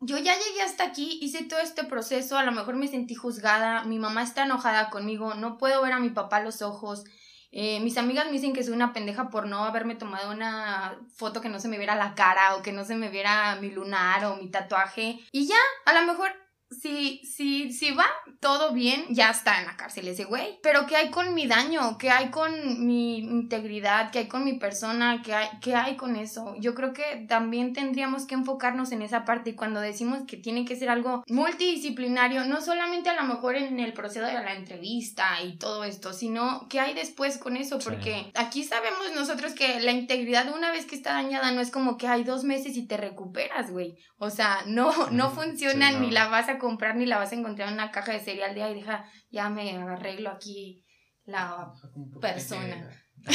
yo 0.00 0.18
ya 0.18 0.34
llegué 0.34 0.62
hasta 0.62 0.84
aquí, 0.84 1.18
hice 1.20 1.42
todo 1.42 1.58
este 1.58 1.82
proceso, 1.82 2.38
a 2.38 2.44
lo 2.44 2.52
mejor 2.52 2.76
me 2.76 2.86
sentí 2.86 3.16
juzgada, 3.16 3.82
mi 3.82 3.98
mamá 3.98 4.22
está 4.22 4.44
enojada 4.44 4.88
conmigo, 4.88 5.34
no 5.34 5.58
puedo 5.58 5.82
ver 5.82 5.94
a 5.94 5.98
mi 5.98 6.10
papá 6.10 6.40
los 6.40 6.62
ojos, 6.62 7.02
eh, 7.50 7.80
mis 7.80 7.96
amigas 7.96 8.26
me 8.26 8.32
dicen 8.32 8.52
que 8.52 8.62
soy 8.62 8.74
una 8.74 8.92
pendeja 8.92 9.30
por 9.30 9.46
no 9.46 9.64
haberme 9.64 9.94
tomado 9.94 10.30
una 10.30 10.98
foto 11.14 11.40
que 11.40 11.48
no 11.48 11.60
se 11.60 11.68
me 11.68 11.78
viera 11.78 11.94
la 11.94 12.14
cara 12.14 12.56
o 12.56 12.62
que 12.62 12.72
no 12.72 12.84
se 12.84 12.94
me 12.94 13.08
viera 13.08 13.56
mi 13.60 13.70
lunar 13.70 14.24
o 14.26 14.36
mi 14.36 14.50
tatuaje. 14.50 15.20
Y 15.32 15.46
ya, 15.46 15.56
a 15.86 15.98
lo 15.98 16.06
mejor, 16.06 16.32
si, 16.70 17.20
si, 17.24 17.72
si 17.72 17.90
va 17.92 18.06
todo 18.40 18.72
bien, 18.72 19.04
ya 19.10 19.30
está 19.30 19.58
en 19.60 19.66
la 19.66 19.76
cárcel 19.76 20.06
ese 20.08 20.24
güey. 20.24 20.58
Pero 20.62 20.86
¿qué 20.86 20.96
hay 20.96 21.10
con 21.10 21.34
mi 21.34 21.46
daño? 21.46 21.96
¿Qué 21.98 22.10
hay 22.10 22.30
con 22.30 22.86
mi 22.86 23.18
integridad? 23.18 24.10
¿Qué 24.10 24.20
hay 24.20 24.28
con 24.28 24.44
mi 24.44 24.58
persona? 24.58 25.22
¿Qué 25.24 25.34
hay, 25.34 25.48
qué 25.60 25.74
hay 25.74 25.96
con 25.96 26.16
eso? 26.16 26.54
Yo 26.58 26.74
creo 26.74 26.92
que 26.92 27.26
también 27.28 27.72
tendríamos 27.72 28.26
que 28.26 28.34
enfocarnos 28.34 28.92
en 28.92 29.02
esa 29.02 29.24
parte 29.24 29.50
y 29.50 29.54
cuando 29.54 29.80
decimos 29.80 30.20
que 30.26 30.36
tiene 30.36 30.64
que 30.64 30.76
ser 30.76 30.90
algo 30.90 31.24
multidisciplinario, 31.28 32.44
no 32.44 32.60
solamente 32.60 33.08
a 33.10 33.14
lo 33.20 33.24
mejor 33.24 33.56
en 33.56 33.80
el 33.80 33.92
proceso 33.92 34.26
de 34.26 34.32
la 34.34 34.54
entrevista 34.54 35.42
y 35.42 35.56
todo 35.58 35.84
esto, 35.84 36.12
sino 36.12 36.66
qué 36.68 36.80
hay 36.80 36.94
después 36.94 37.38
con 37.38 37.56
eso, 37.56 37.80
Sí. 37.80 37.88
porque 37.88 38.30
aquí 38.34 38.64
sabemos 38.64 39.12
nosotros 39.14 39.52
que 39.52 39.80
la 39.80 39.92
integridad 39.92 40.54
una 40.54 40.70
vez 40.70 40.86
que 40.86 40.96
está 40.96 41.12
dañada 41.14 41.50
no 41.52 41.60
es 41.60 41.70
como 41.70 41.96
que 41.96 42.08
hay 42.08 42.24
dos 42.24 42.44
meses 42.44 42.76
y 42.76 42.86
te 42.86 42.96
recuperas, 42.96 43.70
güey. 43.70 43.96
O 44.18 44.30
sea, 44.30 44.58
no, 44.66 44.92
no 45.10 45.30
funciona, 45.30 45.88
sí, 45.88 45.94
no. 45.94 46.00
ni 46.00 46.10
la 46.10 46.28
vas 46.28 46.48
a 46.48 46.57
comprar, 46.58 46.96
ni 46.96 47.06
la 47.06 47.18
vas 47.18 47.32
a 47.32 47.36
encontrar 47.36 47.68
en 47.68 47.74
una 47.74 47.90
caja 47.90 48.12
de 48.12 48.20
cereal 48.20 48.54
de, 48.54 48.62
ay, 48.62 48.74
deja, 48.74 49.04
ya 49.30 49.48
me 49.50 49.70
arreglo 49.76 50.30
aquí 50.30 50.84
la 51.24 51.72
persona. 52.20 52.90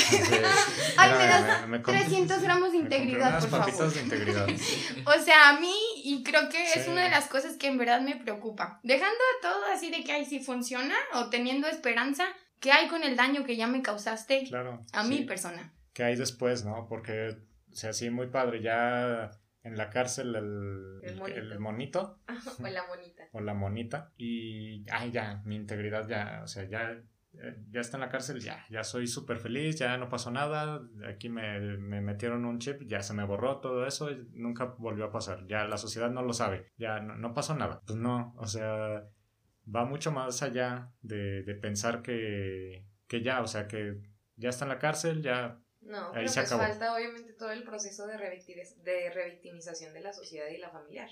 Ay, 0.97 1.12
me 1.17 1.27
das 1.27 1.62
comp- 1.67 1.83
300 1.83 2.41
gramos 2.41 2.71
de 2.71 2.77
integridad, 2.79 3.39
por 3.41 3.49
favor. 3.49 3.93
de 3.93 4.01
integridad. 4.01 4.47
O 5.05 5.21
sea, 5.21 5.49
a 5.49 5.59
mí, 5.59 5.73
y 6.05 6.23
creo 6.23 6.47
que 6.49 6.63
es 6.63 6.86
Sí. 6.86 6.89
una 6.89 7.03
de 7.03 7.09
las 7.09 7.27
cosas 7.27 7.57
que 7.57 7.67
en 7.67 7.77
verdad 7.77 7.99
me 8.01 8.15
preocupa. 8.15 8.79
Dejando 8.83 9.19
todo 9.41 9.65
así 9.73 9.91
de 9.91 10.03
que, 10.03 10.13
ay, 10.13 10.25
si 10.25 10.39
funciona, 10.39 10.95
o 11.15 11.29
teniendo 11.29 11.67
esperanza, 11.67 12.25
¿qué 12.62 12.71
hay 12.71 12.88
con 12.88 13.03
el 13.03 13.15
daño 13.17 13.43
que 13.43 13.57
ya 13.57 13.67
me 13.67 13.81
causaste 13.81 14.45
Claro. 14.47 14.86
a 14.93 15.03
sí. 15.03 15.09
mi 15.09 15.25
persona? 15.25 15.73
¿Qué 15.93 16.03
hay 16.03 16.15
después, 16.15 16.63
no? 16.63 16.88
Porque, 16.88 17.36
o 17.71 17.75
sea, 17.75 17.91
sí, 17.93 18.09
muy 18.09 18.27
padre. 18.27 18.62
Ya 18.63 19.29
en 19.63 19.78
la 19.78 19.89
cárcel 19.89 20.36
el, 20.36 20.99
El 21.04 21.17
monito. 21.17 21.39
el 21.39 21.60
monito 21.60 22.19
o 22.60 22.67
la 22.67 22.86
monita. 22.86 23.23
o 23.32 23.41
la 23.41 23.54
monita 23.54 24.12
y, 24.17 24.86
ay, 24.91 25.12
ya, 25.12 25.41
mi 25.45 25.56
integridad 25.56 26.08
ya, 26.08 26.41
o 26.43 26.47
sea, 26.47 26.65
ya, 26.65 27.02
ya 27.71 27.82
está 27.82 27.97
en 27.97 28.02
la 28.02 28.10
cárcel, 28.10 28.39
ya, 28.41 28.65
ya 28.69 28.84
soy 28.84 29.08
súper 29.08 29.38
feliz, 29.38 29.78
ya 29.78 29.97
no 29.97 30.10
pasó 30.10 30.32
nada, 30.32 30.82
aquí 31.08 31.30
me, 31.30 31.60
me 31.78 32.02
metieron 32.02 32.45
un 32.45 32.60
chip, 32.60 32.84
ya 32.86 33.02
se 33.02 33.13
me 33.13 33.23
borró 33.23 33.60
todo 33.60 33.88
eso, 33.88 34.12
y 34.12 34.28
nunca 34.34 34.65
volvió 34.78 35.06
a 35.06 35.12
pasar, 35.12 35.47
ya 35.47 35.65
la 35.65 35.78
sociedad 35.78 36.12
no 36.12 36.21
lo 36.21 36.34
sabe, 36.34 36.71
ya 36.78 36.99
no, 36.99 37.15
no 37.15 37.34
pasó 37.34 37.56
nada. 37.56 37.82
Pues 37.86 37.97
no, 37.97 38.36
o 38.38 38.45
sea, 38.45 39.08
va 39.73 39.86
mucho 39.86 40.12
más 40.12 40.43
allá 40.43 40.91
de, 41.02 41.43
de 41.43 41.56
pensar 41.56 42.02
que, 42.02 42.86
que 43.08 43.23
ya, 43.23 43.41
o 43.41 43.47
sea, 43.47 43.67
que 43.67 44.02
ya 44.36 44.49
está 44.49 44.65
en 44.65 44.69
la 44.69 44.80
cárcel, 44.80 45.21
ya 45.21 45.60
No, 45.86 46.08
Ahí 46.08 46.13
pero 46.13 46.28
se 46.30 46.41
pues 46.41 46.52
acabó. 46.52 46.63
falta 46.69 46.96
obviamente 46.96 47.34
todo 47.34 47.52
el 47.52 47.63
proceso 47.63 48.08
de, 48.08 48.17
de 48.17 49.10
revictimización 49.12 49.93
de 49.93 50.02
la 50.02 50.13
sociedad 50.13 50.48
y 50.50 50.58
la 50.58 50.69
familiar. 50.69 51.10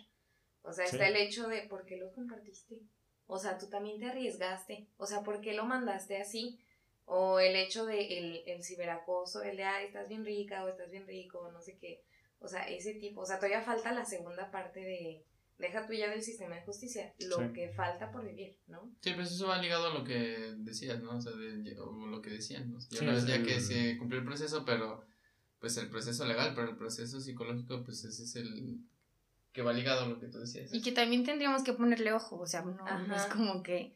O 0.64 0.72
sea, 0.74 0.86
Sí. 0.88 0.96
está 0.96 1.08
el 1.08 1.16
hecho 1.16 1.48
de 1.48 1.64
por 1.64 1.86
qué 1.86 1.98
lo 1.98 2.12
compartiste. 2.14 2.82
O 3.28 3.38
sea, 3.40 3.58
tú 3.58 3.68
también 3.70 4.00
te 4.00 4.08
arriesgaste. 4.08 4.88
O 4.98 5.06
sea, 5.06 5.22
¿por 5.24 5.42
qué 5.42 5.54
lo 5.54 5.66
mandaste 5.66 6.18
así? 6.22 6.60
O 7.06 7.40
el 7.40 7.56
hecho 7.56 7.86
de 7.86 8.18
el, 8.20 8.44
el 8.46 8.64
ciberacoso, 8.64 9.42
el 9.44 9.58
de, 9.58 9.64
ah, 9.64 9.82
estás 9.82 10.08
bien 10.08 10.24
rica 10.26 10.64
o 10.64 10.70
estás 10.70 10.90
bien 10.92 11.08
rico, 11.08 11.50
no 11.52 11.62
sé 11.62 11.78
qué. 11.78 12.04
O 12.40 12.48
sea, 12.48 12.68
ese 12.70 12.94
tipo. 12.96 13.22
O 13.22 13.26
sea, 13.26 13.38
todavía 13.38 13.62
falta 13.62 13.92
la 13.92 14.06
segunda 14.06 14.50
parte 14.52 14.80
de, 14.80 15.26
deja 15.62 15.86
tú 15.88 15.94
ya 15.94 16.10
del 16.10 16.22
sistema 16.22 16.56
de 16.56 16.62
justicia, 16.64 17.14
lo 17.30 17.38
Sí. 17.38 17.54
que 17.54 17.70
falta 17.70 18.12
por 18.12 18.26
vivir, 18.26 18.58
¿no? 18.68 18.92
Sí, 19.02 19.14
pues 19.14 19.32
eso 19.32 19.48
va 19.48 19.62
ligado 19.62 19.88
a 19.88 19.94
lo 19.94 20.04
que 20.04 20.56
decías, 20.58 21.02
¿no? 21.02 21.18
O 21.18 21.22
sea, 21.22 21.32
de, 21.34 21.80
o 21.80 22.08
lo 22.08 22.22
que 22.22 22.32
decían, 22.32 22.72
¿no? 22.72 22.80
Ya 22.80 22.86
Sí, 22.90 23.04
una 23.04 23.14
vez 23.14 23.24
es 23.24 23.30
ya 23.30 23.44
que 23.44 23.60
se 23.62 23.98
cumplió 23.98 24.20
el 24.20 24.26
proceso, 24.26 24.66
pero 24.66 25.06
pues 25.60 25.78
el 25.78 25.90
proceso 25.90 26.26
legal, 26.26 26.54
pero 26.56 26.70
el 26.70 26.76
proceso 26.76 27.22
psicológico, 27.22 27.84
pues 27.84 28.04
ese 28.04 28.24
es 28.24 28.36
el 28.36 28.80
que 29.54 29.62
va 29.62 29.74
ligado 29.74 30.06
a 30.06 30.08
lo 30.08 30.20
que 30.20 30.28
tú 30.28 30.40
decías. 30.40 30.74
Y 30.74 30.82
que 30.82 30.92
también 30.92 31.24
tendríamos 31.24 31.64
que 31.64 31.74
ponerle 31.74 32.12
ojo, 32.14 32.38
o 32.40 32.48
sea, 32.48 32.62
no, 32.64 32.74
no 33.08 33.16
es 33.16 33.26
como 33.28 33.62
que... 33.62 33.94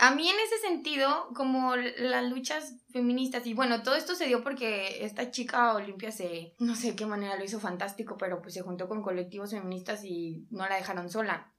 A 0.00 0.14
mí 0.14 0.28
en 0.28 0.36
ese 0.38 0.58
sentido, 0.58 1.28
como 1.34 1.74
las 1.74 2.30
luchas 2.30 2.76
feministas, 2.92 3.44
y 3.46 3.54
bueno, 3.54 3.82
todo 3.82 3.96
esto 3.96 4.14
se 4.14 4.26
dio 4.26 4.44
porque 4.44 5.04
esta 5.04 5.32
chica 5.32 5.74
Olimpia 5.74 6.12
se, 6.12 6.54
no 6.60 6.76
sé 6.76 6.94
qué 6.94 7.04
manera 7.04 7.36
lo 7.36 7.44
hizo 7.44 7.58
fantástico, 7.58 8.16
pero 8.16 8.40
pues 8.40 8.54
se 8.54 8.62
juntó 8.62 8.86
con 8.86 9.02
colectivos 9.02 9.50
feministas 9.50 10.04
y 10.04 10.46
no 10.50 10.68
la 10.68 10.76
dejaron 10.76 11.10
sola. 11.10 11.52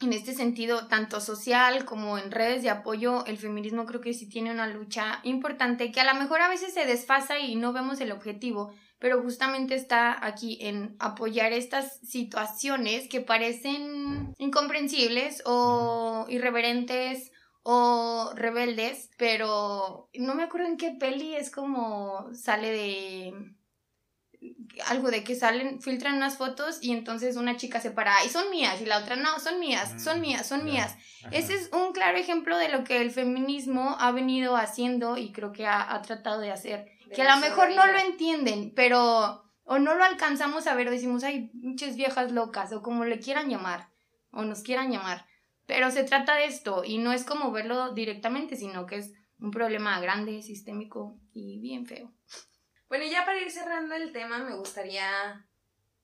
En 0.00 0.12
este 0.12 0.34
sentido, 0.34 0.88
tanto 0.88 1.20
social 1.20 1.84
como 1.84 2.18
en 2.18 2.32
redes 2.32 2.62
de 2.62 2.70
apoyo, 2.70 3.24
el 3.24 3.38
feminismo 3.38 3.86
creo 3.86 4.00
que 4.00 4.14
sí 4.14 4.28
tiene 4.28 4.50
una 4.50 4.66
lucha 4.66 5.20
importante 5.22 5.92
que 5.92 6.00
a 6.00 6.12
lo 6.12 6.18
mejor 6.18 6.42
a 6.42 6.48
veces 6.48 6.74
se 6.74 6.86
desfasa 6.86 7.38
y 7.38 7.54
no 7.54 7.72
vemos 7.72 8.00
el 8.00 8.10
objetivo, 8.10 8.72
pero 8.98 9.22
justamente 9.22 9.76
está 9.76 10.26
aquí 10.26 10.58
en 10.60 10.96
apoyar 10.98 11.52
estas 11.52 12.00
situaciones 12.00 13.08
que 13.08 13.20
parecen 13.20 14.34
incomprensibles 14.38 15.42
o 15.46 16.26
irreverentes 16.28 17.30
o 17.68 18.30
rebeldes, 18.36 19.10
pero 19.18 20.08
no 20.14 20.36
me 20.36 20.44
acuerdo 20.44 20.68
en 20.68 20.76
qué 20.76 20.92
peli 20.92 21.34
es 21.34 21.50
como 21.50 22.32
sale 22.32 22.70
de 22.70 23.34
algo 24.86 25.10
de 25.10 25.24
que 25.24 25.34
salen, 25.34 25.80
filtran 25.82 26.14
unas 26.14 26.36
fotos 26.36 26.78
y 26.80 26.92
entonces 26.92 27.34
una 27.36 27.56
chica 27.56 27.80
se 27.80 27.90
para, 27.90 28.24
y 28.24 28.28
son 28.28 28.50
mías, 28.50 28.80
y 28.80 28.86
la 28.86 28.98
otra 28.98 29.16
no, 29.16 29.40
son 29.40 29.58
mías, 29.58 30.00
son 30.00 30.20
mías, 30.20 30.46
son 30.46 30.60
Mm, 30.60 30.64
mías. 30.64 30.96
Ajá. 31.24 31.30
Ese 31.36 31.54
es 31.54 31.70
un 31.72 31.92
claro 31.92 32.16
ejemplo 32.16 32.56
de 32.56 32.68
lo 32.68 32.84
que 32.84 33.00
el 33.02 33.10
feminismo 33.10 33.96
ha 33.98 34.12
venido 34.12 34.56
haciendo 34.56 35.16
y 35.16 35.32
creo 35.32 35.50
que 35.50 35.66
ha, 35.66 35.92
ha 35.92 36.02
tratado 36.02 36.40
de 36.40 36.52
hacer 36.52 36.84
De 37.06 37.16
que 37.16 37.22
a 37.22 37.34
lo 37.34 37.40
mejor 37.40 37.70
no 37.74 37.84
lo 37.84 37.98
entienden, 37.98 38.74
pero 38.76 39.42
o 39.64 39.78
no 39.80 39.96
lo 39.96 40.04
alcanzamos 40.04 40.68
a 40.68 40.74
ver, 40.76 40.88
decimos, 40.88 41.24
ay, 41.24 41.50
muchas 41.54 41.96
viejas 41.96 42.30
locas, 42.30 42.72
o 42.72 42.80
como 42.80 43.04
le 43.04 43.18
quieran 43.18 43.48
llamar, 43.50 43.88
o 44.30 44.44
nos 44.44 44.62
quieran 44.62 44.92
llamar. 44.92 45.26
Pero 45.66 45.90
se 45.90 46.04
trata 46.04 46.36
de 46.36 46.46
esto, 46.46 46.84
y 46.84 46.98
no 46.98 47.12
es 47.12 47.24
como 47.24 47.50
verlo 47.50 47.92
directamente, 47.92 48.56
sino 48.56 48.86
que 48.86 48.96
es 48.96 49.12
un 49.40 49.50
problema 49.50 50.00
grande, 50.00 50.42
sistémico 50.42 51.18
y 51.32 51.60
bien 51.60 51.86
feo. 51.86 52.12
Bueno, 52.88 53.04
y 53.04 53.10
ya 53.10 53.24
para 53.24 53.40
ir 53.40 53.50
cerrando 53.50 53.94
el 53.94 54.12
tema, 54.12 54.38
me 54.38 54.54
gustaría 54.56 55.44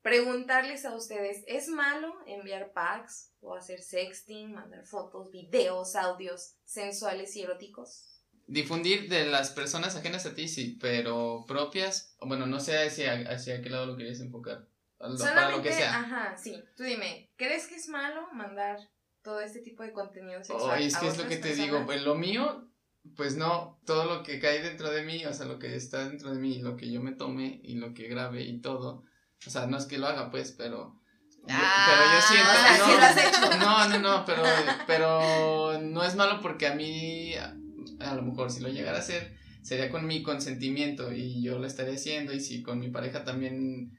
preguntarles 0.02 0.84
a 0.84 0.94
ustedes, 0.96 1.44
¿es 1.46 1.68
malo 1.68 2.12
enviar 2.26 2.72
packs 2.72 3.30
o 3.40 3.54
hacer 3.54 3.80
sexting, 3.80 4.52
mandar 4.52 4.84
fotos, 4.84 5.30
videos, 5.30 5.94
audios 5.94 6.56
sensuales 6.64 7.34
y 7.36 7.42
eróticos? 7.42 8.08
Difundir 8.48 9.08
de 9.08 9.26
las 9.26 9.50
personas 9.50 9.94
ajenas 9.94 10.26
a 10.26 10.34
ti, 10.34 10.48
sí, 10.48 10.76
pero 10.80 11.44
propias, 11.46 12.16
bueno, 12.20 12.46
no 12.46 12.58
sé 12.58 12.76
hacia, 12.84 13.14
hacia 13.30 13.62
qué 13.62 13.70
lado 13.70 13.86
lo 13.86 13.96
querías 13.96 14.20
enfocar. 14.20 14.66
Lo- 14.98 15.16
para 15.18 15.50
lo 15.50 15.62
que 15.62 15.72
sea. 15.72 16.00
ajá, 16.00 16.36
sí. 16.36 16.60
Tú 16.76 16.82
dime, 16.82 17.30
¿crees 17.36 17.68
que 17.68 17.76
es 17.76 17.88
malo 17.88 18.28
mandar 18.32 18.78
todo 19.22 19.40
este 19.40 19.60
tipo 19.60 19.82
de 19.82 19.92
contenido 19.92 20.42
sexual? 20.44 20.70
Ay, 20.78 20.86
es 20.86 20.96
que 20.96 21.06
es 21.08 21.16
lo 21.18 21.28
que 21.28 21.36
te 21.36 21.54
digo, 21.54 21.76
pues 21.86 22.02
lo 22.02 22.14
mío, 22.14 22.68
pues 23.16 23.36
no, 23.36 23.80
todo 23.86 24.04
lo 24.04 24.22
que 24.22 24.38
cae 24.40 24.62
dentro 24.62 24.90
de 24.90 25.02
mí, 25.04 25.24
o 25.26 25.32
sea, 25.32 25.46
lo 25.46 25.58
que 25.58 25.74
está 25.76 26.08
dentro 26.08 26.32
de 26.32 26.38
mí, 26.40 26.60
lo 26.60 26.76
que 26.76 26.90
yo 26.90 27.00
me 27.02 27.12
tome 27.12 27.60
y 27.62 27.74
lo 27.76 27.94
que 27.94 28.08
grabe 28.08 28.42
y 28.42 28.60
todo, 28.60 29.04
o 29.46 29.50
sea, 29.50 29.66
no 29.66 29.76
es 29.76 29.86
que 29.86 29.98
lo 29.98 30.06
haga, 30.06 30.30
pues, 30.30 30.52
pero... 30.52 30.98
yo- 31.30 31.46
Ah, 31.48 31.86
pero 31.88 32.04
yo 32.14 32.20
siento, 32.28 32.50
o 32.50 32.54
sea, 32.62 33.58
no, 33.58 33.58
sí 33.58 33.58
no, 33.58 33.88
no, 33.88 33.98
no, 34.18 34.24
pero, 34.24 34.42
pero 34.86 35.80
no 35.80 36.04
es 36.04 36.14
malo 36.14 36.40
porque 36.40 36.66
a 36.68 36.74
mí, 36.74 37.34
a, 37.34 37.56
a 38.00 38.14
lo 38.14 38.22
mejor 38.22 38.50
si 38.50 38.60
lo 38.60 38.68
llegara 38.68 38.98
a 38.98 39.00
hacer, 39.00 39.36
sería 39.62 39.90
con 39.90 40.06
mi 40.06 40.22
consentimiento 40.22 41.12
y 41.12 41.42
yo 41.42 41.58
lo 41.58 41.66
estaría 41.66 41.94
haciendo 41.94 42.32
y 42.32 42.40
si 42.40 42.62
con 42.62 42.78
mi 42.78 42.90
pareja 42.90 43.24
también 43.24 43.98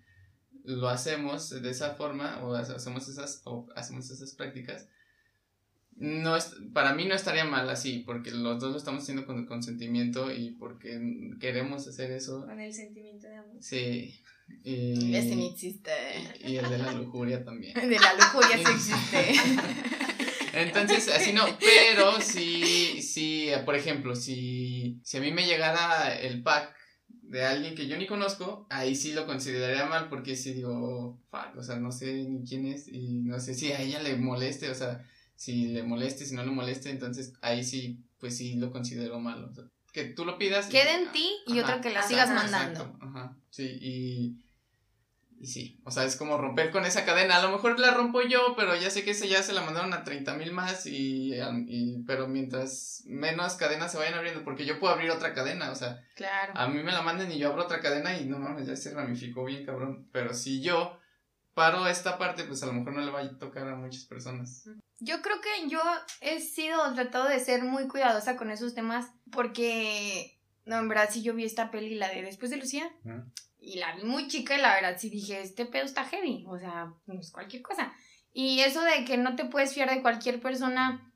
lo 0.66 0.88
hacemos 0.88 1.50
de 1.50 1.70
esa 1.70 1.92
forma 1.96 2.40
o 2.44 2.56
hace- 2.56 2.74
hacemos 2.76 3.08
esas, 3.10 3.42
o 3.46 3.68
hacemos 3.76 4.10
esas 4.10 4.34
prácticas, 4.36 4.88
no 5.98 6.36
es, 6.36 6.56
para 6.74 6.94
mí 6.94 7.06
no 7.06 7.16
estaría 7.16 7.46
mal 7.46 7.70
así, 7.70 8.00
porque 8.00 8.32
los 8.32 8.60
dos 8.60 8.72
lo 8.72 8.78
estamos 8.78 9.04
haciendo 9.04 9.26
con 9.26 9.46
consentimiento 9.46 10.32
y 10.34 10.52
porque 10.52 11.00
queremos 11.40 11.88
hacer 11.88 12.12
eso. 12.12 12.46
Con 12.46 12.60
el 12.60 12.74
sentimiento 12.74 13.28
de 13.28 13.36
amor. 13.36 13.58
Sí. 13.60 14.20
Y, 14.64 15.16
Ese 15.16 15.36
ni 15.36 15.50
existe. 15.50 15.92
y 16.44 16.58
el 16.58 16.70
de 16.70 16.78
la 16.78 16.92
lujuria 16.94 17.44
también. 17.44 17.74
De 17.74 18.00
la 18.00 18.14
lujuria 18.14 18.58
sí 18.58 18.74
existe. 18.74 19.34
Entonces, 20.54 21.08
así 21.10 21.34
no, 21.34 21.46
pero 21.60 22.22
si, 22.22 23.02
si, 23.02 23.50
por 23.66 23.76
ejemplo, 23.76 24.16
si, 24.16 25.02
si 25.04 25.18
a 25.18 25.22
mí 25.22 25.32
me 25.32 25.48
llegara 25.48 26.16
el 26.16 26.44
pack 26.44 26.76
de 27.08 27.44
alguien 27.44 27.74
que 27.74 27.88
yo 27.88 27.98
ni 27.98 28.06
conozco, 28.06 28.68
ahí 28.70 28.96
sí 28.96 29.14
lo 29.14 29.26
consideraría 29.26 29.86
mal 29.86 30.10
porque 30.10 30.36
si 30.36 30.54
digo, 30.54 31.20
fuck, 31.32 31.58
o 31.58 31.64
sea, 31.64 31.78
no 31.78 31.92
sé 31.92 32.26
ni 32.26 32.48
quién 32.48 32.68
es 32.68 32.88
y 32.88 33.22
no 33.22 33.40
sé 33.40 33.56
si 33.56 33.72
a 33.72 33.82
ella 33.82 34.00
le 34.04 34.16
moleste, 34.18 34.70
o 34.70 34.76
sea, 34.76 35.04
si 35.44 35.68
le 35.68 35.84
moleste, 35.84 36.26
si 36.26 36.34
no 36.36 36.44
le 36.46 36.52
moleste, 36.52 36.90
entonces 36.90 37.34
ahí 37.42 37.66
sí, 37.66 38.00
pues 38.18 38.38
sí 38.38 38.56
lo 38.56 38.72
considero 38.72 39.20
mal. 39.20 39.44
o 39.44 39.54
sea, 39.54 39.66
que 39.92 40.06
tú 40.06 40.24
lo 40.24 40.38
pidas. 40.38 40.68
Queda 40.68 40.96
en 40.98 41.12
ti 41.12 41.30
y 41.48 41.60
Ajá, 41.60 41.62
otra 41.64 41.82
que 41.82 41.90
la 41.92 42.00
ajá, 42.00 42.08
sigas 42.08 42.30
exacto. 42.32 42.54
mandando. 42.86 42.98
Ajá, 43.06 43.38
sí, 43.50 43.64
y, 43.82 44.38
y 45.38 45.48
sí, 45.48 45.82
o 45.84 45.92
sea, 45.92 46.06
es 46.06 46.16
como 46.16 46.38
romper 46.38 46.72
con 46.72 46.86
esa 46.86 47.04
cadena. 47.04 47.36
A 47.36 47.42
lo 47.42 47.52
mejor 47.52 47.78
la 47.78 47.92
rompo 47.92 48.22
yo, 48.22 48.56
pero 48.56 48.74
ya 48.78 48.90
sé 48.90 49.04
que 49.04 49.12
esa 49.12 49.26
ya 49.26 49.44
se 49.44 49.52
la 49.52 49.62
mandaron 49.64 49.94
a 49.94 50.06
30 50.06 50.36
mil 50.36 50.54
más, 50.54 50.86
y, 50.86 51.34
y- 51.68 52.04
pero 52.08 52.30
mientras 52.30 53.04
menos 53.06 53.56
cadenas 53.56 53.92
se 53.92 53.98
vayan 53.98 54.14
abriendo, 54.14 54.46
porque 54.46 54.66
yo 54.66 54.80
puedo 54.80 54.94
abrir 54.94 55.12
otra 55.12 55.34
cadena, 55.34 55.72
o 55.72 55.76
sea, 55.76 56.02
Claro. 56.16 56.54
a 56.56 56.68
mí 56.70 56.82
me 56.82 56.94
la 56.94 57.02
manden 57.02 57.30
y 57.34 57.38
yo 57.38 57.50
abro 57.50 57.64
otra 57.64 57.82
cadena 57.82 58.18
y 58.18 58.24
no 58.26 58.40
mames, 58.40 58.68
ya 58.68 58.78
se 58.78 58.94
ramificó 58.94 59.44
bien 59.44 59.66
cabrón. 59.66 60.08
Pero 60.14 60.34
si 60.34 60.62
yo 60.62 60.98
paro 61.54 61.88
esta 61.88 62.18
parte, 62.18 62.44
pues 62.44 62.64
a 62.64 62.68
lo 62.68 62.74
mejor 62.74 62.94
no 62.94 63.02
le 63.02 63.12
va 63.12 63.22
a 63.22 63.38
tocar 63.38 63.68
a 63.68 63.76
muchas 63.76 64.06
personas. 64.06 64.68
Yo 65.00 65.22
creo 65.22 65.38
que 65.42 65.70
yo 65.70 65.82
he 66.22 66.40
sido, 66.40 66.94
tratado 66.94 67.28
de 67.28 67.40
ser 67.40 67.64
muy 67.64 67.88
cuidadosa 67.88 68.36
con 68.36 68.50
esos 68.52 68.74
temas 68.74 69.12
porque, 69.32 70.40
no, 70.66 70.78
en 70.78 70.88
verdad 70.88 71.10
sí 71.12 71.22
yo 71.22 71.34
vi 71.34 71.46
esta 71.46 71.72
peli, 71.72 71.96
la 71.96 72.10
de 72.10 72.22
Después 72.22 72.52
de 72.52 72.58
Lucía, 72.58 72.92
y 73.60 73.78
la 73.78 73.96
vi 73.96 74.04
muy 74.04 74.28
chica 74.28 74.58
y 74.58 74.62
la 74.62 74.76
verdad 74.76 74.98
sí 74.98 75.10
dije, 75.10 75.42
este 75.42 75.66
pedo 75.66 75.86
está 75.86 76.06
heavy, 76.06 76.46
o 76.48 76.58
sea, 76.58 76.94
no 77.06 77.20
es 77.20 77.32
cualquier 77.32 77.62
cosa. 77.62 77.94
Y 78.32 78.62
eso 78.62 78.82
de 78.82 79.06
que 79.06 79.18
no 79.18 79.36
te 79.36 79.46
puedes 79.46 79.74
fiar 79.74 79.90
de 79.90 80.02
cualquier 80.02 80.42
persona, 80.42 81.14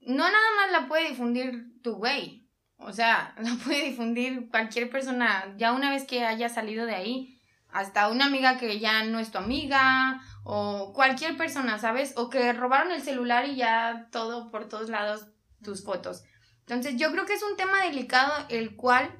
no 0.00 0.24
nada 0.24 0.50
más 0.56 0.72
la 0.72 0.88
puede 0.88 1.08
difundir 1.08 1.80
tu 1.82 1.94
güey, 1.94 2.48
o 2.76 2.92
sea, 2.92 3.34
la 3.40 3.54
puede 3.64 3.84
difundir 3.84 4.48
cualquier 4.50 4.90
persona, 4.90 5.54
ya 5.56 5.72
una 5.72 5.90
vez 5.90 6.04
que 6.04 6.24
haya 6.24 6.48
salido 6.48 6.86
de 6.86 6.94
ahí, 6.94 7.35
hasta 7.76 8.08
una 8.08 8.26
amiga 8.26 8.56
que 8.58 8.78
ya 8.78 9.04
no 9.04 9.18
es 9.18 9.30
tu 9.30 9.38
amiga, 9.38 10.22
o 10.44 10.92
cualquier 10.92 11.36
persona, 11.36 11.78
¿sabes? 11.78 12.14
O 12.16 12.30
que 12.30 12.52
robaron 12.52 12.92
el 12.92 13.02
celular 13.02 13.48
y 13.48 13.56
ya 13.56 14.08
todo 14.12 14.50
por 14.50 14.68
todos 14.68 14.88
lados 14.88 15.26
tus 15.62 15.84
fotos. 15.84 16.22
Entonces 16.60 16.96
yo 16.96 17.10
creo 17.10 17.26
que 17.26 17.34
es 17.34 17.42
un 17.42 17.56
tema 17.56 17.84
delicado 17.84 18.32
el 18.48 18.76
cual, 18.76 19.10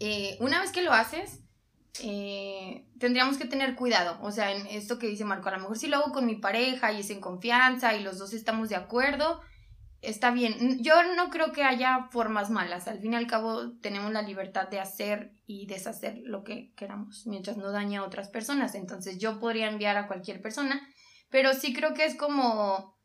eh, 0.00 0.36
una 0.40 0.60
vez 0.60 0.72
que 0.72 0.82
lo 0.82 0.92
haces, 0.92 1.40
eh, 2.02 2.84
tendríamos 2.98 3.38
que 3.38 3.44
tener 3.44 3.76
cuidado. 3.76 4.18
O 4.22 4.32
sea, 4.32 4.50
en 4.50 4.66
esto 4.66 4.98
que 4.98 5.06
dice 5.06 5.24
Marco, 5.24 5.48
a 5.48 5.52
lo 5.52 5.60
mejor 5.60 5.78
si 5.78 5.86
lo 5.86 5.98
hago 5.98 6.12
con 6.12 6.26
mi 6.26 6.34
pareja 6.34 6.92
y 6.92 7.00
es 7.00 7.10
en 7.10 7.20
confianza 7.20 7.94
y 7.94 8.02
los 8.02 8.18
dos 8.18 8.32
estamos 8.32 8.68
de 8.68 8.76
acuerdo, 8.76 9.40
está 10.02 10.30
bien. 10.30 10.82
Yo 10.82 11.02
no 11.14 11.30
creo 11.30 11.52
que 11.52 11.62
haya 11.62 12.08
formas 12.10 12.50
malas. 12.50 12.88
Al 12.88 13.00
fin 13.00 13.12
y 13.12 13.16
al 13.16 13.26
cabo 13.26 13.72
tenemos 13.80 14.12
la 14.12 14.22
libertad 14.22 14.68
de 14.68 14.80
hacer 14.80 15.32
y 15.46 15.66
deshacer 15.66 16.18
lo 16.24 16.44
que 16.44 16.72
queramos 16.74 17.26
mientras 17.26 17.56
no 17.56 17.70
dañe 17.70 17.98
a 17.98 18.04
otras 18.04 18.28
personas. 18.28 18.74
Entonces 18.74 19.18
yo 19.18 19.38
podría 19.40 19.68
enviar 19.68 19.96
a 19.96 20.06
cualquier 20.06 20.40
persona, 20.40 20.88
pero 21.28 21.52
sí 21.54 21.74
creo 21.74 21.92
que 21.92 22.04
es 22.04 22.14
como 22.14 22.98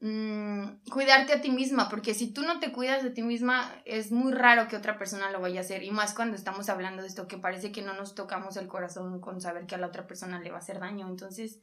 mm, 0.00 0.88
cuidarte 0.90 1.34
a 1.34 1.40
ti 1.40 1.50
misma, 1.50 1.88
porque 1.88 2.14
si 2.14 2.32
tú 2.32 2.42
no 2.42 2.58
te 2.58 2.72
cuidas 2.72 3.02
de 3.02 3.10
ti 3.10 3.22
misma, 3.22 3.72
es 3.84 4.10
muy 4.10 4.32
raro 4.32 4.66
que 4.66 4.76
otra 4.76 4.98
persona 4.98 5.30
lo 5.30 5.40
vaya 5.40 5.60
a 5.60 5.62
hacer. 5.62 5.84
Y 5.84 5.92
más 5.92 6.14
cuando 6.14 6.36
estamos 6.36 6.68
hablando 6.68 7.02
de 7.02 7.08
esto, 7.08 7.28
que 7.28 7.38
parece 7.38 7.70
que 7.70 7.82
no 7.82 7.94
nos 7.94 8.14
tocamos 8.14 8.56
el 8.56 8.66
corazón 8.66 9.20
con 9.20 9.40
saber 9.40 9.66
que 9.66 9.76
a 9.76 9.78
la 9.78 9.86
otra 9.86 10.06
persona 10.06 10.40
le 10.40 10.50
va 10.50 10.56
a 10.56 10.60
hacer 10.60 10.80
daño. 10.80 11.08
Entonces, 11.08 11.60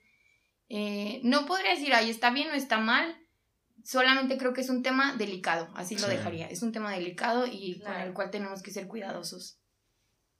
eh, 0.69 1.19
no 1.23 1.45
podría 1.45 1.71
decir, 1.71 1.93
ahí 1.93 2.09
está 2.09 2.29
bien 2.29 2.49
o 2.49 2.53
está 2.53 2.79
mal. 2.79 3.26
Solamente 3.83 4.37
creo 4.37 4.53
que 4.53 4.61
es 4.61 4.69
un 4.69 4.83
tema 4.83 5.15
delicado, 5.15 5.69
así 5.75 5.95
lo 5.95 6.07
Sí. 6.07 6.09
dejaría. 6.09 6.47
Es 6.49 6.61
un 6.61 6.71
tema 6.71 6.91
delicado 6.91 7.45
y 7.47 7.79
con 7.81 7.95
el 7.95 8.13
cual 8.13 8.31
tenemos 8.31 8.61
que 8.61 8.71
ser 8.71 8.87
cuidadosos. 8.87 9.59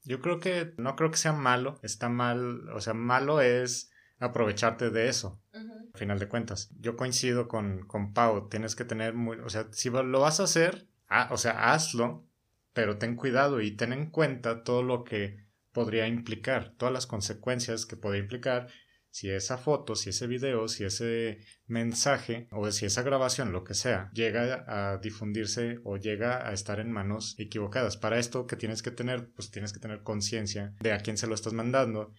Yo 0.04 0.20
creo 0.20 0.40
que 0.40 0.74
no 0.78 0.96
creo 0.96 1.10
que 1.10 1.16
sea 1.18 1.32
malo, 1.32 1.78
está 1.82 2.08
mal, 2.08 2.68
o 2.70 2.80
sea, 2.80 2.94
malo 2.94 3.40
es 3.40 3.90
aprovecharte 4.18 4.90
de 4.90 5.08
eso, 5.08 5.40
Ujú. 5.52 5.90
al 5.92 5.98
final 5.98 6.18
de 6.18 6.28
cuentas. 6.28 6.70
Yo 6.78 6.96
coincido 6.96 7.48
con, 7.48 7.86
con 7.86 8.14
Pau, 8.14 8.48
tienes 8.48 8.74
que 8.74 8.84
tener 8.84 9.14
muy, 9.14 9.38
o 9.38 9.48
sea, 9.50 9.68
si 9.72 9.90
lo 9.90 10.20
vas 10.20 10.40
a 10.40 10.44
hacer, 10.44 10.86
o 11.30 11.36
sea, 11.36 11.72
hazlo, 11.72 12.26
pero 12.72 12.98
ten 12.98 13.16
cuidado 13.16 13.60
y 13.60 13.72
ten 13.72 13.92
en 13.92 14.10
cuenta 14.10 14.62
todo 14.62 14.82
lo 14.82 15.04
que 15.04 15.46
podría 15.72 16.06
implicar, 16.06 16.74
todas 16.76 16.92
las 16.92 17.06
consecuencias 17.06 17.86
que 17.86 17.96
podría 17.96 18.22
implicar 18.22 18.68
si 19.10 19.30
esa 19.30 19.58
foto, 19.58 19.96
si 19.96 20.10
ese 20.10 20.26
video, 20.26 20.68
si 20.68 20.84
ese 20.84 21.38
mensaje 21.66 22.46
o 22.50 22.70
si 22.70 22.86
esa 22.86 23.02
grabación, 23.02 23.52
lo 23.52 23.64
que 23.64 23.74
sea, 23.74 24.10
llega 24.12 24.64
a 24.66 24.98
difundirse 24.98 25.78
o 25.84 25.96
llega 25.96 26.48
a 26.48 26.52
estar 26.52 26.80
en 26.80 26.92
manos 26.92 27.34
equivocadas. 27.38 27.96
Para 27.96 28.18
esto 28.18 28.46
que 28.46 28.56
tienes 28.56 28.82
que 28.82 28.90
tener, 28.90 29.30
pues 29.30 29.50
tienes 29.50 29.72
que 29.72 29.80
tener 29.80 30.02
conciencia 30.02 30.74
de 30.80 30.92
a 30.92 31.00
quién 31.00 31.16
se 31.16 31.26
lo 31.26 31.34
estás 31.34 31.52
mandando. 31.52 32.12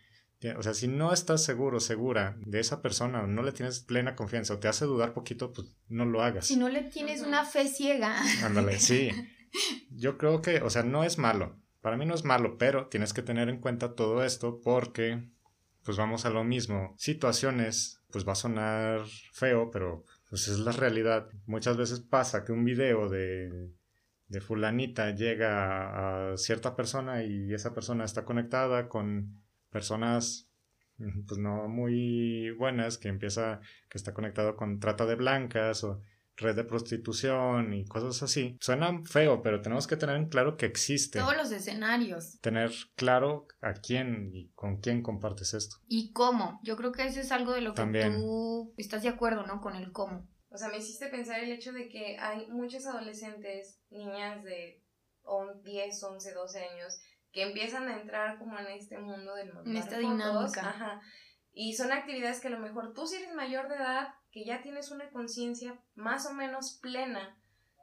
O 0.57 0.63
sea, 0.63 0.73
si 0.73 0.87
no 0.87 1.11
estás 1.11 1.43
seguro, 1.43 1.81
segura 1.81 2.37
de 2.39 2.61
esa 2.61 2.81
persona, 2.81 3.23
o 3.23 3.27
no 3.27 3.43
le 3.43 3.51
tienes 3.51 3.81
plena 3.81 4.15
confianza 4.15 4.53
o 4.53 4.59
te 4.59 4.69
hace 4.69 4.85
dudar 4.85 5.13
poquito, 5.13 5.51
pues 5.51 5.75
no 5.89 6.05
lo 6.05 6.21
hagas. 6.21 6.47
Si 6.47 6.55
no 6.55 6.69
le 6.69 6.83
tienes 6.83 7.21
una 7.21 7.43
fe 7.43 7.67
ciega. 7.67 8.21
Ándale, 8.43 8.79
sí. 8.79 9.11
Yo 9.89 10.17
creo 10.17 10.41
que, 10.41 10.61
o 10.61 10.69
sea, 10.69 10.83
no 10.83 11.03
es 11.03 11.17
malo. 11.17 11.59
Para 11.81 11.97
mí 11.97 12.05
no 12.05 12.15
es 12.15 12.23
malo, 12.23 12.57
pero 12.57 12.87
tienes 12.87 13.13
que 13.13 13.21
tener 13.21 13.49
en 13.49 13.59
cuenta 13.59 13.95
todo 13.95 14.23
esto 14.23 14.61
porque, 14.61 15.29
pues 15.89 15.97
vamos 15.97 16.23
a 16.27 16.29
lo 16.29 16.43
mismo. 16.43 16.93
Situaciones, 16.99 17.99
pues 18.11 18.23
va 18.23 18.33
a 18.33 18.35
sonar 18.35 19.01
feo, 19.31 19.71
pero 19.71 20.05
pues 20.29 20.47
es 20.47 20.59
la 20.59 20.71
realidad. 20.71 21.27
Muchas 21.47 21.77
veces 21.77 21.99
pasa 21.99 22.45
que 22.45 22.51
un 22.51 22.63
video 22.63 23.09
de, 23.09 23.71
de 24.27 24.39
fulanita 24.39 25.15
llega 25.15 26.33
a 26.33 26.37
cierta 26.37 26.75
persona 26.75 27.23
y 27.23 27.55
esa 27.55 27.73
persona 27.73 28.05
está 28.05 28.23
conectada 28.23 28.87
con 28.87 29.41
personas 29.71 30.51
pues 31.27 31.39
no 31.39 31.67
muy 31.67 32.51
buenas 32.51 32.99
que 32.99 33.07
empieza 33.07 33.59
que 33.89 33.97
está 33.97 34.13
conectado 34.13 34.55
con 34.55 34.79
trata 34.79 35.07
de 35.07 35.15
blancas 35.15 35.83
o 35.83 36.03
red 36.39 36.55
de 36.55 36.63
prostitución 36.63 37.73
y 37.73 37.85
cosas 37.85 38.21
así. 38.23 38.57
Suena 38.61 39.01
feo, 39.03 39.41
pero 39.41 39.61
tenemos 39.61 39.87
que 39.87 39.97
tener 39.97 40.15
en 40.15 40.29
claro 40.29 40.57
que 40.57 40.65
existe. 40.65 41.19
Todos 41.19 41.37
los 41.37 41.51
escenarios. 41.51 42.39
Tener 42.41 42.71
claro 42.95 43.47
a 43.61 43.73
quién 43.73 44.31
y 44.33 44.49
con 44.53 44.77
quién 44.79 45.01
compartes 45.01 45.53
esto. 45.53 45.77
¿Y 45.87 46.11
cómo? 46.13 46.59
Yo 46.63 46.75
creo 46.77 46.91
que 46.91 47.05
eso 47.05 47.19
es 47.19 47.31
algo 47.31 47.53
de 47.53 47.61
lo 47.61 47.71
que 47.73 47.81
También. 47.81 48.17
tú 48.17 48.73
estás 48.77 49.03
de 49.03 49.09
acuerdo, 49.09 49.45
¿no? 49.45 49.61
Con 49.61 49.75
el 49.75 49.91
cómo. 49.91 50.27
O 50.51 50.57
sea, 50.57 50.69
me 50.69 50.77
hiciste 50.77 51.07
pensar 51.09 51.39
el 51.43 51.51
hecho 51.51 51.71
de 51.73 51.87
que 51.89 52.17
hay 52.19 52.47
muchos 52.47 52.85
adolescentes, 52.87 53.79
niñas 53.91 54.43
de 54.43 54.83
on- 55.23 55.61
10, 55.63 56.03
11, 56.03 56.33
12 56.33 56.59
años, 56.59 56.99
que 57.31 57.43
empiezan 57.43 57.87
a 57.87 58.01
entrar 58.01 58.39
como 58.39 58.57
en 58.57 58.65
este 58.67 58.97
mundo 58.97 59.35
del 59.35 59.51
En 59.65 59.77
esta 59.77 59.99
dinámica. 59.99 60.61
Ajá. 60.69 61.01
Y 61.51 61.73
son 61.75 61.91
actividades 61.91 62.39
que 62.39 62.47
a 62.47 62.51
lo 62.51 62.59
mejor 62.59 62.93
tú 62.93 63.05
si 63.05 63.17
eres 63.17 63.33
mayor 63.35 63.67
de 63.69 63.75
edad, 63.75 64.07
que 64.31 64.45
ya 64.45 64.61
tienes 64.61 64.91
una 64.91 65.09
conciencia 65.09 65.79
más 65.95 66.25
o 66.25 66.33
menos 66.33 66.79
plena 66.81 67.37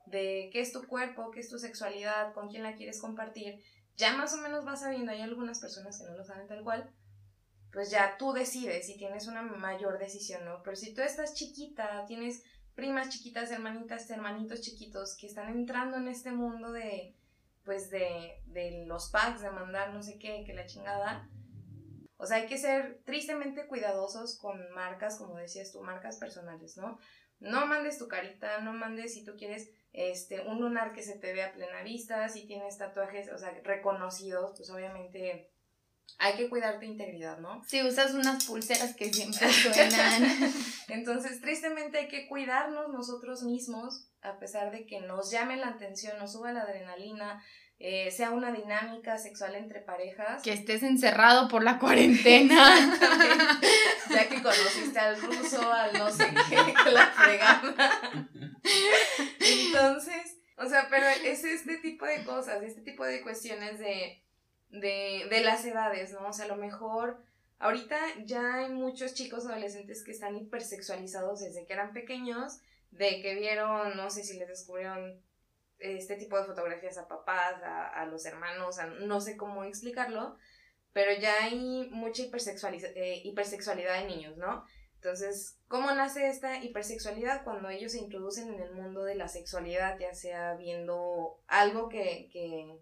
de 0.07 0.51
qué 0.53 0.61
es 0.61 0.72
tu 0.72 0.86
cuerpo, 0.86 1.30
qué 1.30 1.40
es 1.40 1.49
tu 1.49 1.59
sexualidad, 1.59 2.32
con 2.32 2.49
quién 2.49 2.62
la 2.62 2.76
quieres 2.76 3.01
compartir, 3.01 3.61
ya 3.97 4.16
más 4.16 4.34
o 4.34 4.36
menos 4.36 4.64
vas 4.64 4.80
sabiendo, 4.80 5.12
hay 5.12 5.22
algunas 5.22 5.59
personas 5.61 5.99
que 5.99 6.05
no 6.05 6.16
lo 6.16 6.24
saben 6.24 6.47
tal 6.47 6.62
cual, 6.62 6.90
pues 7.72 7.90
ya 7.90 8.16
tú 8.18 8.32
decides 8.32 8.88
y 8.88 8.97
tienes 8.97 9.26
una 9.26 9.42
mayor 9.42 9.99
decisión, 9.99 10.44
¿no? 10.44 10.62
Pero 10.62 10.76
si 10.76 10.94
tú 10.94 11.03
estás 11.03 11.34
chiquita, 11.34 12.05
tienes 12.07 12.42
primas 12.74 13.09
chiquitas, 13.09 13.51
hermanitas, 13.51 14.09
hermanitos 14.11 14.61
chiquitos 14.61 15.16
que 15.16 15.26
están 15.26 15.49
entrando 15.49 15.97
en 15.97 16.09
este 16.09 16.30
mundo 16.30 16.72
de, 16.72 17.16
pues 17.64 17.90
de, 17.90 18.42
de 18.47 18.84
los 18.86 19.11
packs, 19.11 19.40
de 19.40 19.51
mandar 19.51 19.92
no 19.92 20.03
sé 20.03 20.18
qué, 20.18 20.44
que 20.47 20.55
la 20.55 20.66
chingada. 20.66 21.28
O 22.18 22.26
sea, 22.26 22.38
hay 22.38 22.46
que 22.46 22.58
ser 22.58 23.00
tristemente 23.04 23.66
cuidadosos 23.66 24.38
con 24.38 24.70
marcas, 24.72 25.18
como 25.18 25.36
decías 25.36 25.72
tú, 25.72 25.82
marcas 25.82 26.16
personales, 26.16 26.76
¿no? 26.76 26.98
No 27.38 27.66
mandes 27.66 27.98
tu 27.98 28.08
carita, 28.08 28.60
no 28.60 28.72
mandes 28.72 29.14
si 29.14 29.24
tú 29.24 29.36
quieres 29.36 29.70
este, 29.92 30.40
un 30.40 30.60
lunar 30.60 30.92
que 30.92 31.02
se 31.02 31.18
te 31.18 31.32
vea 31.32 31.48
a 31.48 31.52
plena 31.52 31.82
vista, 31.82 32.28
si 32.28 32.46
tienes 32.46 32.78
tatuajes, 32.78 33.30
o 33.32 33.38
sea, 33.38 33.50
reconocidos, 33.62 34.52
pues 34.56 34.70
obviamente 34.70 35.50
hay 36.18 36.36
que 36.36 36.48
cuidar 36.48 36.78
tu 36.78 36.86
integridad, 36.86 37.38
¿no? 37.38 37.62
Si 37.64 37.82
usas 37.82 38.14
unas 38.14 38.44
pulseras 38.44 38.94
que 38.94 39.12
siempre 39.12 39.52
suenan. 39.52 40.52
Entonces, 40.88 41.40
tristemente 41.40 41.98
hay 41.98 42.08
que 42.08 42.26
cuidarnos 42.28 42.90
nosotros 42.90 43.42
mismos, 43.42 44.08
a 44.22 44.38
pesar 44.38 44.70
de 44.70 44.86
que 44.86 45.00
nos 45.00 45.30
llame 45.30 45.56
la 45.56 45.68
atención, 45.68 46.18
nos 46.18 46.32
suba 46.32 46.52
la 46.52 46.62
adrenalina, 46.62 47.42
eh, 47.78 48.10
sea 48.10 48.30
una 48.30 48.52
dinámica 48.52 49.18
sexual 49.18 49.54
entre 49.54 49.80
parejas. 49.80 50.42
que 50.42 50.52
estés 50.52 50.82
encerrado 50.82 51.48
por 51.48 51.62
la 51.62 51.78
cuarentena. 51.78 52.98
ya 54.10 54.28
que 54.28 54.42
conociste 54.42 54.98
al 54.98 55.20
ruso, 55.20 55.72
al 55.72 55.92
no 55.98 56.10
sé 56.10 56.26
qué, 56.48 56.74
que 56.84 56.90
la 56.90 57.06
fregada. 57.06 58.28
Entonces, 59.40 60.38
o 60.56 60.66
sea, 60.66 60.86
pero 60.88 61.06
es 61.06 61.44
este 61.44 61.76
tipo 61.78 62.06
de 62.06 62.24
cosas, 62.24 62.62
este 62.62 62.80
tipo 62.80 63.04
de 63.04 63.20
cuestiones 63.20 63.78
de, 63.78 64.22
de, 64.70 65.26
de 65.28 65.40
las 65.42 65.64
edades, 65.64 66.12
¿no? 66.12 66.28
O 66.28 66.32
sea, 66.32 66.46
a 66.46 66.48
lo 66.48 66.56
mejor 66.56 67.22
ahorita 67.58 67.98
ya 68.24 68.54
hay 68.54 68.70
muchos 68.70 69.14
chicos 69.14 69.46
adolescentes 69.46 70.02
que 70.02 70.12
están 70.12 70.36
hipersexualizados 70.36 71.40
desde 71.40 71.66
que 71.66 71.72
eran 71.74 71.92
pequeños, 71.92 72.58
de 72.90 73.20
que 73.20 73.34
vieron, 73.34 73.96
no 73.96 74.08
sé 74.10 74.24
si 74.24 74.38
les 74.38 74.48
descubrieron 74.48 75.20
este 75.78 76.16
tipo 76.16 76.38
de 76.38 76.44
fotografías 76.46 76.98
a 76.98 77.08
papás, 77.08 77.62
a, 77.62 77.88
a 77.88 78.06
los 78.06 78.24
hermanos, 78.26 78.78
a- 78.78 78.86
no 78.86 79.20
sé 79.20 79.36
cómo 79.36 79.64
explicarlo, 79.64 80.36
pero 80.92 81.12
ya 81.12 81.44
hay 81.44 81.88
mucha 81.90 82.22
eh, 82.22 83.20
hipersexualidad 83.24 84.00
de 84.00 84.06
niños, 84.06 84.36
¿no? 84.38 84.64
Entonces, 84.96 85.58
¿cómo 85.68 85.92
nace 85.92 86.28
esta 86.28 86.62
hipersexualidad? 86.62 87.44
Cuando 87.44 87.68
ellos 87.68 87.92
se 87.92 87.98
introducen 87.98 88.52
en 88.54 88.60
el 88.60 88.72
mundo 88.72 89.04
de 89.04 89.14
la 89.14 89.28
sexualidad, 89.28 89.98
ya 89.98 90.14
sea 90.14 90.54
viendo 90.54 91.38
algo 91.46 91.88
que, 91.88 92.28
que 92.32 92.78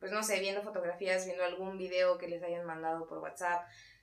pues 0.00 0.10
no 0.12 0.22
sé, 0.22 0.40
viendo 0.40 0.62
fotografías, 0.62 1.24
viendo 1.24 1.44
algún 1.44 1.78
video 1.78 2.18
que 2.18 2.28
les 2.28 2.42
hayan 2.42 2.66
mandado 2.66 3.06
por 3.06 3.18
WhatsApp, 3.18 3.62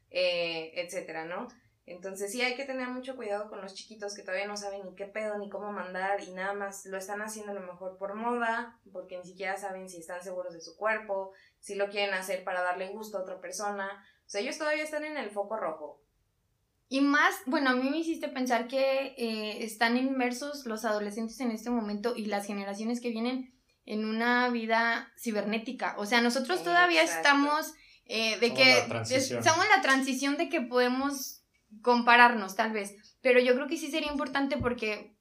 eh, 0.09 0.71
etcétera, 0.75 1.25
¿no? 1.25 1.47
Entonces 1.89 2.31
sí 2.31 2.39
hay 2.43 2.55
que 2.55 2.65
tener 2.65 2.87
mucho 2.89 3.15
cuidado 3.15 3.49
con 3.49 3.61
los 3.61 3.73
chiquitos 3.73 4.13
que 4.13 4.21
todavía 4.21 4.45
no 4.45 4.55
saben 4.55 4.85
ni 4.85 4.93
qué 4.93 5.05
pedo 5.05 5.39
ni 5.39 5.49
cómo 5.49 5.71
mandar 5.71 6.21
y 6.21 6.31
nada 6.33 6.53
más 6.53 6.85
lo 6.85 6.97
están 6.97 7.19
haciendo 7.23 7.51
a 7.51 7.55
lo 7.55 7.61
mejor 7.61 7.97
por 7.97 8.13
moda, 8.13 8.79
porque 8.93 9.17
ni 9.17 9.25
siquiera 9.25 9.57
saben 9.57 9.89
si 9.89 9.97
están 9.97 10.23
seguros 10.23 10.53
de 10.53 10.61
su 10.61 10.77
cuerpo, 10.77 11.31
si 11.59 11.73
lo 11.73 11.89
quieren 11.89 12.13
hacer 12.13 12.43
para 12.43 12.61
darle 12.61 12.89
gusto 12.89 13.17
a 13.17 13.21
otra 13.21 13.41
persona. 13.41 14.05
O 14.19 14.29
sea, 14.29 14.39
ellos 14.41 14.59
todavía 14.59 14.83
están 14.83 15.03
en 15.03 15.17
el 15.17 15.31
foco 15.31 15.57
rojo. 15.57 16.03
Y 16.89 17.01
más, 17.01 17.33
bueno, 17.47 17.71
a 17.71 17.75
mí 17.75 17.89
me 17.89 17.97
hiciste 17.97 18.29
pensar 18.29 18.67
que 18.67 19.15
eh, 19.17 19.63
están 19.63 19.97
inmersos 19.97 20.67
los 20.67 20.85
adolescentes 20.85 21.39
en 21.39 21.49
este 21.49 21.71
momento 21.71 22.13
y 22.15 22.25
las 22.25 22.45
generaciones 22.45 23.01
que 23.01 23.09
vienen 23.09 23.55
en 23.85 24.05
una 24.05 24.49
vida 24.49 25.11
cibernética. 25.17 25.95
O 25.97 26.05
sea, 26.05 26.21
nosotros 26.21 26.63
todavía 26.63 27.01
Exacto. 27.01 27.27
estamos 27.27 27.73
eh, 28.05 28.37
de 28.37 28.47
Somos 28.49 28.59
que 28.59 29.31
la 29.31 29.63
en 29.63 29.69
la 29.75 29.81
transición 29.81 30.37
de 30.37 30.49
que 30.49 30.61
podemos 30.61 31.38
compararnos 31.81 32.55
tal 32.55 32.71
vez, 32.71 32.95
pero 33.21 33.39
yo 33.39 33.55
creo 33.55 33.67
que 33.67 33.77
sí 33.77 33.89
sería 33.89 34.11
importante 34.11 34.57
porque 34.57 35.15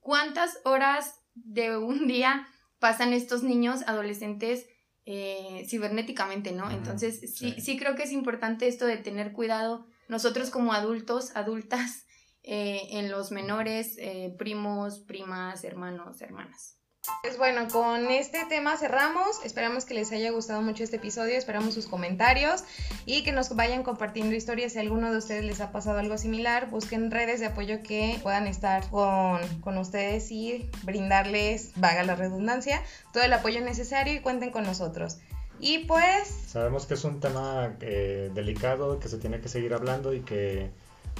cuántas 0.00 0.58
horas 0.64 1.20
de 1.34 1.76
un 1.76 2.06
día 2.06 2.46
pasan 2.78 3.12
estos 3.12 3.42
niños 3.42 3.82
adolescentes 3.86 4.66
eh, 5.06 5.66
cibernéticamente, 5.68 6.52
¿no? 6.52 6.70
Entonces 6.70 7.20
sí, 7.20 7.28
sí. 7.28 7.60
sí 7.60 7.78
creo 7.78 7.94
que 7.94 8.04
es 8.04 8.12
importante 8.12 8.68
esto 8.68 8.86
de 8.86 8.96
tener 8.96 9.32
cuidado 9.32 9.86
nosotros 10.08 10.50
como 10.50 10.72
adultos, 10.72 11.34
adultas, 11.34 12.06
eh, 12.42 12.88
en 12.90 13.10
los 13.10 13.30
menores, 13.30 13.96
eh, 13.98 14.34
primos, 14.38 15.00
primas, 15.00 15.64
hermanos, 15.64 16.20
hermanas. 16.20 16.78
Pues 17.22 17.38
bueno, 17.38 17.68
con 17.70 18.10
este 18.10 18.44
tema 18.46 18.76
cerramos. 18.76 19.44
Esperamos 19.44 19.84
que 19.84 19.94
les 19.94 20.12
haya 20.12 20.30
gustado 20.30 20.62
mucho 20.62 20.84
este 20.84 20.96
episodio. 20.96 21.36
Esperamos 21.36 21.74
sus 21.74 21.86
comentarios 21.86 22.64
y 23.04 23.24
que 23.24 23.32
nos 23.32 23.54
vayan 23.54 23.82
compartiendo 23.82 24.34
historias. 24.34 24.72
Si 24.72 24.78
alguno 24.78 25.10
de 25.10 25.18
ustedes 25.18 25.44
les 25.44 25.60
ha 25.60 25.72
pasado 25.72 25.98
algo 25.98 26.16
similar, 26.16 26.70
busquen 26.70 27.10
redes 27.10 27.40
de 27.40 27.46
apoyo 27.46 27.82
que 27.82 28.18
puedan 28.22 28.46
estar 28.46 28.88
con, 28.90 29.40
con 29.60 29.76
ustedes 29.78 30.30
y 30.30 30.70
brindarles, 30.82 31.72
vaga 31.76 32.04
la 32.04 32.14
redundancia, 32.14 32.82
todo 33.12 33.22
el 33.22 33.32
apoyo 33.32 33.60
necesario 33.60 34.14
y 34.14 34.20
cuenten 34.20 34.50
con 34.50 34.64
nosotros. 34.64 35.18
Y 35.60 35.80
pues, 35.80 36.28
Sabemos 36.46 36.86
que 36.86 36.94
es 36.94 37.04
un 37.04 37.20
tema 37.20 37.76
eh, 37.80 38.30
delicado, 38.34 38.98
que 38.98 39.08
se 39.08 39.18
tiene 39.18 39.40
que 39.40 39.48
seguir 39.48 39.74
hablando 39.74 40.14
y 40.14 40.20
que 40.20 40.70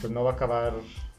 pues 0.00 0.12
no 0.12 0.24
va 0.24 0.32
a 0.32 0.34
acabar 0.34 0.74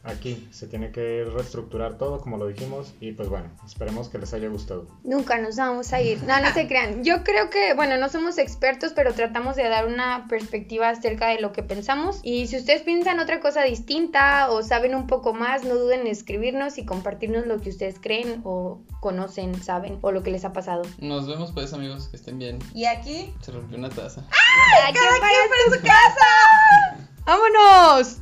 aquí. 0.06 0.48
Se 0.52 0.68
tiene 0.68 0.92
que 0.92 1.26
reestructurar 1.34 1.98
todo, 1.98 2.22
como 2.22 2.38
lo 2.38 2.48
dijimos, 2.48 2.94
y 3.00 3.12
pues 3.12 3.30
bueno, 3.30 3.50
esperemos 3.66 4.10
que 4.10 4.18
les 4.18 4.34
haya 4.34 4.48
gustado. 4.48 4.88
Nunca 5.04 5.38
nos 5.40 5.56
vamos 5.56 5.94
a 5.94 6.02
ir. 6.02 6.24
No, 6.24 6.40
no 6.40 6.54
se 6.54 6.68
crean. 6.68 7.04
Yo 7.04 7.24
creo 7.24 7.50
que, 7.50 7.74
bueno, 7.74 7.98
no 7.98 8.10
somos 8.10 8.38
expertos, 8.38 8.94
pero 8.94 9.14
tratamos 9.14 9.56
de 9.56 9.68
dar 9.68 9.88
una 9.88 10.26
perspectiva 10.30 10.90
acerca 10.90 11.28
de 11.28 11.40
lo 11.40 11.52
que 11.52 11.64
pensamos. 11.64 12.20
Y 12.24 12.48
si 12.48 12.58
ustedes 12.58 12.84
piensan 12.84 13.20
otra 13.20 13.40
cosa 13.40 13.64
distinta 13.64 14.50
o 14.52 14.64
saben 14.64 14.96
un 14.96 15.08
poco 15.08 15.34
más, 15.34 15.64
no 15.64 15.76
duden 15.76 16.02
en 16.02 16.08
escribirnos 16.08 16.78
y 16.78 16.86
compartirnos 16.86 17.46
lo 17.46 17.60
que 17.60 17.70
ustedes 17.70 18.00
creen 18.00 18.42
o 18.44 18.82
conocen, 19.00 19.62
saben 19.62 20.00
o 20.02 20.12
lo 20.12 20.24
que 20.24 20.32
les 20.32 20.46
ha 20.46 20.54
pasado. 20.54 20.84
Nos 21.00 21.28
vemos 21.28 21.52
pues 21.52 21.74
amigos, 21.74 22.08
que 22.08 22.18
estén 22.18 22.40
bien. 22.40 22.60
y 22.74 22.86
aquí 22.86 23.34
Se 23.42 23.52
rompió 23.52 23.78
una 23.78 23.90
taza. 23.90 24.26
¡Cada 24.30 24.92
quien 24.92 25.06
para 25.50 25.78
su 25.78 25.82
casa! 25.84 27.10
¡Vámonos! 27.26 28.20